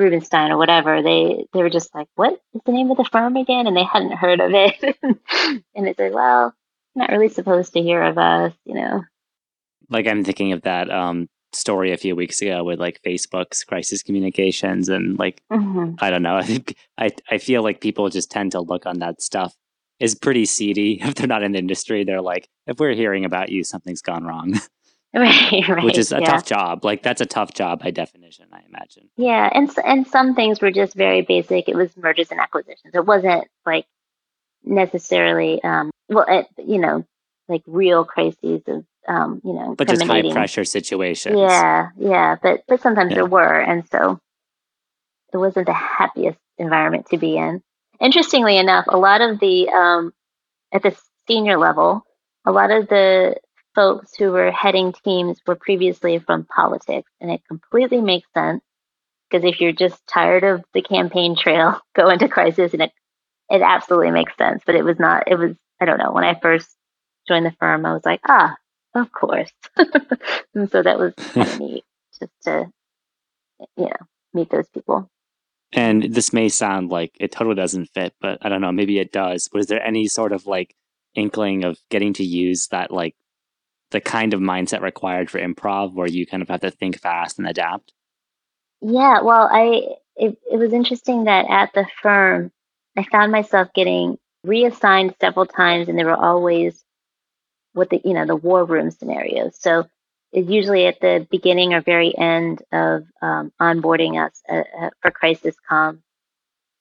Rubenstein 0.00 0.50
or 0.50 0.56
whatever, 0.56 1.02
they 1.02 1.46
they 1.52 1.62
were 1.62 1.70
just 1.70 1.94
like, 1.94 2.08
"What 2.16 2.40
is 2.54 2.62
the 2.66 2.72
name 2.72 2.90
of 2.90 2.96
the 2.96 3.08
firm 3.12 3.36
again?" 3.36 3.66
And 3.66 3.76
they 3.76 3.84
hadn't 3.84 4.16
heard 4.16 4.40
of 4.40 4.50
it, 4.52 4.98
and 5.02 5.88
it's 5.88 5.98
like, 5.98 6.14
"Well, 6.14 6.54
not 6.96 7.10
really 7.10 7.28
supposed 7.28 7.72
to 7.74 7.82
hear 7.82 8.02
of 8.02 8.18
us," 8.18 8.52
you 8.64 8.74
know. 8.74 9.02
Like 9.90 10.06
I'm 10.06 10.24
thinking 10.24 10.52
of 10.52 10.62
that 10.62 10.90
um, 10.90 11.28
story 11.52 11.92
a 11.92 11.96
few 11.96 12.16
weeks 12.16 12.40
ago 12.40 12.64
with 12.64 12.80
like 12.80 13.00
Facebook's 13.06 13.62
crisis 13.64 14.02
communications 14.02 14.88
and 14.88 15.18
like 15.18 15.42
mm-hmm. 15.52 15.94
I 15.98 16.10
don't 16.10 16.22
know. 16.22 16.36
I 16.42 16.42
think 16.42 16.74
I 16.98 17.10
I 17.30 17.38
feel 17.38 17.62
like 17.62 17.80
people 17.80 18.08
just 18.08 18.30
tend 18.30 18.52
to 18.52 18.60
look 18.60 18.86
on 18.86 18.98
that 19.00 19.20
stuff 19.20 19.54
is 19.98 20.14
pretty 20.14 20.46
seedy. 20.46 21.00
If 21.04 21.14
they're 21.14 21.26
not 21.26 21.42
in 21.42 21.52
the 21.52 21.58
industry, 21.58 22.04
they're 22.04 22.22
like, 22.22 22.48
if 22.66 22.78
we're 22.78 22.94
hearing 22.94 23.24
about 23.24 23.50
you, 23.50 23.62
something's 23.64 24.02
gone 24.02 24.24
wrong. 24.24 24.58
Right, 25.12 25.64
right. 25.68 25.84
Which 25.84 25.98
is 25.98 26.12
a 26.12 26.20
yeah. 26.20 26.26
tough 26.26 26.46
job. 26.46 26.84
Like 26.84 27.02
that's 27.02 27.20
a 27.20 27.26
tough 27.26 27.52
job 27.52 27.82
by 27.82 27.90
definition, 27.90 28.46
I 28.52 28.60
imagine. 28.68 29.08
Yeah, 29.16 29.48
and 29.52 29.70
and 29.84 30.06
some 30.06 30.34
things 30.34 30.60
were 30.60 30.70
just 30.70 30.94
very 30.94 31.22
basic. 31.22 31.68
It 31.68 31.74
was 31.74 31.96
mergers 31.96 32.30
and 32.30 32.40
acquisitions. 32.40 32.94
It 32.94 33.04
wasn't 33.04 33.48
like 33.66 33.86
necessarily 34.62 35.62
um 35.64 35.90
well, 36.08 36.26
it, 36.28 36.46
you 36.58 36.78
know, 36.78 37.04
like 37.48 37.62
real 37.66 38.04
crises 38.04 38.62
of 38.66 38.84
um, 39.08 39.40
you 39.44 39.52
know, 39.52 39.74
but 39.76 39.88
just 39.88 40.04
high 40.04 40.30
pressure 40.30 40.64
situations. 40.64 41.36
Yeah, 41.38 41.88
yeah, 41.96 42.36
but 42.40 42.62
but 42.68 42.80
sometimes 42.80 43.10
yeah. 43.10 43.16
there 43.16 43.26
were, 43.26 43.60
and 43.60 43.88
so 43.90 44.20
it 45.32 45.36
wasn't 45.36 45.66
the 45.66 45.72
happiest 45.72 46.38
environment 46.58 47.06
to 47.10 47.18
be 47.18 47.36
in. 47.36 47.62
Interestingly 48.00 48.58
enough, 48.58 48.84
a 48.88 48.96
lot 48.96 49.20
of 49.20 49.40
the 49.40 49.68
um, 49.68 50.12
at 50.72 50.82
the 50.82 50.96
senior 51.26 51.58
level, 51.58 52.04
a 52.44 52.52
lot 52.52 52.70
of 52.70 52.88
the 52.88 53.36
folks 53.74 54.14
who 54.16 54.32
were 54.32 54.50
heading 54.50 54.92
teams 55.04 55.38
were 55.46 55.56
previously 55.56 56.18
from 56.18 56.44
politics, 56.44 57.10
and 57.20 57.30
it 57.30 57.42
completely 57.48 58.00
makes 58.00 58.28
sense 58.34 58.62
because 59.30 59.44
if 59.44 59.60
you're 59.60 59.72
just 59.72 60.04
tired 60.06 60.44
of 60.44 60.64
the 60.74 60.82
campaign 60.82 61.36
trail, 61.36 61.80
go 61.94 62.08
into 62.08 62.28
crisis, 62.28 62.72
and 62.72 62.82
it 62.82 62.92
it 63.48 63.62
absolutely 63.62 64.10
makes 64.10 64.36
sense. 64.36 64.62
But 64.64 64.74
it 64.74 64.84
was 64.84 64.98
not. 64.98 65.24
It 65.26 65.36
was 65.36 65.56
I 65.80 65.84
don't 65.84 65.98
know 65.98 66.12
when 66.12 66.24
I 66.24 66.38
first 66.40 66.68
joined 67.26 67.46
the 67.46 67.54
firm, 67.58 67.86
I 67.86 67.92
was 67.92 68.04
like, 68.04 68.20
ah, 68.28 68.56
of 68.94 69.12
course. 69.12 69.52
and 69.76 70.70
so 70.70 70.82
that 70.82 70.98
was 70.98 71.14
kind 71.32 71.48
of 71.48 71.60
neat 71.60 71.84
just 72.18 72.32
to, 72.44 72.66
you 73.76 73.84
know, 73.84 73.96
meet 74.34 74.50
those 74.50 74.68
people. 74.68 75.08
And 75.72 76.02
this 76.02 76.32
may 76.32 76.48
sound 76.48 76.90
like 76.90 77.12
it 77.20 77.30
totally 77.30 77.54
doesn't 77.54 77.90
fit, 77.94 78.14
but 78.20 78.38
I 78.42 78.48
don't 78.48 78.60
know, 78.60 78.72
maybe 78.72 78.98
it 78.98 79.12
does. 79.12 79.48
Was 79.52 79.66
there 79.66 79.82
any 79.82 80.08
sort 80.08 80.32
of 80.32 80.46
like 80.46 80.74
inkling 81.14 81.64
of 81.64 81.78
getting 81.90 82.12
to 82.14 82.24
use 82.24 82.66
that, 82.68 82.90
like 82.90 83.14
the 83.90 84.00
kind 84.00 84.34
of 84.34 84.40
mindset 84.40 84.80
required 84.80 85.30
for 85.30 85.40
improv 85.40 85.94
where 85.94 86.08
you 86.08 86.26
kind 86.26 86.42
of 86.42 86.48
have 86.48 86.60
to 86.60 86.70
think 86.70 86.98
fast 86.98 87.38
and 87.38 87.46
adapt? 87.46 87.92
Yeah, 88.80 89.20
well, 89.22 89.48
I, 89.50 89.96
it, 90.16 90.38
it 90.50 90.56
was 90.56 90.72
interesting 90.72 91.24
that 91.24 91.46
at 91.48 91.72
the 91.74 91.86
firm, 92.02 92.50
I 92.96 93.04
found 93.04 93.32
myself 93.32 93.68
getting 93.74 94.18
reassigned 94.44 95.14
several 95.20 95.46
times 95.46 95.88
and 95.88 95.98
they 95.98 96.04
were 96.04 96.14
always 96.14 96.82
what 97.72 97.90
the 97.90 98.00
you 98.04 98.14
know 98.14 98.26
the 98.26 98.36
war 98.36 98.64
room 98.64 98.90
scenarios. 98.90 99.56
So 99.60 99.86
it's 100.32 100.48
usually 100.48 100.86
at 100.86 101.00
the 101.00 101.26
beginning 101.30 101.74
or 101.74 101.80
very 101.80 102.16
end 102.16 102.62
of 102.72 103.04
um, 103.20 103.52
onboarding 103.60 104.24
us 104.24 104.40
uh, 104.48 104.62
uh, 104.80 104.90
for 105.02 105.10
crisis 105.10 105.54
com. 105.68 106.02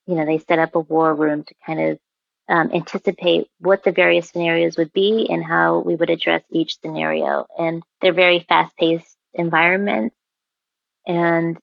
You 0.07 0.15
know, 0.15 0.25
they 0.25 0.39
set 0.39 0.59
up 0.59 0.75
a 0.75 0.79
war 0.79 1.13
room 1.13 1.43
to 1.43 1.53
kind 1.65 1.79
of 1.79 1.99
um, 2.49 2.71
anticipate 2.73 3.47
what 3.59 3.83
the 3.83 3.91
various 3.91 4.29
scenarios 4.29 4.77
would 4.77 4.91
be 4.91 5.27
and 5.29 5.43
how 5.43 5.79
we 5.79 5.95
would 5.95 6.09
address 6.09 6.43
each 6.51 6.79
scenario. 6.81 7.45
And 7.57 7.83
they're 8.01 8.13
very 8.13 8.45
fast-paced 8.49 9.15
environments, 9.33 10.15
and 11.07 11.57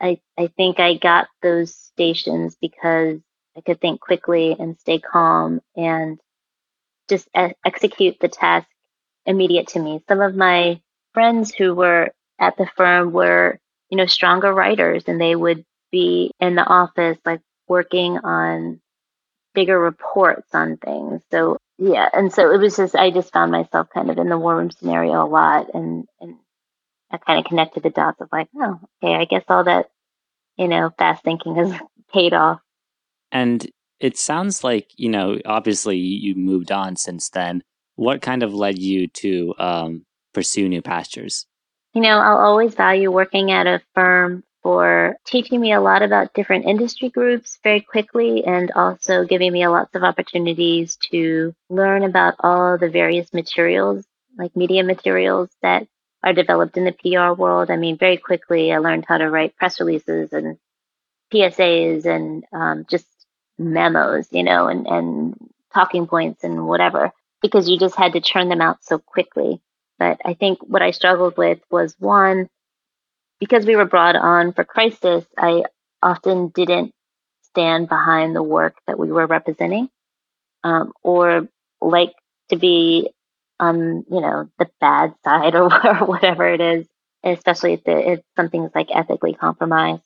I 0.00 0.20
I 0.38 0.48
think 0.56 0.78
I 0.80 0.94
got 0.94 1.28
those 1.42 1.74
stations 1.74 2.56
because 2.60 3.18
I 3.56 3.60
could 3.62 3.80
think 3.80 4.00
quickly 4.00 4.54
and 4.58 4.78
stay 4.78 4.98
calm 5.00 5.60
and 5.76 6.20
just 7.08 7.28
execute 7.64 8.20
the 8.20 8.28
task 8.28 8.68
immediate 9.26 9.68
to 9.68 9.80
me. 9.80 10.00
Some 10.08 10.20
of 10.20 10.34
my 10.36 10.80
friends 11.14 11.52
who 11.52 11.74
were 11.74 12.10
at 12.38 12.56
the 12.56 12.70
firm 12.76 13.12
were, 13.12 13.58
you 13.90 13.96
know, 13.96 14.06
stronger 14.06 14.52
writers 14.52 15.04
and 15.06 15.20
they 15.20 15.34
would 15.34 15.64
be 15.90 16.30
in 16.38 16.54
the 16.54 16.64
office 16.64 17.18
like 17.24 17.40
working 17.66 18.18
on 18.18 18.80
bigger 19.58 19.78
reports 19.78 20.54
on 20.54 20.76
things. 20.76 21.22
So 21.30 21.56
yeah, 21.78 22.08
and 22.12 22.32
so 22.32 22.52
it 22.52 22.58
was 22.58 22.76
just 22.76 22.94
I 22.94 23.10
just 23.10 23.32
found 23.32 23.50
myself 23.50 23.88
kind 23.92 24.10
of 24.10 24.18
in 24.18 24.28
the 24.28 24.38
war 24.38 24.56
room 24.56 24.70
scenario 24.70 25.24
a 25.24 25.26
lot 25.26 25.74
and 25.74 26.06
and 26.20 26.36
I 27.10 27.16
kind 27.16 27.40
of 27.40 27.46
connected 27.46 27.82
the 27.82 27.90
dots 27.90 28.20
of 28.20 28.28
like, 28.30 28.48
oh, 28.56 28.78
okay, 29.02 29.14
I 29.14 29.24
guess 29.24 29.44
all 29.48 29.64
that, 29.64 29.90
you 30.56 30.68
know, 30.68 30.90
fast 30.96 31.24
thinking 31.24 31.56
has 31.56 31.72
paid 32.12 32.34
off. 32.34 32.60
And 33.32 33.66
it 34.00 34.16
sounds 34.16 34.62
like 34.62 34.90
you 34.96 35.08
know 35.08 35.38
obviously 35.44 35.96
you 35.96 36.34
moved 36.34 36.70
on 36.72 36.96
since 36.96 37.30
then 37.30 37.62
what 37.96 38.22
kind 38.22 38.42
of 38.42 38.54
led 38.54 38.78
you 38.78 39.08
to 39.08 39.54
um, 39.58 40.04
pursue 40.32 40.68
new 40.68 40.82
pastures 40.82 41.46
you 41.94 42.00
know 42.00 42.18
i'll 42.18 42.38
always 42.38 42.74
value 42.74 43.10
working 43.10 43.50
at 43.50 43.66
a 43.66 43.80
firm 43.94 44.42
for 44.62 45.16
teaching 45.24 45.60
me 45.60 45.72
a 45.72 45.80
lot 45.80 46.02
about 46.02 46.34
different 46.34 46.66
industry 46.66 47.08
groups 47.08 47.58
very 47.62 47.80
quickly 47.80 48.44
and 48.44 48.70
also 48.72 49.24
giving 49.24 49.52
me 49.52 49.66
lots 49.66 49.94
of 49.94 50.02
opportunities 50.02 50.96
to 51.10 51.54
learn 51.68 52.02
about 52.02 52.34
all 52.40 52.76
the 52.78 52.88
various 52.88 53.32
materials 53.32 54.04
like 54.38 54.56
media 54.56 54.84
materials 54.84 55.50
that 55.62 55.86
are 56.22 56.32
developed 56.32 56.76
in 56.76 56.84
the 56.84 56.92
PR 56.92 57.38
world. 57.38 57.70
I 57.70 57.76
mean, 57.76 57.98
very 57.98 58.16
quickly, 58.16 58.72
I 58.72 58.78
learned 58.78 59.04
how 59.06 59.18
to 59.18 59.28
write 59.28 59.56
press 59.56 59.80
releases 59.80 60.32
and 60.32 60.58
PSAs 61.32 62.06
and 62.06 62.44
um, 62.52 62.86
just 62.88 63.06
memos, 63.58 64.28
you 64.30 64.44
know, 64.44 64.68
and, 64.68 64.86
and 64.86 65.50
talking 65.74 66.06
points 66.06 66.44
and 66.44 66.66
whatever, 66.66 67.12
because 67.42 67.68
you 67.68 67.78
just 67.78 67.96
had 67.96 68.12
to 68.14 68.20
churn 68.20 68.48
them 68.48 68.60
out 68.60 68.78
so 68.82 68.98
quickly. 68.98 69.60
But 69.98 70.20
I 70.24 70.34
think 70.34 70.60
what 70.62 70.82
I 70.82 70.92
struggled 70.92 71.36
with 71.36 71.58
was 71.70 71.96
one, 71.98 72.48
because 73.40 73.66
we 73.66 73.76
were 73.76 73.84
brought 73.84 74.16
on 74.16 74.52
for 74.52 74.64
crisis, 74.64 75.24
I 75.36 75.64
often 76.02 76.48
didn't 76.48 76.92
stand 77.42 77.88
behind 77.88 78.34
the 78.34 78.42
work 78.42 78.76
that 78.86 78.98
we 78.98 79.10
were 79.10 79.26
representing. 79.26 79.88
Um, 80.64 80.92
or 81.02 81.48
like 81.80 82.12
to 82.50 82.56
be 82.56 83.10
on, 83.60 84.04
you 84.10 84.20
know, 84.20 84.50
the 84.58 84.68
bad 84.80 85.14
side 85.24 85.54
or 85.54 85.68
whatever 86.06 86.46
it 86.52 86.60
is, 86.60 86.86
especially 87.24 87.74
if, 87.74 87.84
the, 87.84 88.12
if 88.12 88.20
something's 88.36 88.72
like 88.74 88.88
ethically 88.94 89.34
compromised. 89.34 90.02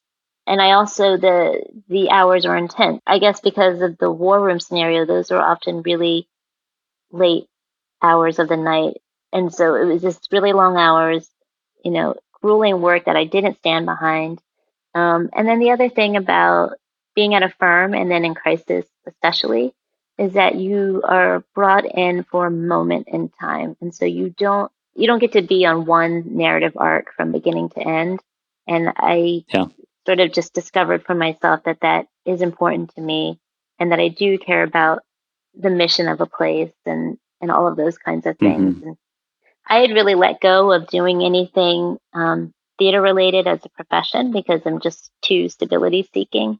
And 0.46 0.60
I 0.60 0.72
also 0.72 1.16
the 1.16 1.62
the 1.88 2.10
hours 2.10 2.46
are 2.46 2.56
intense. 2.56 3.00
I 3.06 3.20
guess 3.20 3.40
because 3.40 3.80
of 3.80 3.96
the 3.98 4.10
war 4.10 4.40
room 4.40 4.58
scenario, 4.58 5.06
those 5.06 5.30
are 5.30 5.40
often 5.40 5.82
really 5.82 6.26
late 7.12 7.46
hours 8.02 8.38
of 8.38 8.48
the 8.48 8.56
night. 8.56 8.98
And 9.32 9.54
so 9.54 9.76
it 9.76 9.84
was 9.84 10.02
just 10.02 10.28
really 10.32 10.52
long 10.52 10.76
hours, 10.76 11.28
you 11.84 11.92
know, 11.92 12.16
grueling 12.42 12.80
work 12.80 13.06
that 13.06 13.16
I 13.16 13.24
didn't 13.24 13.58
stand 13.58 13.86
behind. 13.86 14.40
Um, 14.94 15.30
and 15.32 15.48
then 15.48 15.58
the 15.58 15.70
other 15.70 15.88
thing 15.88 16.16
about 16.16 16.72
being 17.14 17.34
at 17.34 17.42
a 17.42 17.54
firm 17.58 17.94
and 17.94 18.10
then 18.10 18.24
in 18.24 18.34
crisis, 18.34 18.84
especially, 19.06 19.74
is 20.18 20.34
that 20.34 20.56
you 20.56 21.02
are 21.04 21.44
brought 21.54 21.84
in 21.84 22.24
for 22.24 22.46
a 22.46 22.50
moment 22.50 23.08
in 23.08 23.28
time. 23.28 23.76
And 23.80 23.94
so 23.94 24.04
you 24.04 24.30
don't 24.30 24.70
you 24.94 25.06
don't 25.06 25.20
get 25.20 25.32
to 25.32 25.42
be 25.42 25.64
on 25.64 25.86
one 25.86 26.36
narrative 26.36 26.74
arc 26.76 27.14
from 27.16 27.32
beginning 27.32 27.70
to 27.70 27.80
end. 27.80 28.20
And 28.66 28.92
I 28.96 29.44
yeah. 29.48 29.66
sort 30.06 30.20
of 30.20 30.32
just 30.32 30.52
discovered 30.52 31.04
for 31.04 31.14
myself 31.14 31.64
that 31.64 31.80
that 31.80 32.08
is 32.26 32.42
important 32.42 32.94
to 32.94 33.00
me 33.00 33.40
and 33.78 33.90
that 33.90 34.00
I 34.00 34.08
do 34.08 34.38
care 34.38 34.62
about 34.62 35.02
the 35.54 35.70
mission 35.70 36.08
of 36.08 36.20
a 36.20 36.26
place 36.26 36.72
and, 36.84 37.18
and 37.40 37.50
all 37.50 37.66
of 37.66 37.76
those 37.76 37.96
kinds 37.98 38.26
of 38.26 38.38
things. 38.38 38.76
Mm-hmm. 38.76 38.88
And 38.88 38.96
I 39.68 39.78
had 39.78 39.90
really 39.90 40.14
let 40.14 40.40
go 40.40 40.72
of 40.72 40.88
doing 40.88 41.22
anything 41.22 41.98
um, 42.12 42.52
theater 42.78 43.00
related 43.00 43.46
as 43.46 43.64
a 43.64 43.68
profession 43.70 44.32
because 44.32 44.60
I'm 44.66 44.80
just 44.80 45.10
too 45.22 45.48
stability 45.48 46.08
seeking. 46.12 46.58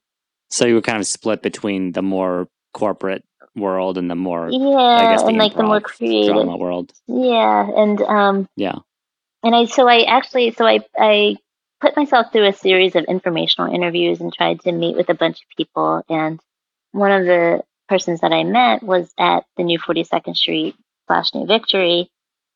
So 0.51 0.67
you 0.67 0.75
were 0.75 0.83
kind 0.83 0.99
of 0.99 1.07
split 1.07 1.43
between 1.43 1.93
the 1.93 2.03
more 2.03 2.49
corporate 2.75 3.25
world 3.55 3.99
and 3.99 4.11
the 4.11 4.15
more 4.15 4.49
yeah, 4.51 4.59
I 4.59 5.13
guess 5.13 5.23
the 5.23 5.29
and 5.29 5.37
like 5.37 5.55
the 5.55 5.63
more 5.63 5.81
creative 5.81 6.35
drama 6.35 6.57
world. 6.57 6.93
Yeah, 7.07 7.69
and 7.77 8.01
um, 8.03 8.49
yeah, 8.57 8.77
and 9.43 9.55
I 9.55 9.67
so 9.67 9.89
I 9.89 10.03
actually 10.03 10.53
so 10.53 10.67
I 10.67 10.81
I 10.97 11.37
put 11.83 11.97
myself 11.97 12.33
through 12.33 12.47
a 12.47 12.53
series 12.53 12.95
of 12.95 13.05
informational 13.05 13.75
interviews 13.75 14.21
and 14.21 14.33
tried 14.33 14.61
to 14.61 14.73
meet 14.73 14.97
with 14.97 15.09
a 15.11 15.15
bunch 15.15 15.41
of 15.41 15.57
people. 15.57 16.03
And 16.09 16.41
one 16.93 17.11
of 17.11 17.27
the 17.27 17.63
persons 17.89 18.21
that 18.21 18.33
I 18.33 18.45
met 18.45 18.83
was 18.83 19.13
at 19.19 19.45
the 19.57 19.65
new 19.65 19.81
42nd 19.81 20.37
Street 20.37 20.77
slash 21.09 21.35
New 21.35 21.47
Victory, 21.47 22.09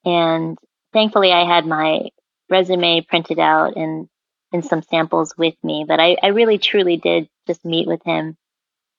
and 0.06 0.56
thankfully 0.94 1.32
I 1.32 1.44
had 1.44 1.66
my 1.66 2.08
resume 2.48 3.02
printed 3.02 3.38
out 3.38 3.76
and 3.76 4.08
and 4.52 4.64
some 4.64 4.82
samples 4.82 5.34
with 5.36 5.54
me. 5.62 5.84
But 5.86 6.00
I, 6.00 6.16
I 6.22 6.28
really 6.28 6.58
truly 6.58 6.96
did 6.96 7.28
just 7.46 7.64
meet 7.64 7.86
with 7.86 8.02
him 8.04 8.36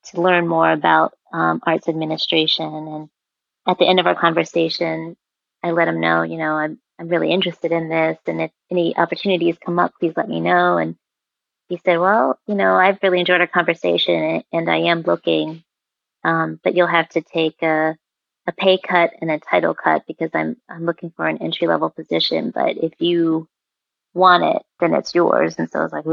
to 0.06 0.22
learn 0.22 0.48
more 0.48 0.72
about 0.72 1.14
um, 1.34 1.62
arts 1.66 1.88
administration. 1.88 2.66
And 2.66 3.10
at 3.68 3.80
the 3.80 3.88
end 3.88 4.00
of 4.00 4.08
our 4.08 4.16
conversation, 4.16 5.16
I 5.64 5.72
let 5.72 5.88
him 5.88 6.00
know, 6.00 6.24
you 6.24 6.38
know, 6.38 6.54
I'm 6.54 6.80
I'm 7.00 7.10
really 7.10 7.32
interested 7.32 7.72
in 7.72 7.90
this, 7.90 8.18
and 8.26 8.42
if 8.42 8.52
any 8.72 8.98
opportunities 8.98 9.58
come 9.64 9.78
up, 9.78 9.94
please 10.00 10.14
let 10.18 10.28
me 10.28 10.40
know. 10.40 10.78
And 10.78 10.96
he 11.70 11.78
said, 11.86 12.00
well, 12.00 12.40
you 12.48 12.56
know, 12.56 12.74
I've 12.74 12.98
really 13.04 13.20
enjoyed 13.20 13.42
our 13.42 13.48
conversation, 13.48 14.44
and 14.52 14.70
I 14.70 14.78
am 14.78 15.04
looking, 15.04 15.64
um, 16.24 16.60
but 16.64 16.76
you'll 16.76 16.88
have 16.88 17.10
to 17.10 17.22
take 17.22 17.62
a 17.62 17.96
a 18.48 18.52
pay 18.54 18.78
cut 18.78 19.12
and 19.22 19.30
a 19.30 19.40
title 19.40 19.76
cut 19.76 20.04
because 20.08 20.32
I'm 20.34 20.58
I'm 20.70 20.86
looking 20.86 21.12
for 21.12 21.28
an 21.28 21.42
entry 21.42 21.68
level 21.68 21.90
position. 21.90 22.52
But 22.52 22.78
if 22.78 22.94
you 23.00 23.48
want 24.14 24.44
it, 24.44 24.64
then 24.80 24.94
it's 24.94 25.14
yours. 25.14 25.56
And 25.58 25.70
so 25.70 25.80
I 25.80 25.84
was 25.84 25.92
like, 25.92 26.06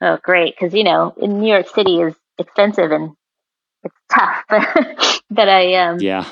oh, 0.00 0.18
great, 0.22 0.54
because 0.54 0.74
you 0.74 0.84
know, 0.84 1.12
in 1.16 1.40
New 1.40 1.52
York 1.52 1.68
City 1.68 2.00
is 2.00 2.14
expensive 2.38 2.92
and 2.92 3.12
it's 3.82 3.94
tough. 4.12 4.44
but 5.30 5.48
I 5.48 5.74
um 5.74 6.00
yeah, 6.00 6.28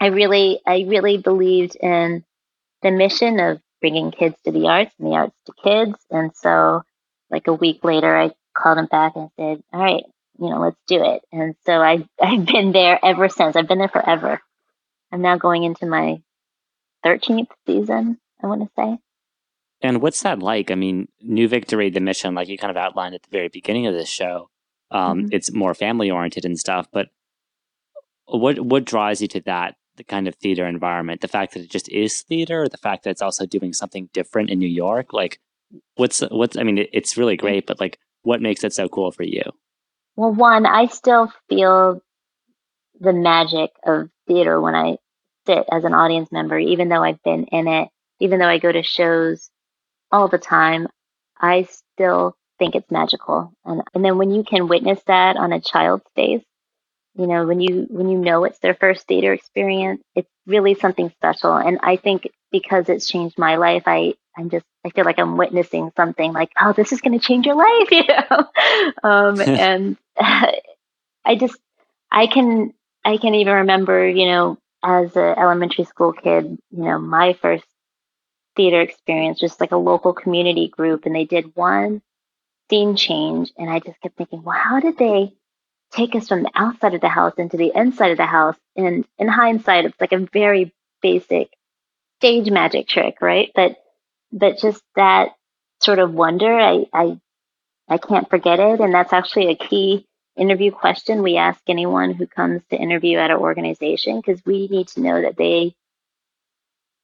I 0.00 0.06
really 0.08 0.60
I 0.66 0.84
really 0.88 1.18
believed 1.18 1.76
in 1.76 2.24
the 2.82 2.90
mission 2.90 3.40
of 3.40 3.60
bringing 3.80 4.10
kids 4.10 4.36
to 4.44 4.52
the 4.52 4.68
arts 4.68 4.92
and 4.98 5.08
the 5.08 5.16
arts 5.16 5.36
to 5.46 5.52
kids. 5.62 5.98
And 6.10 6.32
so, 6.36 6.82
like 7.30 7.46
a 7.46 7.54
week 7.54 7.82
later, 7.84 8.14
I 8.14 8.32
called 8.56 8.78
him 8.78 8.86
back 8.86 9.16
and 9.16 9.30
said, 9.36 9.62
all 9.72 9.80
right, 9.80 10.04
you 10.38 10.50
know, 10.50 10.60
let's 10.60 10.80
do 10.86 11.02
it. 11.02 11.22
And 11.32 11.54
so 11.64 11.72
I 11.72 12.06
I've 12.22 12.46
been 12.46 12.72
there 12.72 12.98
ever 13.02 13.28
since. 13.28 13.56
I've 13.56 13.68
been 13.68 13.78
there 13.78 13.88
forever. 13.88 14.40
I'm 15.12 15.22
now 15.22 15.36
going 15.36 15.64
into 15.64 15.86
my 15.86 16.22
13th 17.04 17.48
season, 17.66 18.18
I 18.42 18.46
want 18.46 18.62
to 18.62 18.70
say. 18.76 18.98
And 19.82 20.02
what's 20.02 20.22
that 20.22 20.40
like? 20.40 20.70
I 20.70 20.74
mean, 20.74 21.08
New 21.22 21.48
Victory, 21.48 21.90
the 21.90 22.00
mission, 22.00 22.34
like 22.34 22.48
you 22.48 22.58
kind 22.58 22.70
of 22.70 22.76
outlined 22.76 23.14
at 23.14 23.22
the 23.22 23.30
very 23.30 23.48
beginning 23.48 23.86
of 23.86 23.94
this 23.94 24.08
show, 24.08 24.50
um, 24.90 25.20
mm-hmm. 25.20 25.28
it's 25.32 25.52
more 25.52 25.74
family 25.74 26.10
oriented 26.10 26.44
and 26.44 26.58
stuff. 26.58 26.86
But 26.92 27.08
what 28.26 28.60
what 28.60 28.84
drives 28.84 29.22
you 29.22 29.28
to 29.28 29.40
that 29.42 29.76
the 29.96 30.04
kind 30.04 30.28
of 30.28 30.34
theater 30.36 30.66
environment? 30.66 31.22
The 31.22 31.28
fact 31.28 31.54
that 31.54 31.62
it 31.62 31.70
just 31.70 31.88
is 31.88 32.20
theater, 32.22 32.68
the 32.68 32.76
fact 32.76 33.04
that 33.04 33.10
it's 33.10 33.22
also 33.22 33.46
doing 33.46 33.72
something 33.72 34.10
different 34.12 34.50
in 34.50 34.58
New 34.58 34.68
York? 34.68 35.12
Like, 35.12 35.40
what's 35.94 36.20
what's? 36.20 36.56
I 36.56 36.62
mean, 36.62 36.78
it, 36.78 36.90
it's 36.92 37.16
really 37.16 37.36
great, 37.36 37.66
but 37.66 37.80
like, 37.80 37.98
what 38.22 38.42
makes 38.42 38.64
it 38.64 38.74
so 38.74 38.88
cool 38.88 39.12
for 39.12 39.22
you? 39.22 39.42
Well, 40.16 40.34
one, 40.34 40.66
I 40.66 40.86
still 40.86 41.32
feel 41.48 42.02
the 43.00 43.14
magic 43.14 43.70
of 43.86 44.10
theater 44.30 44.60
when 44.60 44.74
I 44.76 44.96
sit 45.46 45.64
as 45.70 45.84
an 45.84 45.94
audience 45.94 46.30
member, 46.30 46.58
even 46.58 46.88
though 46.88 47.02
I've 47.02 47.22
been 47.22 47.44
in 47.46 47.66
it, 47.66 47.88
even 48.20 48.38
though 48.38 48.48
I 48.48 48.58
go 48.58 48.70
to 48.70 48.82
shows 48.82 49.50
all 50.12 50.28
the 50.28 50.38
time, 50.38 50.86
I 51.38 51.66
still 51.94 52.36
think 52.58 52.76
it's 52.76 52.90
magical. 52.90 53.52
And, 53.64 53.82
and 53.94 54.04
then 54.04 54.18
when 54.18 54.30
you 54.30 54.44
can 54.44 54.68
witness 54.68 55.00
that 55.06 55.36
on 55.36 55.52
a 55.52 55.60
child's 55.60 56.04
face, 56.14 56.44
you 57.16 57.26
know, 57.26 57.44
when 57.44 57.60
you 57.60 57.86
when 57.90 58.08
you 58.08 58.18
know 58.18 58.44
it's 58.44 58.60
their 58.60 58.74
first 58.74 59.06
theater 59.08 59.32
experience, 59.32 60.00
it's 60.14 60.30
really 60.46 60.74
something 60.74 61.10
special. 61.10 61.56
And 61.56 61.80
I 61.82 61.96
think 61.96 62.28
because 62.52 62.88
it's 62.88 63.08
changed 63.08 63.36
my 63.36 63.56
life, 63.56 63.82
I 63.86 64.14
I'm 64.36 64.48
just 64.48 64.64
I 64.84 64.90
feel 64.90 65.04
like 65.04 65.18
I'm 65.18 65.36
witnessing 65.36 65.90
something 65.96 66.32
like, 66.32 66.50
oh, 66.60 66.72
this 66.72 66.92
is 66.92 67.00
going 67.00 67.18
to 67.18 67.26
change 67.26 67.46
your 67.46 67.56
life, 67.56 67.90
you 67.90 68.04
know. 68.06 68.46
um, 69.02 69.40
and 69.40 69.96
I 70.18 71.34
just 71.36 71.58
I 72.12 72.28
can 72.28 72.72
I 73.04 73.16
can 73.16 73.34
even 73.34 73.54
remember, 73.54 74.08
you 74.08 74.26
know, 74.26 74.58
as 74.82 75.16
an 75.16 75.34
elementary 75.38 75.84
school 75.84 76.12
kid, 76.12 76.44
you 76.70 76.84
know, 76.84 76.98
my 76.98 77.34
first 77.34 77.64
theater 78.56 78.80
experience, 78.80 79.38
just 79.40 79.60
like 79.60 79.72
a 79.72 79.76
local 79.76 80.12
community 80.12 80.68
group, 80.68 81.06
and 81.06 81.14
they 81.14 81.24
did 81.24 81.54
one 81.54 82.02
scene 82.68 82.96
change, 82.96 83.52
and 83.56 83.70
I 83.70 83.80
just 83.80 84.00
kept 84.00 84.16
thinking, 84.16 84.42
well, 84.42 84.58
how 84.58 84.80
did 84.80 84.96
they 84.98 85.32
take 85.92 86.14
us 86.14 86.28
from 86.28 86.42
the 86.42 86.50
outside 86.54 86.94
of 86.94 87.00
the 87.00 87.08
house 87.08 87.34
into 87.38 87.56
the 87.56 87.72
inside 87.74 88.12
of 88.12 88.18
the 88.18 88.26
house? 88.26 88.56
And 88.76 89.04
in 89.18 89.28
hindsight, 89.28 89.86
it's 89.86 90.00
like 90.00 90.12
a 90.12 90.28
very 90.32 90.72
basic 91.02 91.50
stage 92.18 92.50
magic 92.50 92.88
trick, 92.88 93.16
right? 93.20 93.50
But 93.54 93.76
but 94.32 94.58
just 94.58 94.82
that 94.96 95.30
sort 95.82 95.98
of 95.98 96.12
wonder, 96.14 96.52
I 96.58 96.86
I 96.92 97.20
I 97.88 97.98
can't 97.98 98.30
forget 98.30 98.60
it, 98.60 98.80
and 98.80 98.94
that's 98.94 99.12
actually 99.12 99.48
a 99.48 99.56
key 99.56 100.06
interview 100.36 100.70
question 100.70 101.22
we 101.22 101.36
ask 101.36 101.60
anyone 101.66 102.14
who 102.14 102.26
comes 102.26 102.62
to 102.70 102.76
interview 102.76 103.18
at 103.18 103.30
our 103.30 103.38
organization 103.38 104.20
because 104.20 104.44
we 104.44 104.68
need 104.68 104.88
to 104.88 105.00
know 105.00 105.22
that 105.22 105.36
they 105.36 105.74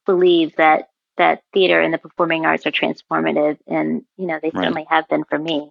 believe 0.05 0.55
that 0.55 0.89
that 1.17 1.41
theater 1.53 1.81
and 1.81 1.93
the 1.93 1.97
performing 1.97 2.45
arts 2.45 2.65
are 2.65 2.71
transformative 2.71 3.57
and 3.67 4.03
you 4.17 4.27
know 4.27 4.39
they 4.41 4.51
right. 4.53 4.63
certainly 4.63 4.85
have 4.89 5.07
been 5.07 5.23
for 5.25 5.37
me. 5.37 5.69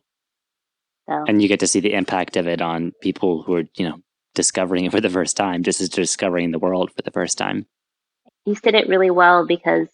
So. 1.09 1.25
And 1.27 1.41
you 1.41 1.49
get 1.49 1.61
to 1.61 1.69
see 1.69 1.81
the 1.81 1.95
impact 1.95 2.37
of 2.37 2.49
it 2.49 2.61
on 2.61 2.93
people 3.01 3.43
who 3.43 3.55
are 3.55 3.65
you 3.77 3.89
know 3.89 3.99
discovering 4.35 4.85
it 4.85 4.93
for 4.93 5.01
the 5.01 5.11
first 5.11 5.37
time 5.37 5.63
just 5.63 5.81
as 5.81 5.89
discovering 5.89 6.51
the 6.51 6.59
world 6.59 6.93
for 6.93 7.03
the 7.03 7.11
first 7.11 7.39
time. 7.39 7.67
You 8.45 8.55
said 8.55 8.75
it 8.75 8.89
really 8.89 9.11
well 9.11 9.47
because 9.47 9.89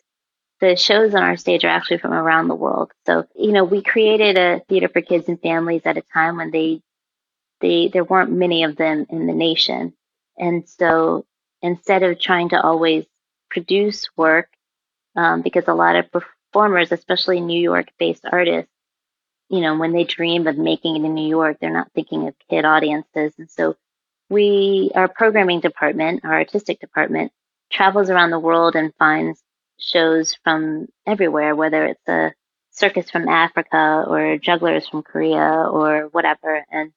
the 0.61 0.77
shows 0.77 1.15
on 1.15 1.23
our 1.23 1.37
stage 1.37 1.65
are 1.65 1.69
actually 1.69 1.99
from 1.99 2.13
around 2.13 2.49
the 2.49 2.55
world. 2.55 2.93
So 3.07 3.27
you 3.37 3.53
know 3.53 3.65
we 3.65 3.83
created 3.83 4.37
a 4.37 4.61
theater 4.69 4.89
for 4.89 5.01
kids 5.01 5.29
and 5.29 5.41
families 5.41 5.83
at 5.85 5.97
a 5.97 6.03
time 6.13 6.37
when 6.37 6.51
they 6.51 6.83
they 7.63 7.89
there 7.89 8.05
weren't 8.05 8.31
many 8.31 8.65
of 8.65 8.77
them 8.77 9.07
in 9.09 9.27
the 9.27 9.33
nation. 9.33 9.95
And 10.37 10.69
so 10.69 11.25
instead 11.63 12.03
of 12.03 12.21
trying 12.21 12.51
to 12.51 12.61
always 12.61 13.07
produce 13.51 14.07
work, 14.17 14.49
um, 15.17 15.43
because 15.43 15.65
a 15.69 15.75
lot 15.75 15.97
of 15.97 16.11
performers, 16.11 16.93
especially 16.93 17.41
New 17.41 17.61
York 17.61 17.89
based 17.99 18.25
artists, 18.31 18.71
you 19.49 19.61
know, 19.61 19.77
when 19.77 19.93
they 19.93 20.05
dream 20.05 20.47
of 20.47 20.59
making 20.59 20.97
it 20.97 21.05
in 21.07 21.15
New 21.15 21.29
York, 21.29 21.59
they're 21.61 21.73
not 21.73 21.93
thinking 21.95 22.29
of 22.29 22.35
kid 22.51 22.65
audiences. 22.65 23.35
And 23.39 23.51
so 23.51 23.77
we, 24.29 24.91
our 24.95 25.09
programming 25.09 25.61
department, 25.61 26.25
our 26.25 26.35
artistic 26.35 26.81
department, 26.81 27.33
travels 27.71 28.11
around 28.11 28.31
the 28.31 28.39
world 28.39 28.75
and 28.75 28.95
finds 28.99 29.43
shows 29.79 30.35
from 30.43 30.87
everywhere, 31.07 31.55
whether 31.55 31.85
it's 31.85 32.09
a 32.09 32.33
circus 32.71 33.11
from 33.11 33.29
Africa 33.29 34.05
or 34.07 34.39
jugglers 34.39 34.89
from 34.89 35.03
Korea 35.03 35.69
or 35.71 36.09
whatever. 36.13 36.65
And 36.71 36.93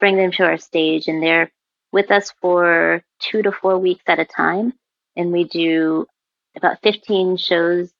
bring 0.00 0.16
them 0.16 0.32
to 0.32 0.44
our 0.44 0.58
stage 0.58 1.08
and 1.08 1.22
they're 1.22 1.50
with 1.92 2.10
us 2.10 2.32
for 2.40 3.02
two 3.20 3.42
to 3.42 3.52
four 3.52 3.78
weeks 3.78 4.04
at 4.06 4.18
a 4.18 4.24
time. 4.24 4.72
And 5.16 5.32
we 5.32 5.44
do 5.44 6.06
about 6.56 6.82
15 6.82 7.36
shows 7.36 7.92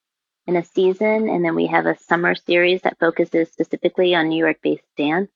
in 0.47 0.57
a 0.57 0.65
season. 0.65 1.29
And 1.29 1.45
then 1.45 1.55
we 1.55 1.67
have 1.67 1.87
a 1.87 1.99
summer 1.99 2.35
series 2.35 2.83
that 2.83 2.99
focuses 2.99 3.51
specifically 3.53 4.15
on 4.15 4.29
New 4.29 4.39
York 4.39 4.59
based 4.63 4.85
dance. 4.97 5.31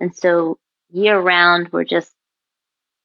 And 0.00 0.14
so 0.16 0.58
year 0.90 1.18
round, 1.18 1.68
we're 1.72 1.84
just 1.84 2.12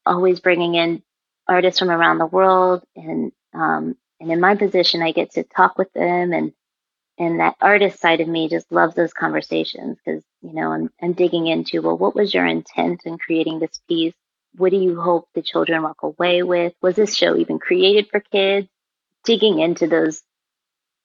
always 0.06 0.40
bringing 0.40 0.76
in 0.76 1.04
artists 1.48 1.80
from 1.80 1.92
around 1.92 2.18
the 2.18 2.26
world, 2.26 2.84
and 2.96 3.32
um, 3.54 3.96
and 4.20 4.32
in 4.32 4.40
my 4.40 4.56
position, 4.56 5.02
I 5.02 5.12
get 5.12 5.32
to 5.32 5.44
talk 5.44 5.78
with 5.78 5.92
them, 5.94 6.34
and 6.34 6.54
and 7.18 7.40
that 7.40 7.56
artist 7.62 8.00
side 8.00 8.22
of 8.22 8.28
me 8.28 8.50
just 8.50 8.72
loves 8.72 8.96
those 8.96 9.14
conversations 9.14 9.98
because 10.04 10.24
you 10.42 10.54
know 10.54 10.72
I'm, 10.72 10.90
I'm 11.02 11.14
digging 11.14 11.48
into 11.48 11.82
well, 11.82 11.98
what 11.98 12.16
was 12.16 12.34
your 12.34 12.46
intent 12.46 13.02
in 13.06 13.18
creating 13.18 13.60
this 13.60 13.80
piece? 13.88 14.14
What 14.58 14.72
do 14.72 14.78
you 14.78 15.00
hope 15.00 15.28
the 15.34 15.42
children 15.42 15.84
walk 15.84 16.04
away 16.04 16.44
with? 16.44 16.74
Was 16.82 16.96
this 16.96 17.16
show 17.16 17.36
even 17.38 17.60
created 17.60 18.08
for 18.10 18.20
kids? 18.20 18.68
Digging 19.24 19.60
into 19.60 19.88
those 19.88 20.22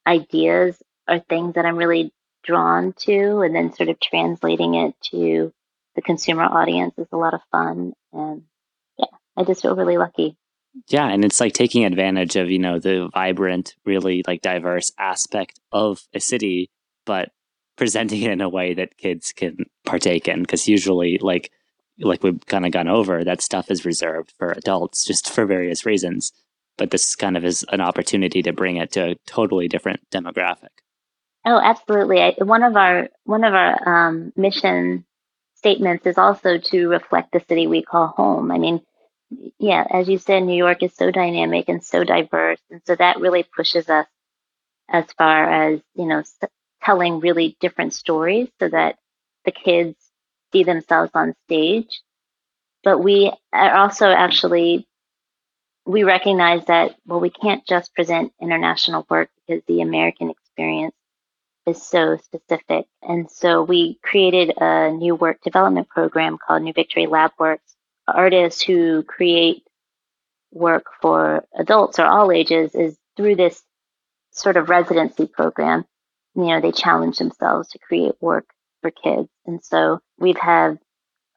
ideas 0.07 0.81
are 1.09 1.21
things 1.21 1.55
that 1.55 1.65
I'm 1.65 1.77
really 1.77 2.13
drawn 2.45 2.93
to, 3.01 3.41
and 3.41 3.55
then 3.55 3.73
sort 3.73 3.89
of 3.89 3.99
translating 4.01 4.75
it 4.75 4.95
to 5.11 5.53
the 5.95 6.03
consumer 6.03 6.45
audience 6.45 6.95
is 6.99 7.09
a 7.13 7.17
lot 7.17 7.35
of 7.35 7.41
fun. 7.51 7.93
And 8.13 8.43
yeah, 8.99 9.07
I 9.37 9.45
just 9.45 9.63
feel 9.63 9.77
really 9.77 9.99
lucky. 9.99 10.37
Yeah, 10.89 11.09
and 11.09 11.25
it's 11.25 11.41
like 11.41 11.53
taking 11.53 11.85
advantage 11.85 12.37
of, 12.37 12.51
you 12.51 12.59
know, 12.59 12.79
the 12.79 13.09
vibrant, 13.13 13.75
really 13.85 14.23
like 14.27 14.43
diverse 14.43 14.93
aspect 14.99 15.59
of 15.73 16.01
a 16.15 16.21
city, 16.21 16.71
but 17.05 17.31
presenting 17.77 18.23
it 18.23 18.31
in 18.31 18.41
a 18.41 18.49
way 18.49 18.75
that 18.75 18.97
kids 18.99 19.33
can 19.33 19.57
partake 19.85 20.29
in 20.29 20.43
because 20.43 20.69
usually 20.69 21.19
like 21.19 21.51
like 21.99 22.23
we've 22.23 22.45
kind 22.47 22.67
of 22.67 22.73
gone 22.73 22.89
over 22.89 23.25
that 23.25 23.41
stuff 23.41 23.71
is 23.71 23.87
reserved 23.87 24.35
for 24.39 24.53
adults 24.53 25.05
just 25.07 25.31
for 25.33 25.47
various 25.47 25.87
reasons 25.87 26.31
but 26.77 26.91
this 26.91 27.17
kind 27.17 27.39
of 27.39 27.45
is 27.45 27.65
an 27.71 27.81
opportunity 27.81 28.43
to 28.43 28.53
bring 28.53 28.77
it 28.77 28.93
to 28.93 29.13
a 29.13 29.15
totally 29.27 29.67
different 29.67 29.99
demographic 30.11 30.69
oh 31.47 31.59
absolutely 31.59 32.21
I, 32.21 32.35
one 32.39 32.63
of 32.63 32.77
our 32.77 33.09
one 33.25 33.45
of 33.45 33.55
our 33.55 34.09
um, 34.09 34.33
mission 34.37 35.07
statements 35.61 36.07
is 36.07 36.17
also 36.17 36.57
to 36.57 36.89
reflect 36.89 37.33
the 37.33 37.45
city 37.47 37.67
we 37.67 37.83
call 37.83 38.09
home. 38.09 38.51
I 38.51 38.57
mean, 38.57 38.81
yeah, 39.59 39.87
as 39.91 40.09
you 40.09 40.19
said, 40.19 40.43
New 40.43 40.57
York 40.57 40.83
is 40.83 40.95
so 40.95 41.11
dynamic 41.11 41.69
and 41.69 41.85
so 41.85 42.05
diverse. 42.05 42.61
And 42.71 42.81
so 42.87 42.97
that 42.97 43.21
really 43.21 43.45
pushes 43.45 43.89
us 43.89 44.07
as 44.89 45.05
far 45.17 45.49
as, 45.49 45.81
you 45.95 46.07
know, 46.07 46.23
telling 46.83 47.21
really 47.21 47.57
different 47.61 47.95
stories 47.95 48.49
so 48.59 48.69
that 48.69 48.97
the 49.45 49.53
kids 49.53 49.97
see 50.53 50.65
themselves 50.65 51.13
on 51.15 51.35
stage. 51.47 52.01
But 52.83 52.99
we 52.99 53.33
are 53.53 53.77
also 53.77 54.07
actually, 54.07 54.89
we 55.87 56.03
recognize 56.03 56.65
that, 56.67 56.97
well, 57.07 57.21
we 57.21 57.31
can't 57.31 57.67
just 57.67 57.95
present 57.95 58.33
international 58.41 59.07
work 59.09 59.31
because 59.47 59.63
the 59.67 59.83
American 59.83 60.31
experience 60.31 60.95
is 61.67 61.83
so 61.83 62.17
specific. 62.17 62.87
And 63.03 63.31
so 63.31 63.63
we 63.63 63.99
created 64.03 64.55
a 64.57 64.91
new 64.91 65.15
work 65.15 65.41
development 65.43 65.89
program 65.89 66.39
called 66.39 66.63
New 66.63 66.73
Victory 66.73 67.07
Lab 67.07 67.33
Works. 67.39 67.77
Artists 68.15 68.63
who 68.63 69.03
create 69.03 69.65
work 70.53 70.85
for 71.01 71.45
adults 71.59 71.99
or 71.99 72.07
all 72.07 72.33
ages 72.33 72.75
is 72.75 72.99
through 73.17 73.37
this 73.37 73.63
sort 74.33 74.57
of 74.57 74.69
residency 74.69 75.27
program. 75.27 75.85
You 76.35 76.47
know, 76.47 76.61
they 76.61 76.73
challenge 76.73 77.19
themselves 77.19 77.69
to 77.71 77.79
create 77.79 78.15
work 78.21 78.47
for 78.83 78.91
kids. 78.91 79.29
And 79.47 79.63
so 79.65 80.01
we've 80.19 80.39
had 80.39 80.79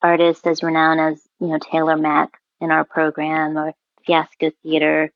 artists 0.02 0.46
as 0.46 0.64
renowned 0.64 1.00
as, 1.00 1.22
you 1.40 1.48
know, 1.48 1.60
Taylor 1.60 1.98
Mac 1.98 2.40
in 2.62 2.72
our 2.72 2.86
program 2.86 3.58
or 3.58 3.74
Fiasco 4.06 4.52
Theater 4.64 5.12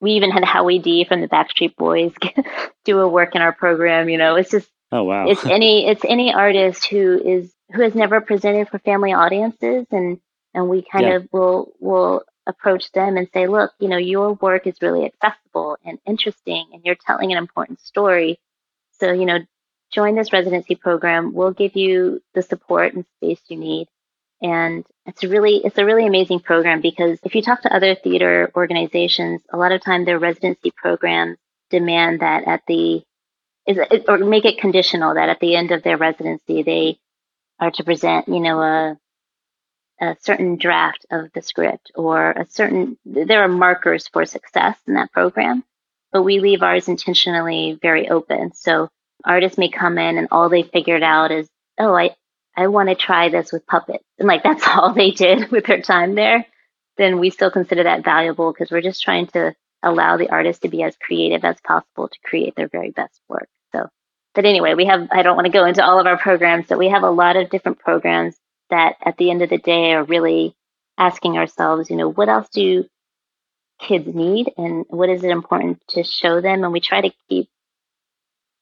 we 0.00 0.12
even 0.12 0.30
had 0.30 0.44
Howie 0.44 0.78
D 0.78 1.04
from 1.04 1.20
the 1.20 1.28
Backstreet 1.28 1.76
Boys 1.76 2.12
do 2.84 2.98
a 2.98 3.08
work 3.08 3.34
in 3.34 3.42
our 3.42 3.52
program. 3.52 4.08
You 4.08 4.18
know, 4.18 4.36
it's 4.36 4.50
just 4.50 4.68
oh 4.92 5.04
wow, 5.04 5.28
it's 5.28 5.44
any 5.44 5.86
it's 5.86 6.04
any 6.04 6.32
artist 6.32 6.86
who 6.86 7.20
is 7.22 7.52
who 7.72 7.82
has 7.82 7.94
never 7.94 8.20
presented 8.20 8.68
for 8.68 8.78
family 8.78 9.12
audiences, 9.12 9.86
and 9.90 10.18
and 10.54 10.68
we 10.68 10.84
kind 10.90 11.06
yeah. 11.06 11.16
of 11.16 11.28
will 11.32 11.72
will 11.78 12.22
approach 12.46 12.90
them 12.92 13.16
and 13.16 13.28
say, 13.32 13.46
look, 13.46 13.72
you 13.78 13.88
know, 13.88 13.98
your 13.98 14.32
work 14.34 14.66
is 14.66 14.82
really 14.82 15.04
accessible 15.04 15.76
and 15.84 15.98
interesting, 16.06 16.66
and 16.72 16.82
you're 16.84 16.96
telling 17.06 17.32
an 17.32 17.38
important 17.38 17.80
story. 17.80 18.38
So 18.98 19.12
you 19.12 19.26
know, 19.26 19.38
join 19.92 20.16
this 20.16 20.32
residency 20.32 20.74
program. 20.74 21.32
We'll 21.32 21.52
give 21.52 21.76
you 21.76 22.22
the 22.34 22.42
support 22.42 22.94
and 22.94 23.04
space 23.18 23.40
you 23.48 23.56
need 23.56 23.88
and 24.42 24.86
it's 25.06 25.22
a 25.22 25.28
really 25.28 25.56
it's 25.64 25.78
a 25.78 25.84
really 25.84 26.06
amazing 26.06 26.40
program 26.40 26.80
because 26.80 27.18
if 27.24 27.34
you 27.34 27.42
talk 27.42 27.62
to 27.62 27.74
other 27.74 27.94
theater 27.94 28.50
organizations, 28.54 29.42
a 29.52 29.56
lot 29.56 29.72
of 29.72 29.82
time 29.82 30.04
their 30.04 30.18
residency 30.18 30.70
programs 30.74 31.38
demand 31.68 32.20
that 32.20 32.46
at 32.46 32.62
the 32.66 33.02
is 33.66 33.78
or 34.08 34.18
make 34.18 34.44
it 34.44 34.58
conditional 34.58 35.14
that 35.14 35.28
at 35.28 35.40
the 35.40 35.56
end 35.56 35.70
of 35.72 35.82
their 35.82 35.96
residency 35.96 36.62
they 36.62 36.98
are 37.58 37.70
to 37.70 37.84
present, 37.84 38.28
you 38.28 38.40
know, 38.40 38.60
a 38.60 38.98
a 40.00 40.16
certain 40.20 40.56
draft 40.56 41.04
of 41.10 41.30
the 41.34 41.42
script 41.42 41.90
or 41.94 42.32
a 42.32 42.46
certain 42.48 42.96
there 43.04 43.42
are 43.42 43.48
markers 43.48 44.08
for 44.08 44.24
success 44.24 44.78
in 44.86 44.94
that 44.94 45.12
program 45.12 45.62
but 46.12 46.22
we 46.22 46.40
leave 46.40 46.62
ours 46.62 46.88
intentionally 46.88 47.78
very 47.82 48.08
open 48.08 48.52
so 48.54 48.88
artists 49.24 49.58
may 49.58 49.68
come 49.68 49.98
in 49.98 50.16
and 50.18 50.28
all 50.30 50.48
they 50.48 50.62
figured 50.62 51.02
out 51.02 51.30
is 51.30 51.48
oh 51.78 51.94
i 51.94 52.14
I 52.56 52.66
want 52.66 52.88
to 52.88 52.94
try 52.94 53.28
this 53.28 53.52
with 53.52 53.66
puppets. 53.66 54.04
And 54.18 54.28
like 54.28 54.42
that's 54.44 54.66
all 54.66 54.92
they 54.92 55.10
did 55.10 55.50
with 55.50 55.66
their 55.66 55.80
time 55.80 56.14
there, 56.14 56.46
then 56.96 57.18
we 57.18 57.30
still 57.30 57.50
consider 57.50 57.84
that 57.84 58.04
valuable 58.04 58.52
because 58.52 58.70
we're 58.70 58.82
just 58.82 59.02
trying 59.02 59.26
to 59.28 59.54
allow 59.82 60.16
the 60.16 60.30
artist 60.30 60.62
to 60.62 60.68
be 60.68 60.82
as 60.82 60.96
creative 61.00 61.44
as 61.44 61.56
possible 61.66 62.08
to 62.08 62.18
create 62.24 62.54
their 62.56 62.68
very 62.68 62.90
best 62.90 63.20
work. 63.28 63.48
So, 63.72 63.88
but 64.34 64.44
anyway, 64.44 64.74
we 64.74 64.84
have, 64.86 65.08
I 65.10 65.22
don't 65.22 65.36
want 65.36 65.46
to 65.46 65.52
go 65.52 65.64
into 65.64 65.82
all 65.82 65.98
of 65.98 66.06
our 66.06 66.18
programs, 66.18 66.66
but 66.68 66.78
we 66.78 66.90
have 66.90 67.02
a 67.02 67.10
lot 67.10 67.36
of 67.36 67.48
different 67.48 67.78
programs 67.78 68.36
that 68.70 68.96
at 69.04 69.16
the 69.16 69.30
end 69.30 69.42
of 69.42 69.50
the 69.50 69.58
day 69.58 69.92
are 69.92 70.04
really 70.04 70.54
asking 70.98 71.36
ourselves, 71.36 71.90
you 71.90 71.96
know, 71.96 72.10
what 72.10 72.28
else 72.28 72.48
do 72.52 72.84
kids 73.78 74.06
need 74.14 74.52
and 74.56 74.84
what 74.88 75.08
is 75.08 75.24
it 75.24 75.30
important 75.30 75.82
to 75.88 76.02
show 76.04 76.40
them? 76.40 76.64
And 76.64 76.72
we 76.72 76.80
try 76.80 77.00
to 77.00 77.12
keep, 77.28 77.48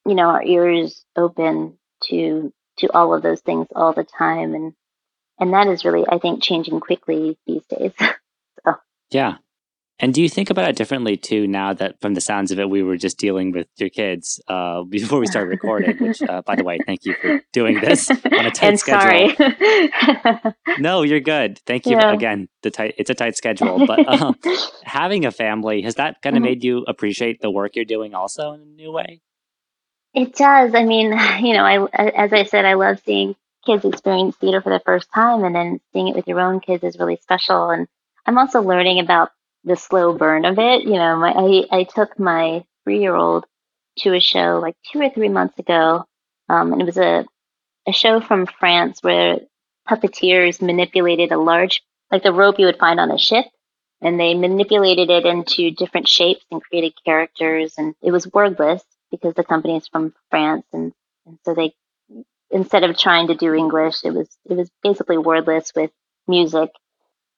you 0.06 0.14
know, 0.14 0.28
our 0.28 0.42
ears 0.42 1.04
open 1.16 1.78
to 2.04 2.52
to 2.78 2.88
all 2.92 3.14
of 3.14 3.22
those 3.22 3.40
things 3.40 3.66
all 3.74 3.92
the 3.92 4.04
time 4.04 4.54
and 4.54 4.72
and 5.38 5.52
that 5.52 5.66
is 5.66 5.84
really 5.84 6.04
i 6.08 6.18
think 6.18 6.42
changing 6.42 6.80
quickly 6.80 7.36
these 7.46 7.64
days 7.66 7.92
so. 8.64 8.74
yeah 9.10 9.36
and 10.00 10.14
do 10.14 10.22
you 10.22 10.28
think 10.28 10.50
about 10.50 10.68
it 10.68 10.76
differently 10.76 11.16
too 11.16 11.46
now 11.46 11.72
that 11.72 12.00
from 12.00 12.14
the 12.14 12.20
sounds 12.20 12.50
of 12.50 12.58
it 12.58 12.68
we 12.68 12.82
were 12.82 12.96
just 12.96 13.18
dealing 13.18 13.52
with 13.52 13.66
your 13.76 13.88
kids 13.88 14.40
uh, 14.48 14.82
before 14.88 15.18
we 15.20 15.26
started 15.26 15.48
recording 15.48 15.96
which 15.98 16.22
uh, 16.22 16.42
by 16.42 16.56
the 16.56 16.64
way 16.64 16.78
thank 16.86 17.04
you 17.04 17.14
for 17.20 17.40
doing 17.52 17.80
this 17.80 18.10
on 18.10 18.46
a 18.46 18.50
tight 18.50 18.62
and 18.62 18.80
schedule 18.80 19.34
sorry. 19.36 20.54
no 20.78 21.02
you're 21.02 21.20
good 21.20 21.58
thank 21.66 21.86
you 21.86 21.96
yeah. 21.96 22.12
again 22.12 22.48
the 22.62 22.70
tight 22.70 22.94
it's 22.98 23.10
a 23.10 23.14
tight 23.14 23.36
schedule 23.36 23.86
but 23.86 24.06
um, 24.08 24.36
having 24.84 25.24
a 25.24 25.30
family 25.30 25.82
has 25.82 25.96
that 25.96 26.20
kind 26.22 26.36
of 26.36 26.42
mm-hmm. 26.42 26.50
made 26.50 26.64
you 26.64 26.84
appreciate 26.88 27.40
the 27.40 27.50
work 27.50 27.76
you're 27.76 27.84
doing 27.84 28.14
also 28.14 28.52
in 28.52 28.60
a 28.60 28.64
new 28.64 28.92
way 28.92 29.20
it 30.14 30.34
does. 30.34 30.74
I 30.74 30.84
mean, 30.84 31.12
you 31.40 31.54
know, 31.54 31.64
I 31.64 31.86
as 31.92 32.32
I 32.32 32.44
said, 32.44 32.64
I 32.64 32.74
love 32.74 33.00
seeing 33.04 33.36
kids 33.64 33.84
experience 33.84 34.36
theater 34.36 34.60
for 34.60 34.72
the 34.72 34.82
first 34.84 35.08
time, 35.14 35.44
and 35.44 35.54
then 35.54 35.80
seeing 35.92 36.08
it 36.08 36.16
with 36.16 36.26
your 36.26 36.40
own 36.40 36.60
kids 36.60 36.82
is 36.82 36.98
really 36.98 37.16
special. 37.16 37.70
And 37.70 37.86
I'm 38.26 38.38
also 38.38 38.62
learning 38.62 39.00
about 39.00 39.30
the 39.68 39.76
slow 39.76 40.12
burn 40.12 40.44
of 40.44 40.58
it. 40.58 40.84
You 40.84 40.94
know, 40.94 41.16
my, 41.16 41.32
I 41.32 41.80
I 41.80 41.84
took 41.84 42.18
my 42.18 42.64
three 42.84 43.00
year 43.00 43.14
old 43.14 43.44
to 44.00 44.14
a 44.14 44.20
show 44.20 44.58
like 44.62 44.76
two 44.92 45.00
or 45.00 45.10
three 45.10 45.28
months 45.28 45.58
ago, 45.58 46.04
um, 46.48 46.72
and 46.72 46.82
it 46.82 46.86
was 46.86 46.98
a 46.98 47.26
a 47.86 47.92
show 47.92 48.20
from 48.20 48.46
France 48.46 48.98
where 49.02 49.38
puppeteers 49.88 50.60
manipulated 50.60 51.32
a 51.32 51.38
large, 51.38 51.82
like 52.10 52.22
the 52.22 52.32
rope 52.32 52.58
you 52.58 52.66
would 52.66 52.78
find 52.78 53.00
on 53.00 53.10
a 53.10 53.18
ship, 53.18 53.46
and 54.02 54.20
they 54.20 54.34
manipulated 54.34 55.10
it 55.10 55.26
into 55.26 55.70
different 55.70 56.08
shapes 56.08 56.44
and 56.50 56.62
created 56.62 56.92
characters, 57.04 57.74
and 57.78 57.94
it 58.02 58.10
was 58.10 58.32
wordless 58.32 58.82
because 59.10 59.34
the 59.34 59.44
company 59.44 59.76
is 59.76 59.88
from 59.88 60.14
France, 60.30 60.66
and, 60.72 60.92
and 61.26 61.38
so 61.44 61.54
they 61.54 61.74
instead 62.50 62.84
of 62.84 62.96
trying 62.96 63.28
to 63.28 63.34
do 63.34 63.54
English, 63.54 64.04
it 64.04 64.12
was 64.12 64.28
it 64.44 64.54
was 64.54 64.70
basically 64.82 65.18
wordless 65.18 65.72
with 65.74 65.90
music. 66.26 66.70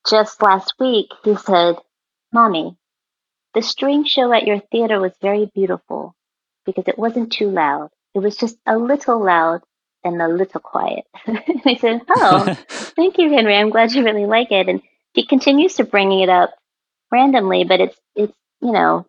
Just 0.09 0.43
last 0.43 0.74
week, 0.81 1.11
he 1.24 1.37
said, 1.37 1.76
"Mommy, 2.33 2.76
the 3.55 3.62
string 3.62 4.05
show 4.05 4.33
at 4.33 4.47
your 4.47 4.61
theater 4.61 5.01
was 5.01 5.12
very 5.20 5.51
beautiful 5.55 6.14
because 6.64 6.85
it 6.87 6.99
wasn't 6.99 7.33
too 7.33 7.51
loud. 7.51 7.91
It 8.14 8.20
was 8.20 8.37
just 8.37 8.57
a 8.66 8.76
little 8.76 9.22
loud 9.22 9.62
and 10.05 10.20
a 10.20 10.28
little 10.28 10.61
quiet." 10.61 11.05
And 11.26 11.62
I 11.64 11.76
said, 11.76 12.03
"Oh, 12.09 12.55
thank 12.68 13.18
you, 13.18 13.31
Henry. 13.31 13.57
I'm 13.57 13.70
glad 13.70 13.93
you 13.93 14.05
really 14.05 14.26
like 14.26 14.53
it." 14.53 14.68
And 14.68 14.83
he 15.14 15.26
continues 15.26 15.74
to 15.74 15.85
bringing 15.85 16.20
it 16.20 16.28
up 16.28 16.55
randomly, 17.11 17.64
but 17.64 17.81
it's 17.81 17.99
it's 18.14 18.37
you 18.61 18.72
know 18.72 19.07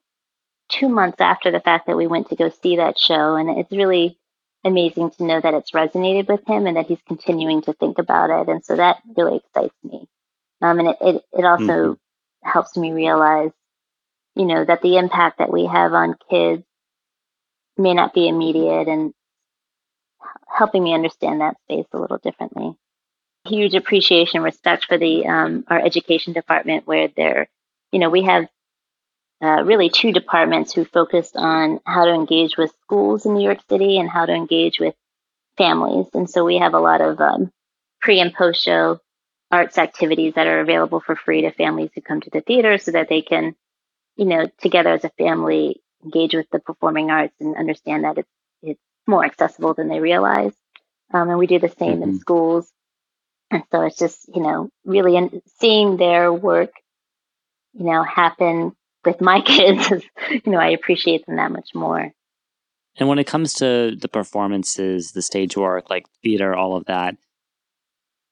two 0.72 0.90
months 0.90 1.20
after 1.20 1.52
the 1.52 1.60
fact 1.60 1.88
that 1.88 1.98
we 1.98 2.08
went 2.08 2.30
to 2.30 2.36
go 2.36 2.50
see 2.50 2.78
that 2.78 2.98
show. 2.98 3.36
And 3.36 3.50
it's 3.60 3.72
really 3.72 4.18
amazing 4.64 5.12
to 5.12 5.24
know 5.24 5.40
that 5.40 5.54
it's 5.54 5.72
resonated 5.72 6.28
with 6.28 6.48
him 6.48 6.66
and 6.68 6.78
that 6.78 6.88
he's 6.88 7.02
continuing 7.08 7.62
to 7.64 7.74
think 7.74 7.98
about 8.00 8.30
it. 8.30 8.50
And 8.50 8.64
so 8.64 8.76
that 8.76 8.98
really 9.18 9.38
excites 9.38 9.76
me. 9.84 10.08
Um, 10.62 10.80
and 10.80 10.90
it, 10.90 10.98
it, 11.02 11.24
it 11.34 11.46
also 11.46 11.64
mm-hmm. 11.64 11.94
Helps 12.44 12.78
me 12.78 12.92
realize, 12.92 13.52
you 14.36 14.46
know, 14.46 14.64
that 14.64 14.82
the 14.82 14.98
impact 14.98 15.40
that 15.40 15.52
we 15.52 15.66
have 15.66 15.94
on 15.94 16.16
kids 16.30 16.64
may 17.78 17.94
not 17.94 18.14
be 18.14 18.28
immediate 18.28 18.88
and 18.88 19.14
helping 20.48 20.84
me 20.84 20.94
understand 20.94 21.42
that 21.42 21.58
space 21.64 21.88
a 21.94 21.98
little 21.98 22.18
differently. 22.18 22.76
Huge 23.48 23.74
appreciation, 23.74 24.44
respect 24.44 24.86
for 24.86 24.98
the 24.98 25.26
um, 25.26 25.64
our 25.68 25.80
education 25.80 26.34
department, 26.34 26.86
where 26.86 27.08
they're 27.16 27.48
you 27.92 28.00
know, 28.00 28.10
we 28.10 28.24
have 28.24 28.48
uh, 29.44 29.64
really 29.64 29.90
two 29.90 30.12
departments 30.12 30.74
who 30.74 30.86
focus 30.86 31.32
on 31.36 31.80
how 31.86 32.06
to 32.06 32.14
engage 32.14 32.58
with 32.58 32.74
schools 32.84 33.26
in 33.26 33.34
New 33.34 33.44
York 33.44 33.60
City 33.70 33.98
and 33.98 34.10
how 34.10 34.26
to 34.26 34.34
engage 34.34 34.80
with 34.80 34.96
families. 35.58 36.08
And 36.14 36.30
so 36.30 36.46
we 36.46 36.60
have 36.60 36.74
a 36.74 36.80
lot 36.80 37.02
of 37.02 37.20
um, 37.20 37.52
pre 38.02 38.20
and 38.20 38.34
post 38.34 38.64
show 38.64 39.00
arts 39.52 39.78
activities 39.78 40.34
that 40.36 40.48
are 40.48 40.62
available 40.62 41.00
for 41.00 41.16
free 41.16 41.42
to 41.42 41.52
families 41.52 41.90
who 41.94 42.02
come 42.02 42.22
to 42.22 42.30
the 42.30 42.42
theater 42.42 42.78
so 42.78 42.92
that 42.92 43.10
they 43.10 43.22
can, 43.22 43.56
you 44.16 44.26
know, 44.26 44.50
together 44.62 44.90
as 44.90 45.04
a 45.04 45.10
family 45.10 45.82
engage 46.04 46.34
with 46.34 46.50
the 46.52 46.60
performing 46.60 47.12
arts 47.12 47.36
and 47.40 47.56
understand 47.56 48.04
that 48.04 48.18
it's, 48.18 48.30
it's 48.62 48.82
more 49.08 49.26
accessible 49.26 49.74
than 49.74 49.90
they 49.90 50.00
realize. 50.00 50.54
Um, 51.14 51.30
and 51.30 51.38
we 51.38 51.48
do 51.48 51.60
the 51.60 51.70
same 51.70 52.00
mm-hmm. 52.00 52.04
in 52.04 52.20
schools. 52.20 52.72
And 53.52 53.64
so 53.72 53.82
it's 53.82 53.98
just, 53.98 54.30
you 54.34 54.42
know, 54.42 54.70
really 54.86 55.18
in, 55.18 55.42
seeing 55.60 55.98
their 55.98 56.32
work, 56.32 56.72
you 57.74 57.86
know, 57.86 58.04
happen 58.04 58.74
with 59.04 59.20
my 59.20 59.42
kids, 59.46 59.92
is, 59.92 60.04
you 60.30 60.52
know, 60.52 60.60
I 60.60 60.70
appreciate 60.70 61.26
them 61.26 61.36
that 61.36 61.52
much 61.52 61.70
more. 61.76 62.14
And 62.98 63.08
when 63.08 63.20
it 63.20 63.28
comes 63.28 63.54
to 63.56 63.96
the 63.96 64.10
performances, 64.10 65.12
the 65.12 65.22
stage 65.22 65.56
work, 65.56 65.90
like 65.90 66.06
theater, 66.24 66.56
all 66.56 66.76
of 66.76 66.86
that, 66.86 67.16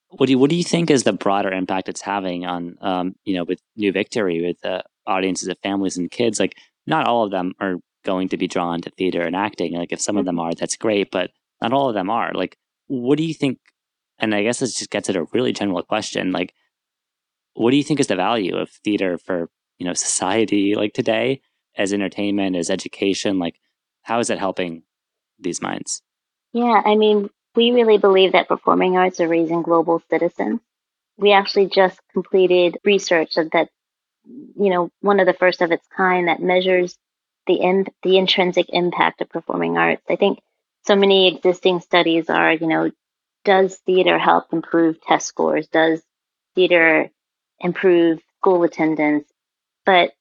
what 0.10 0.26
do 0.28 0.34
you, 0.34 0.39
what 0.39 0.49
do 0.49 0.55
you 0.55 0.64
think 0.64 0.89
is 0.89 1.03
the 1.03 1.14
broader 1.14 1.51
impact 1.51 1.89
it's 1.89 2.01
having 2.01 2.45
on, 2.45 2.78
um, 2.82 3.16
you 3.26 3.36
know, 3.36 3.43
with 3.43 3.62
New 3.76 3.91
Victory, 3.91 4.45
with 4.45 4.60
the 4.62 4.84
audiences 5.05 5.47
of 5.47 5.57
families 5.60 5.97
and 5.97 6.10
kids? 6.10 6.39
Like, 6.39 6.57
not 6.88 7.07
all 7.07 7.24
of 7.24 7.32
them 7.32 7.53
are 7.60 7.76
going 8.03 8.30
to 8.30 8.38
be 8.38 8.47
drawn 8.47 8.82
to 8.82 8.89
theater 8.91 9.22
and 9.22 9.36
acting. 9.36 9.74
Like, 9.74 9.91
if 9.91 10.01
some 10.01 10.18
of 10.18 10.22
mm-hmm. 10.22 10.28
them 10.28 10.39
are, 10.39 10.53
that's 10.53 10.76
great, 10.76 11.12
but 11.12 11.32
not 11.62 11.74
all 11.74 11.89
of 11.89 11.95
them 11.95 12.10
are. 12.10 12.34
Like, 12.34 12.57
what 12.88 13.18
do 13.18 13.24
you 13.24 13.34
think? 13.34 13.60
And 14.18 14.34
I 14.34 14.43
guess 14.43 14.60
this 14.60 14.76
just 14.76 14.89
gets 14.89 15.10
at 15.10 15.16
a 15.16 15.26
really 15.32 15.53
general 15.53 15.84
question. 15.84 16.32
Like, 16.32 16.53
what 17.53 17.72
do 17.72 17.78
you 17.78 17.84
think 17.84 17.99
is 17.99 18.07
the 18.07 18.16
value 18.16 18.55
of 18.55 18.70
theater 18.70 19.18
for 19.18 19.49
you 19.80 19.86
know 19.86 19.93
society 19.93 20.76
like 20.76 20.93
today 20.93 21.41
as 21.76 21.93
entertainment 21.93 22.55
as 22.55 22.70
education 22.70 23.39
like 23.39 23.60
how 24.03 24.20
is 24.20 24.30
it 24.30 24.39
helping 24.39 24.84
these 25.39 25.62
minds 25.62 26.01
yeah 26.53 26.82
i 26.86 26.95
mean 26.95 27.30
we 27.56 27.72
really 27.72 27.97
believe 27.97 28.34
that 28.34 28.47
performing 28.47 28.97
arts 28.97 29.20
are 29.20 29.28
raising 29.28 29.62
global 29.62 30.02
citizens. 30.10 30.62
We 31.18 31.34
actually 31.34 31.68
just 31.68 32.00
completed 32.14 32.78
research 32.84 33.36
that 33.36 33.70
you 34.26 34.70
know 34.70 34.91
one 35.02 35.20
of 35.20 35.28
the 35.28 35.34
first 35.34 35.62
of 35.62 35.72
its 35.72 35.86
kind 35.95 36.28
that 36.28 36.41
measures 36.41 36.97
the 37.47 37.56
in, 37.56 37.86
the 38.04 38.18
intrinsic 38.18 38.68
impact 38.70 39.22
of 39.22 39.30
performing 39.30 39.78
arts. 39.78 40.04
I 40.10 40.16
think 40.16 40.39
so 40.86 40.95
many 40.95 41.36
existing 41.36 41.82
studies 41.82 42.30
are 42.30 42.54
you 42.54 42.68
know 42.68 42.91
does 43.45 43.78
theater 43.86 44.20
help 44.20 44.54
improve 44.54 45.02
test 45.02 45.28
scores? 45.28 45.68
Does 45.68 46.02
theater 46.56 47.10
improve 47.60 48.20
school 48.38 48.64
attendance? 48.64 49.28
But 49.86 50.12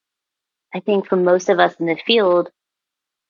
I 0.75 0.81
think 0.81 1.09
for 1.09 1.17
most 1.17 1.49
of 1.49 1.59
us 1.59 1.75
in 1.81 1.87
the 1.87 1.97
field, 2.07 2.51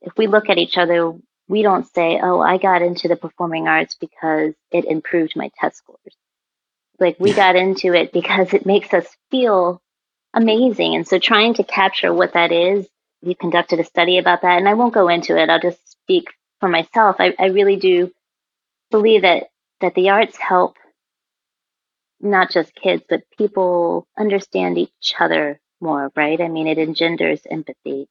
if 0.02 0.12
we 0.16 0.26
look 0.26 0.48
at 0.48 0.58
each 0.58 0.76
other, 0.76 1.12
we 1.48 1.62
don't 1.62 1.86
say, 1.94 2.20
oh, 2.22 2.40
I 2.40 2.58
got 2.58 2.82
into 2.82 3.08
the 3.08 3.16
performing 3.16 3.68
arts 3.68 3.94
because 3.94 4.54
it 4.70 4.84
improved 4.84 5.34
my 5.34 5.50
test 5.58 5.78
scores. 5.78 6.14
Like 7.00 7.16
we 7.18 7.32
got 7.32 7.56
into 7.56 7.94
it 7.94 8.12
because 8.12 8.52
it 8.52 8.66
makes 8.66 8.92
us 8.92 9.06
feel 9.30 9.80
amazing. 10.34 10.94
And 10.94 11.06
so 11.06 11.18
trying 11.18 11.54
to 11.54 11.64
capture 11.64 12.12
what 12.12 12.34
that 12.34 12.52
is, 12.52 12.86
we 13.22 13.34
conducted 13.34 13.80
a 13.80 13.84
study 13.84 14.18
about 14.18 14.42
that. 14.42 14.58
And 14.58 14.68
I 14.68 14.74
won't 14.74 14.94
go 14.94 15.08
into 15.08 15.36
it. 15.36 15.48
I'll 15.48 15.60
just 15.60 15.80
speak 15.90 16.28
for 16.60 16.68
myself. 16.68 17.16
I, 17.18 17.34
I 17.38 17.46
really 17.46 17.76
do 17.76 18.12
believe 18.90 19.22
that, 19.22 19.48
that 19.80 19.94
the 19.94 20.10
arts 20.10 20.36
help 20.36 20.76
not 22.20 22.50
just 22.50 22.74
kids, 22.74 23.02
but 23.08 23.22
people 23.36 24.06
understand 24.18 24.76
each 24.76 25.14
other 25.18 25.60
more, 25.80 26.10
right? 26.16 26.40
I 26.40 26.48
mean, 26.48 26.66
it 26.66 26.78
engenders 26.78 27.40
empathy. 27.48 28.08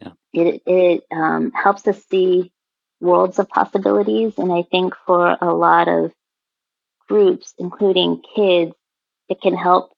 Yeah. 0.00 0.12
It 0.32 0.62
it 0.66 1.04
um, 1.10 1.52
helps 1.52 1.86
us 1.86 2.02
see 2.06 2.52
worlds 3.00 3.38
of 3.38 3.48
possibilities, 3.48 4.34
and 4.38 4.52
I 4.52 4.62
think 4.62 4.94
for 5.06 5.36
a 5.40 5.52
lot 5.52 5.88
of 5.88 6.12
groups, 7.08 7.54
including 7.58 8.22
kids, 8.34 8.72
it 9.28 9.40
can 9.40 9.56
help 9.56 9.92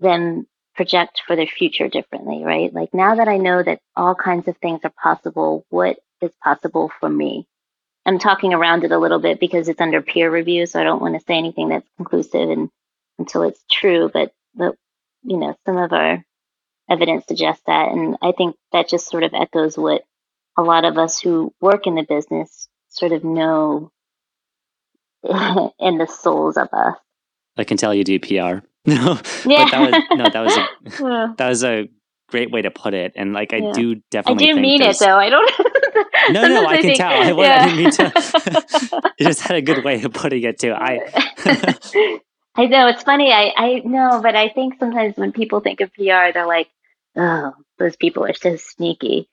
them 0.00 0.46
project 0.74 1.22
for 1.26 1.36
their 1.36 1.46
future 1.46 1.88
differently, 1.88 2.44
right? 2.44 2.72
Like 2.72 2.92
now 2.92 3.16
that 3.16 3.28
I 3.28 3.38
know 3.38 3.62
that 3.62 3.80
all 3.96 4.14
kinds 4.14 4.46
of 4.46 4.56
things 4.58 4.80
are 4.84 4.92
possible, 5.02 5.64
what 5.70 5.98
is 6.20 6.30
possible 6.42 6.90
for 7.00 7.08
me? 7.08 7.46
I'm 8.04 8.18
talking 8.18 8.54
around 8.54 8.84
it 8.84 8.92
a 8.92 8.98
little 8.98 9.18
bit 9.18 9.40
because 9.40 9.68
it's 9.68 9.80
under 9.80 10.02
peer 10.02 10.30
review, 10.30 10.66
so 10.66 10.80
I 10.80 10.84
don't 10.84 11.02
want 11.02 11.14
to 11.14 11.24
say 11.26 11.36
anything 11.36 11.70
that's 11.70 11.88
conclusive 11.96 12.50
and 12.50 12.70
until 13.18 13.42
it's 13.42 13.62
true. 13.70 14.10
But 14.12 14.32
but 14.54 14.76
you 15.24 15.38
know, 15.38 15.56
some 15.66 15.76
of 15.76 15.92
our 15.92 16.24
evidence 16.88 17.26
suggests 17.26 17.62
that. 17.66 17.90
And 17.90 18.16
I 18.22 18.32
think 18.32 18.54
that 18.72 18.88
just 18.88 19.08
sort 19.08 19.24
of 19.24 19.34
echoes 19.34 19.76
what 19.76 20.04
a 20.56 20.62
lot 20.62 20.84
of 20.84 20.98
us 20.98 21.20
who 21.20 21.52
work 21.60 21.86
in 21.86 21.94
the 21.94 22.02
business 22.02 22.68
sort 22.88 23.12
of 23.12 23.24
know 23.24 23.90
in 25.78 25.98
the 25.98 26.06
souls 26.06 26.56
of 26.56 26.68
us. 26.72 26.96
I 27.56 27.64
can 27.64 27.76
tell 27.76 27.94
you 27.94 28.04
do 28.04 28.18
PR. 28.20 28.66
No, 28.88 29.18
yeah. 29.44 29.68
that 29.68 29.80
was 29.80 30.02
no, 30.12 30.30
that 30.30 30.40
was 30.44 30.56
a, 30.56 31.34
that 31.38 31.48
was 31.48 31.64
a 31.64 31.88
great 32.28 32.52
way 32.52 32.62
to 32.62 32.70
put 32.70 32.94
it. 32.94 33.14
And 33.16 33.32
like, 33.32 33.52
I 33.52 33.56
yeah. 33.56 33.72
do 33.72 33.96
definitely. 34.12 34.48
I 34.48 34.54
do 34.54 34.60
mean 34.60 34.80
it 34.80 34.96
though. 35.00 35.16
I 35.16 35.28
don't. 35.28 35.52
no, 36.30 36.46
no, 36.46 36.62
I, 36.62 36.66
I 36.66 36.76
can 36.76 36.82
think, 36.82 36.96
tell. 36.96 37.10
I, 37.10 37.32
yeah. 37.32 37.62
I 37.62 37.64
didn't 37.64 37.78
mean 37.78 37.90
to. 37.90 39.02
you 39.18 39.26
just 39.26 39.40
had 39.40 39.56
a 39.56 39.60
good 39.60 39.84
way 39.84 40.00
of 40.00 40.12
putting 40.12 40.44
it 40.44 40.60
too. 40.60 40.72
I. 40.72 41.00
I 42.54 42.66
know 42.66 42.86
it's 42.86 43.02
funny. 43.02 43.32
I 43.32 43.52
I 43.56 43.82
know, 43.84 44.20
but 44.22 44.36
I 44.36 44.50
think 44.50 44.74
sometimes 44.78 45.16
when 45.16 45.32
people 45.32 45.58
think 45.58 45.80
of 45.80 45.92
PR, 45.92 46.32
they're 46.32 46.46
like, 46.46 46.68
"Oh, 47.16 47.54
those 47.80 47.96
people 47.96 48.24
are 48.24 48.34
so 48.34 48.54
sneaky." 48.54 49.28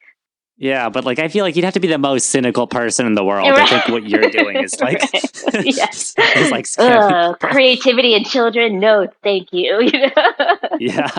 Yeah, 0.57 0.89
but 0.89 1.03
like 1.03 1.19
I 1.19 1.27
feel 1.27 1.43
like 1.43 1.55
you'd 1.55 1.65
have 1.65 1.73
to 1.73 1.79
be 1.79 1.87
the 1.87 1.97
most 1.97 2.29
cynical 2.29 2.67
person 2.67 3.05
in 3.05 3.15
the 3.15 3.23
world. 3.23 3.49
Right. 3.49 3.71
I 3.71 3.81
think 3.81 3.87
what 3.93 4.07
you're 4.07 4.29
doing 4.29 4.57
is 4.57 4.79
like, 4.79 5.01
yes, 5.63 6.13
it's 6.17 6.51
like 6.51 6.67
uh, 6.77 7.33
creativity 7.35 8.13
in 8.13 8.23
children. 8.23 8.79
No, 8.79 9.07
thank 9.23 9.51
you. 9.51 9.89
yeah, 10.79 11.09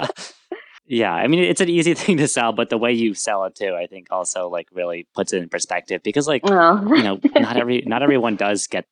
yeah. 0.86 1.12
I 1.12 1.26
mean, 1.26 1.40
it's 1.40 1.60
an 1.60 1.68
easy 1.68 1.94
thing 1.94 2.16
to 2.18 2.28
sell, 2.28 2.52
but 2.52 2.70
the 2.70 2.78
way 2.78 2.92
you 2.92 3.14
sell 3.14 3.44
it 3.44 3.56
too, 3.56 3.74
I 3.74 3.86
think, 3.86 4.06
also 4.10 4.48
like 4.48 4.68
really 4.72 5.08
puts 5.14 5.32
it 5.32 5.42
in 5.42 5.48
perspective. 5.48 6.02
Because 6.04 6.28
like, 6.28 6.42
oh. 6.44 6.94
you 6.94 7.02
know, 7.02 7.20
not 7.34 7.56
every 7.56 7.82
not 7.86 8.02
everyone 8.02 8.36
does 8.36 8.68
get 8.68 8.86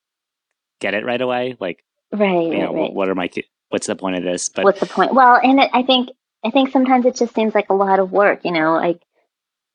get 0.80 0.94
it 0.94 1.04
right 1.04 1.20
away. 1.22 1.56
Like, 1.60 1.84
Right. 2.12 2.52
You 2.52 2.58
know, 2.58 2.74
right. 2.74 2.92
what 2.92 3.08
are 3.08 3.14
my 3.14 3.30
what's 3.70 3.86
the 3.86 3.96
point 3.96 4.16
of 4.16 4.22
this? 4.22 4.50
But 4.50 4.64
what's 4.64 4.80
the 4.80 4.86
point? 4.86 5.14
Well, 5.14 5.40
and 5.42 5.58
it, 5.60 5.70
I 5.72 5.82
think 5.82 6.10
I 6.44 6.50
think 6.50 6.70
sometimes 6.70 7.06
it 7.06 7.16
just 7.16 7.34
seems 7.34 7.54
like 7.54 7.70
a 7.70 7.74
lot 7.74 7.98
of 7.98 8.12
work. 8.12 8.40
You 8.44 8.52
know, 8.52 8.74
like 8.74 9.00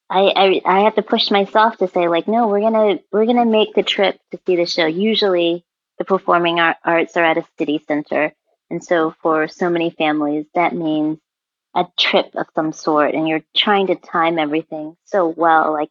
I, 0.10 0.22
I 0.36 0.62
I 0.66 0.80
have 0.82 0.96
to 0.96 1.02
push 1.02 1.32
myself 1.32 1.78
to 1.78 1.88
say 1.88 2.08
like, 2.08 2.28
no, 2.28 2.48
we're 2.48 2.62
gonna 2.62 3.00
we're 3.12 3.26
gonna 3.26 3.46
make 3.46 3.74
the 3.74 3.84
trip 3.84 4.20
to 4.32 4.40
see 4.46 4.56
the 4.56 4.66
show. 4.66 4.86
Usually, 4.86 5.66
the 5.98 6.06
performing 6.06 6.60
art, 6.60 6.78
arts 6.84 7.18
are 7.18 7.26
at 7.26 7.38
a 7.38 7.46
city 7.58 7.84
center, 7.88 8.34
and 8.70 8.84
so 8.84 9.14
for 9.22 9.48
so 9.48 9.70
many 9.70 9.90
families, 9.92 10.46
that 10.56 10.74
means 10.74 11.20
a 11.76 11.86
trip 12.00 12.28
of 12.36 12.48
some 12.56 12.74
sort, 12.74 13.16
and 13.16 13.28
you're 13.28 13.44
trying 13.56 13.88
to 13.88 13.96
time 13.96 14.40
everything 14.40 14.96
so 15.06 15.28
well. 15.28 15.74
Like, 15.74 15.90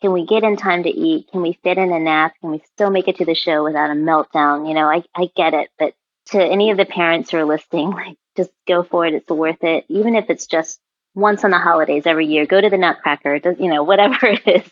can 0.00 0.12
we 0.12 0.26
get 0.26 0.44
in 0.44 0.56
time 0.56 0.84
to 0.84 0.90
eat? 0.90 1.28
Can 1.30 1.42
we 1.42 1.58
fit 1.62 1.78
in 1.78 1.92
a 1.92 2.00
nap? 2.00 2.34
Can 2.40 2.50
we 2.50 2.62
still 2.74 2.90
make 2.90 3.08
it 3.08 3.16
to 3.18 3.26
the 3.26 3.34
show 3.34 3.62
without 3.64 3.90
a 3.90 3.94
meltdown? 3.94 4.68
You 4.68 4.74
know, 4.74 4.88
I, 4.88 5.04
I 5.14 5.30
get 5.36 5.54
it, 5.54 5.68
but 5.78 5.94
to 6.28 6.42
any 6.42 6.70
of 6.70 6.78
the 6.78 6.86
parents 6.86 7.30
who 7.30 7.38
are 7.38 7.44
listening, 7.44 7.90
like 7.92 8.16
just 8.36 8.50
go 8.66 8.82
for 8.82 9.06
it. 9.06 9.14
It's 9.14 9.30
worth 9.30 9.62
it. 9.64 9.84
Even 9.88 10.16
if 10.16 10.30
it's 10.30 10.46
just 10.46 10.80
once 11.14 11.44
on 11.44 11.50
the 11.50 11.58
holidays 11.58 12.04
every 12.06 12.26
year, 12.26 12.46
go 12.46 12.60
to 12.60 12.70
the 12.70 12.78
Nutcracker, 12.78 13.38
does, 13.38 13.56
you 13.58 13.68
know, 13.68 13.82
whatever 13.82 14.16
it 14.22 14.46
is. 14.46 14.70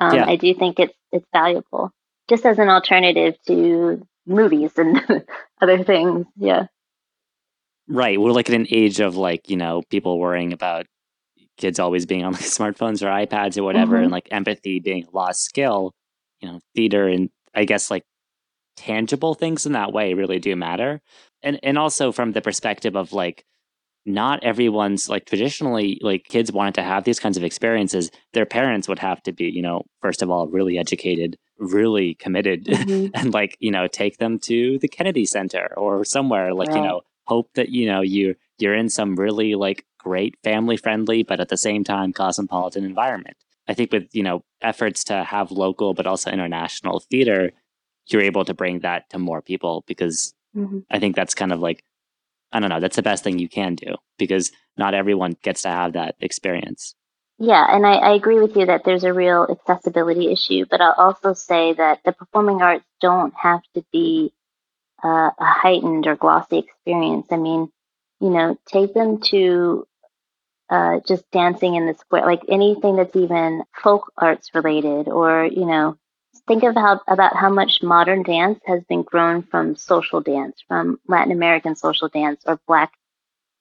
Um, 0.00 0.14
yeah. 0.14 0.26
I 0.26 0.36
do 0.36 0.54
think 0.54 0.80
it's, 0.80 0.94
it's 1.12 1.26
valuable 1.32 1.92
just 2.28 2.46
as 2.46 2.58
an 2.58 2.68
alternative 2.68 3.36
to 3.46 4.06
movies 4.26 4.72
and 4.76 5.24
other 5.60 5.84
things. 5.84 6.26
Yeah. 6.36 6.66
Right. 7.88 8.20
We're 8.20 8.32
like 8.32 8.48
in 8.48 8.54
an 8.54 8.66
age 8.70 9.00
of 9.00 9.16
like, 9.16 9.50
you 9.50 9.56
know, 9.56 9.82
people 9.90 10.18
worrying 10.18 10.52
about 10.52 10.86
kids 11.58 11.78
always 11.78 12.06
being 12.06 12.24
on 12.24 12.32
like 12.32 12.40
smartphones 12.42 13.02
or 13.02 13.06
iPads 13.06 13.58
or 13.58 13.64
whatever, 13.64 13.96
mm-hmm. 13.96 14.04
and 14.04 14.12
like 14.12 14.28
empathy 14.30 14.80
being 14.80 15.04
a 15.04 15.16
lost 15.16 15.42
skill, 15.42 15.92
you 16.40 16.48
know, 16.48 16.60
theater 16.74 17.08
and 17.08 17.30
I 17.54 17.64
guess 17.64 17.90
like 17.90 18.04
tangible 18.76 19.34
things 19.34 19.66
in 19.66 19.72
that 19.72 19.92
way 19.92 20.14
really 20.14 20.38
do 20.38 20.56
matter. 20.56 21.00
And 21.42 21.58
and 21.62 21.76
also 21.76 22.12
from 22.12 22.32
the 22.32 22.40
perspective 22.40 22.96
of 22.96 23.12
like 23.12 23.44
not 24.04 24.42
everyone's 24.42 25.08
like 25.08 25.26
traditionally 25.26 25.98
like 26.02 26.24
kids 26.24 26.50
wanted 26.50 26.74
to 26.74 26.82
have 26.82 27.04
these 27.04 27.20
kinds 27.20 27.36
of 27.36 27.44
experiences 27.44 28.10
their 28.32 28.46
parents 28.46 28.88
would 28.88 28.98
have 28.98 29.22
to 29.22 29.32
be 29.32 29.44
you 29.44 29.62
know 29.62 29.82
first 30.00 30.22
of 30.22 30.30
all 30.30 30.48
really 30.48 30.76
educated 30.76 31.36
really 31.58 32.14
committed 32.14 32.64
mm-hmm. 32.64 33.06
and 33.14 33.32
like 33.32 33.56
you 33.60 33.70
know 33.70 33.86
take 33.86 34.18
them 34.18 34.38
to 34.40 34.78
the 34.80 34.88
kennedy 34.88 35.24
center 35.24 35.72
or 35.76 36.04
somewhere 36.04 36.52
like 36.52 36.68
right. 36.68 36.78
you 36.78 36.82
know 36.82 37.00
hope 37.26 37.48
that 37.54 37.68
you 37.68 37.86
know 37.86 38.00
you 38.00 38.34
you're 38.58 38.74
in 38.74 38.88
some 38.88 39.16
really 39.16 39.54
like 39.54 39.84
great 39.98 40.36
family 40.42 40.76
friendly, 40.76 41.22
but 41.22 41.40
at 41.40 41.48
the 41.48 41.56
same 41.56 41.84
time 41.84 42.12
cosmopolitan 42.12 42.84
environment. 42.84 43.36
I 43.68 43.74
think 43.74 43.92
with, 43.92 44.08
you 44.12 44.22
know, 44.22 44.44
efforts 44.60 45.04
to 45.04 45.24
have 45.24 45.50
local 45.50 45.94
but 45.94 46.06
also 46.06 46.30
international 46.30 47.00
theater, 47.00 47.52
you're 48.08 48.22
able 48.22 48.44
to 48.44 48.54
bring 48.54 48.80
that 48.80 49.08
to 49.10 49.18
more 49.18 49.40
people 49.40 49.84
because 49.86 50.34
mm-hmm. 50.56 50.80
I 50.90 50.98
think 50.98 51.14
that's 51.14 51.34
kind 51.34 51.52
of 51.52 51.60
like 51.60 51.84
I 52.52 52.60
don't 52.60 52.70
know, 52.70 52.80
that's 52.80 52.96
the 52.96 53.02
best 53.02 53.24
thing 53.24 53.38
you 53.38 53.48
can 53.48 53.74
do 53.74 53.94
because 54.18 54.52
not 54.76 54.94
everyone 54.94 55.36
gets 55.42 55.62
to 55.62 55.68
have 55.68 55.94
that 55.94 56.16
experience. 56.20 56.94
Yeah, 57.38 57.66
and 57.68 57.86
I, 57.86 57.94
I, 57.94 58.14
agree 58.14 58.38
with 58.38 58.56
you 58.56 58.66
that 58.66 58.84
there's 58.84 59.04
a 59.04 59.12
real 59.12 59.48
accessibility 59.50 60.30
issue, 60.30 60.64
but 60.70 60.80
I'll 60.80 60.94
also 60.96 61.32
say 61.32 61.72
that 61.72 61.98
the 62.04 62.12
performing 62.12 62.62
arts 62.62 62.84
don't 63.00 63.34
have 63.34 63.62
to 63.74 63.84
be 63.90 64.32
uh, 65.02 65.30
a 65.36 65.44
heightened 65.44 66.06
or 66.06 66.14
glossy 66.14 66.58
experience. 66.58 67.26
I 67.32 67.38
mean, 67.38 67.72
you 68.20 68.30
know, 68.30 68.56
take 68.66 68.94
them 68.94 69.20
to 69.30 69.88
uh, 70.70 71.00
just 71.06 71.28
dancing 71.32 71.74
in 71.74 71.86
the 71.86 71.94
square, 71.94 72.24
like 72.24 72.42
anything 72.48 72.96
that's 72.96 73.16
even 73.16 73.64
folk 73.82 74.12
arts 74.16 74.50
related, 74.54 75.08
or 75.08 75.44
you 75.44 75.66
know, 75.66 75.96
think 76.46 76.62
of 76.62 76.74
how 76.74 77.00
about 77.08 77.36
how 77.36 77.50
much 77.50 77.82
modern 77.82 78.22
dance 78.22 78.60
has 78.66 78.82
been 78.88 79.02
grown 79.02 79.42
from 79.42 79.76
social 79.76 80.20
dance, 80.20 80.62
from 80.66 80.98
Latin 81.06 81.32
American 81.32 81.76
social 81.76 82.08
dance 82.08 82.42
or 82.46 82.58
Black 82.66 82.92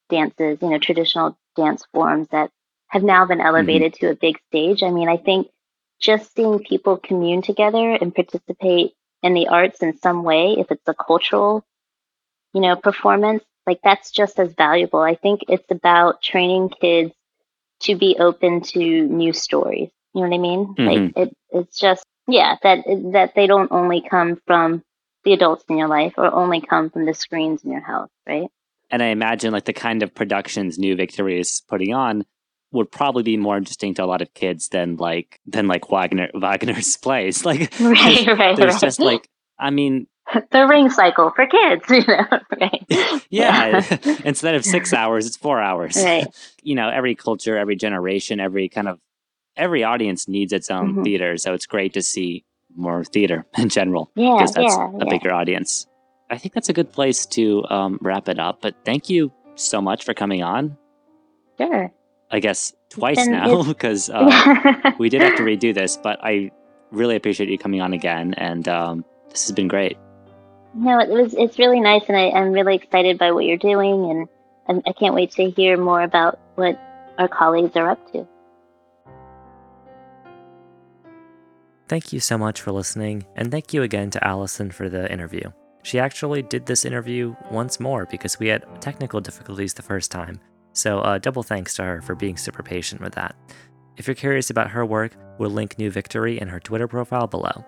dances, 0.10 0.60
you 0.62 0.70
know, 0.70 0.80
traditional 0.80 1.38
dance 1.56 1.86
forms 1.94 2.28
that 2.32 2.50
have 2.88 3.04
now 3.04 3.26
been 3.26 3.38
mm-hmm. 3.38 3.48
elevated 3.48 3.94
mm-hmm. 3.94 4.06
to 4.06 4.12
a 4.12 4.16
big 4.16 4.38
stage. 4.48 4.84
I 4.84 4.92
mean, 4.92 5.10
I 5.10 5.18
think 5.18 5.48
just 6.00 6.34
seeing 6.36 6.60
people 6.60 6.98
commune 6.98 7.42
together 7.42 7.92
and 7.92 8.14
participate 8.14 8.94
in 9.24 9.34
the 9.34 9.48
arts 9.48 9.82
in 9.82 9.98
some 10.00 10.24
way, 10.24 10.56
if 10.58 10.72
it's 10.72 10.88
a 10.88 10.94
cultural, 10.94 11.64
you 12.54 12.62
know, 12.62 12.76
performance, 12.76 13.44
like 13.68 13.80
that's 13.84 14.12
just 14.12 14.40
as 14.40 14.54
valuable. 14.54 15.00
I 15.00 15.16
think 15.16 15.42
it's 15.48 15.70
about 15.70 16.22
training 16.22 16.70
kids 16.70 17.14
to 17.82 17.96
be 17.96 18.16
open 18.20 18.62
to 18.62 18.80
new 18.80 19.34
stories. 19.34 19.90
You 20.14 20.22
know 20.22 20.28
what 20.30 20.36
I 20.36 20.40
mean? 20.40 20.66
Mm-hmm. 20.66 20.86
Like 20.86 21.14
it, 21.16 21.38
it's 21.52 21.80
just, 21.80 22.04
yeah, 22.28 22.56
that, 22.64 22.86
that 23.14 23.34
they 23.36 23.48
don't 23.48 23.72
only 23.72 24.02
come 24.02 24.40
from 24.46 24.84
the 25.24 25.34
adults 25.34 25.64
in 25.70 25.78
your 25.78 25.88
life 25.88 26.14
or 26.18 26.34
only 26.34 26.62
come 26.62 26.90
from 26.90 27.06
the 27.06 27.14
screens 27.14 27.64
in 27.64 27.72
your 27.72 27.82
house, 27.82 28.10
right? 28.28 28.50
And 28.90 29.02
I 29.02 29.08
imagine 29.08 29.54
like 29.54 29.66
the 29.66 29.74
kind 29.74 30.04
of 30.04 30.14
productions 30.14 30.78
New 30.78 30.96
Victory 30.96 31.40
is 31.40 31.62
putting 31.68 31.94
on 31.94 32.26
would 32.72 32.92
probably 32.92 33.24
be 33.24 33.38
more 33.38 33.58
interesting 33.58 33.94
to 33.96 34.04
a 34.04 34.06
lot 34.06 34.22
of 34.22 34.34
kids 34.34 34.70
than 34.70 34.98
like 34.98 35.40
than 35.46 35.68
like 35.68 35.90
Wagner 35.90 36.30
Wagner's 36.34 36.98
plays. 36.98 37.46
Like 37.52 37.72
right, 37.80 38.28
right, 38.28 38.58
there's 38.58 38.76
right. 38.76 38.82
just 38.82 39.00
like 39.00 39.28
I 39.60 39.70
mean 39.70 40.08
the 40.52 40.68
ring 40.68 40.90
cycle 40.90 41.32
for 41.36 41.48
kids, 41.48 41.84
you 41.90 42.06
know, 42.08 42.26
right? 42.60 43.26
yeah. 43.30 43.86
Instead 44.24 44.56
of 44.56 44.64
six 44.64 44.94
hours, 44.94 45.26
it's 45.26 45.38
four 45.38 45.62
hours. 45.62 45.98
Right. 45.98 46.28
You 46.62 46.76
know, 46.76 46.90
every 46.90 47.16
culture, 47.16 47.58
every 47.58 47.76
generation, 47.76 48.40
every 48.40 48.70
kind 48.70 48.88
of 48.88 49.00
every 49.56 49.84
audience 49.84 50.28
needs 50.28 50.54
its 50.54 50.70
own 50.70 50.94
mm-hmm. 50.94 51.04
theater. 51.04 51.38
So 51.38 51.54
it's 51.54 51.66
great 51.66 51.94
to 51.94 52.02
see 52.02 52.46
more 52.76 53.04
theater 53.04 53.46
in 53.58 53.70
general. 53.70 54.12
Yeah. 54.16 54.36
Because 54.36 54.54
that's 54.54 54.76
yeah, 54.76 54.90
a 54.90 54.98
yeah. 54.98 55.10
bigger 55.10 55.34
audience. 55.34 55.88
I 56.30 56.38
think 56.38 56.54
that's 56.54 56.70
a 56.70 56.74
good 56.74 56.92
place 56.92 57.26
to 57.28 57.66
um, 57.70 58.00
wrap 58.02 58.30
it 58.30 58.40
up. 58.40 58.62
But 58.62 58.76
thank 58.86 59.10
you 59.10 59.32
so 59.56 59.82
much 59.82 60.06
for 60.06 60.14
coming 60.14 60.44
on. 60.44 60.78
Sure. 61.58 61.92
I 62.32 62.40
guess 62.40 62.74
twice 62.90 63.28
now 63.28 63.64
because 63.64 64.10
uh, 64.14 64.94
we 65.00 65.10
did 65.10 65.22
have 65.22 65.36
to 65.38 65.44
redo 65.44 65.74
this, 65.74 65.98
but 65.98 66.20
I 66.24 66.52
really 66.92 67.16
appreciate 67.16 67.50
you 67.50 67.58
coming 67.58 67.82
on 67.82 67.94
again, 67.94 68.34
and 68.36 68.68
um, 68.68 69.06
this 69.30 69.48
has 69.48 69.56
been 69.56 69.68
great. 69.68 69.98
No, 70.74 71.00
it 71.00 71.10
was. 71.10 71.34
It's 71.34 71.60
really 71.60 71.82
nice, 71.82 72.04
and 72.08 72.18
I, 72.18 72.30
am 72.30 72.54
really 72.54 72.76
excited 72.76 73.18
by 73.18 73.32
what 73.32 73.46
you're 73.46 73.58
doing, 73.58 74.10
and, 74.10 74.28
and 74.68 74.84
I 74.86 74.94
can't 74.94 75.14
wait 75.14 75.32
to 75.32 75.50
hear 75.50 75.78
more 75.78 76.02
about 76.02 76.40
what 76.56 76.80
our 77.18 77.28
colleagues 77.28 77.76
are 77.76 77.90
up 77.90 78.12
to. 78.14 78.28
Thank 81.92 82.14
you 82.14 82.22
so 82.22 82.38
much 82.38 82.62
for 82.62 82.72
listening, 82.72 83.26
and 83.36 83.52
thank 83.52 83.74
you 83.74 83.84
again 83.84 84.10
to 84.12 84.26
Allison 84.26 84.72
for 84.72 84.88
the 84.88 85.12
interview. 85.12 85.52
She 85.84 86.00
actually 86.00 86.42
did 86.42 86.66
this 86.66 86.86
interview 86.86 87.36
once 87.52 87.82
more 87.82 88.06
because 88.06 88.40
we 88.40 88.48
had 88.48 88.64
technical 88.80 89.20
difficulties 89.20 89.74
the 89.74 89.82
first 89.82 90.10
time, 90.10 90.40
so, 90.72 91.00
uh, 91.00 91.18
double 91.18 91.44
thanks 91.44 91.76
to 91.76 91.84
her 91.84 92.02
for 92.02 92.16
being 92.16 92.38
super 92.38 92.64
patient 92.64 93.02
with 93.02 93.14
that. 93.16 93.36
If 93.98 94.08
you're 94.08 94.16
curious 94.16 94.50
about 94.50 94.70
her 94.70 94.86
work, 94.86 95.18
we'll 95.38 95.50
link 95.50 95.78
New 95.78 95.92
Victory 95.92 96.40
in 96.40 96.48
her 96.48 96.62
Twitter 96.62 96.88
profile 96.88 97.28
below. 97.28 97.66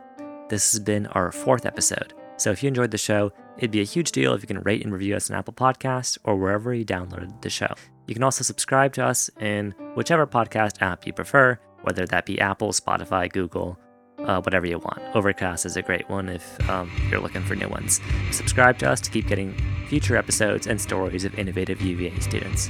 This 0.47 0.71
has 0.71 0.79
been 0.79 1.07
our 1.07 1.33
fourth 1.33 1.65
episode, 1.65 2.13
so 2.37 2.49
if 2.49 2.63
you 2.63 2.69
enjoyed 2.69 2.91
the 2.91 2.97
show, 2.97 3.33
it'd 3.57 3.71
be 3.71 3.81
a 3.81 3.83
huge 3.83 4.13
deal 4.13 4.33
if 4.33 4.41
you 4.41 4.47
can 4.47 4.61
rate 4.61 4.85
and 4.85 4.93
review 4.93 5.17
us 5.17 5.29
on 5.29 5.35
Apple 5.35 5.53
Podcasts 5.53 6.17
or 6.23 6.37
wherever 6.37 6.73
you 6.73 6.85
downloaded 6.85 7.41
the 7.41 7.49
show. 7.49 7.73
You 8.07 8.13
can 8.13 8.23
also 8.23 8.45
subscribe 8.45 8.93
to 8.93 9.05
us 9.05 9.29
in 9.41 9.75
whichever 9.95 10.25
podcast 10.25 10.81
app 10.81 11.05
you 11.05 11.11
prefer, 11.11 11.59
whether 11.81 12.05
that 12.05 12.25
be 12.25 12.39
Apple, 12.39 12.71
Spotify, 12.71 13.29
Google, 13.29 13.77
uh, 14.19 14.41
whatever 14.41 14.65
you 14.65 14.79
want. 14.79 15.01
Overcast 15.15 15.65
is 15.65 15.77
a 15.77 15.81
great 15.81 16.09
one 16.09 16.29
if 16.29 16.69
um, 16.69 16.91
you're 17.09 17.19
looking 17.19 17.43
for 17.43 17.55
new 17.55 17.67
ones. 17.67 17.99
Subscribe 18.31 18.77
to 18.79 18.89
us 18.89 19.01
to 19.01 19.11
keep 19.11 19.27
getting 19.27 19.55
future 19.87 20.17
episodes 20.17 20.67
and 20.67 20.79
stories 20.79 21.25
of 21.25 21.37
innovative 21.37 21.81
UVA 21.81 22.19
students. 22.19 22.69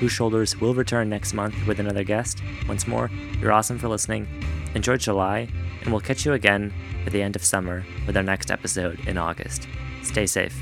Whose 0.00 0.12
Shoulders 0.12 0.60
will 0.60 0.74
return 0.74 1.08
next 1.08 1.34
month 1.34 1.54
with 1.66 1.78
another 1.78 2.04
guest. 2.04 2.42
Once 2.68 2.86
more, 2.86 3.10
you're 3.40 3.52
awesome 3.52 3.78
for 3.78 3.88
listening. 3.88 4.26
Enjoy 4.74 4.96
July, 4.96 5.48
and 5.82 5.90
we'll 5.90 6.00
catch 6.00 6.26
you 6.26 6.32
again 6.32 6.72
at 7.06 7.12
the 7.12 7.22
end 7.22 7.36
of 7.36 7.44
summer 7.44 7.84
with 8.06 8.16
our 8.16 8.22
next 8.22 8.50
episode 8.50 8.98
in 9.06 9.16
August. 9.16 9.68
Stay 10.02 10.26
safe. 10.26 10.60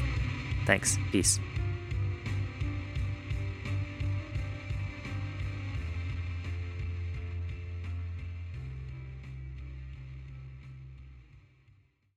Thanks. 0.67 0.99
Peace. 1.11 1.41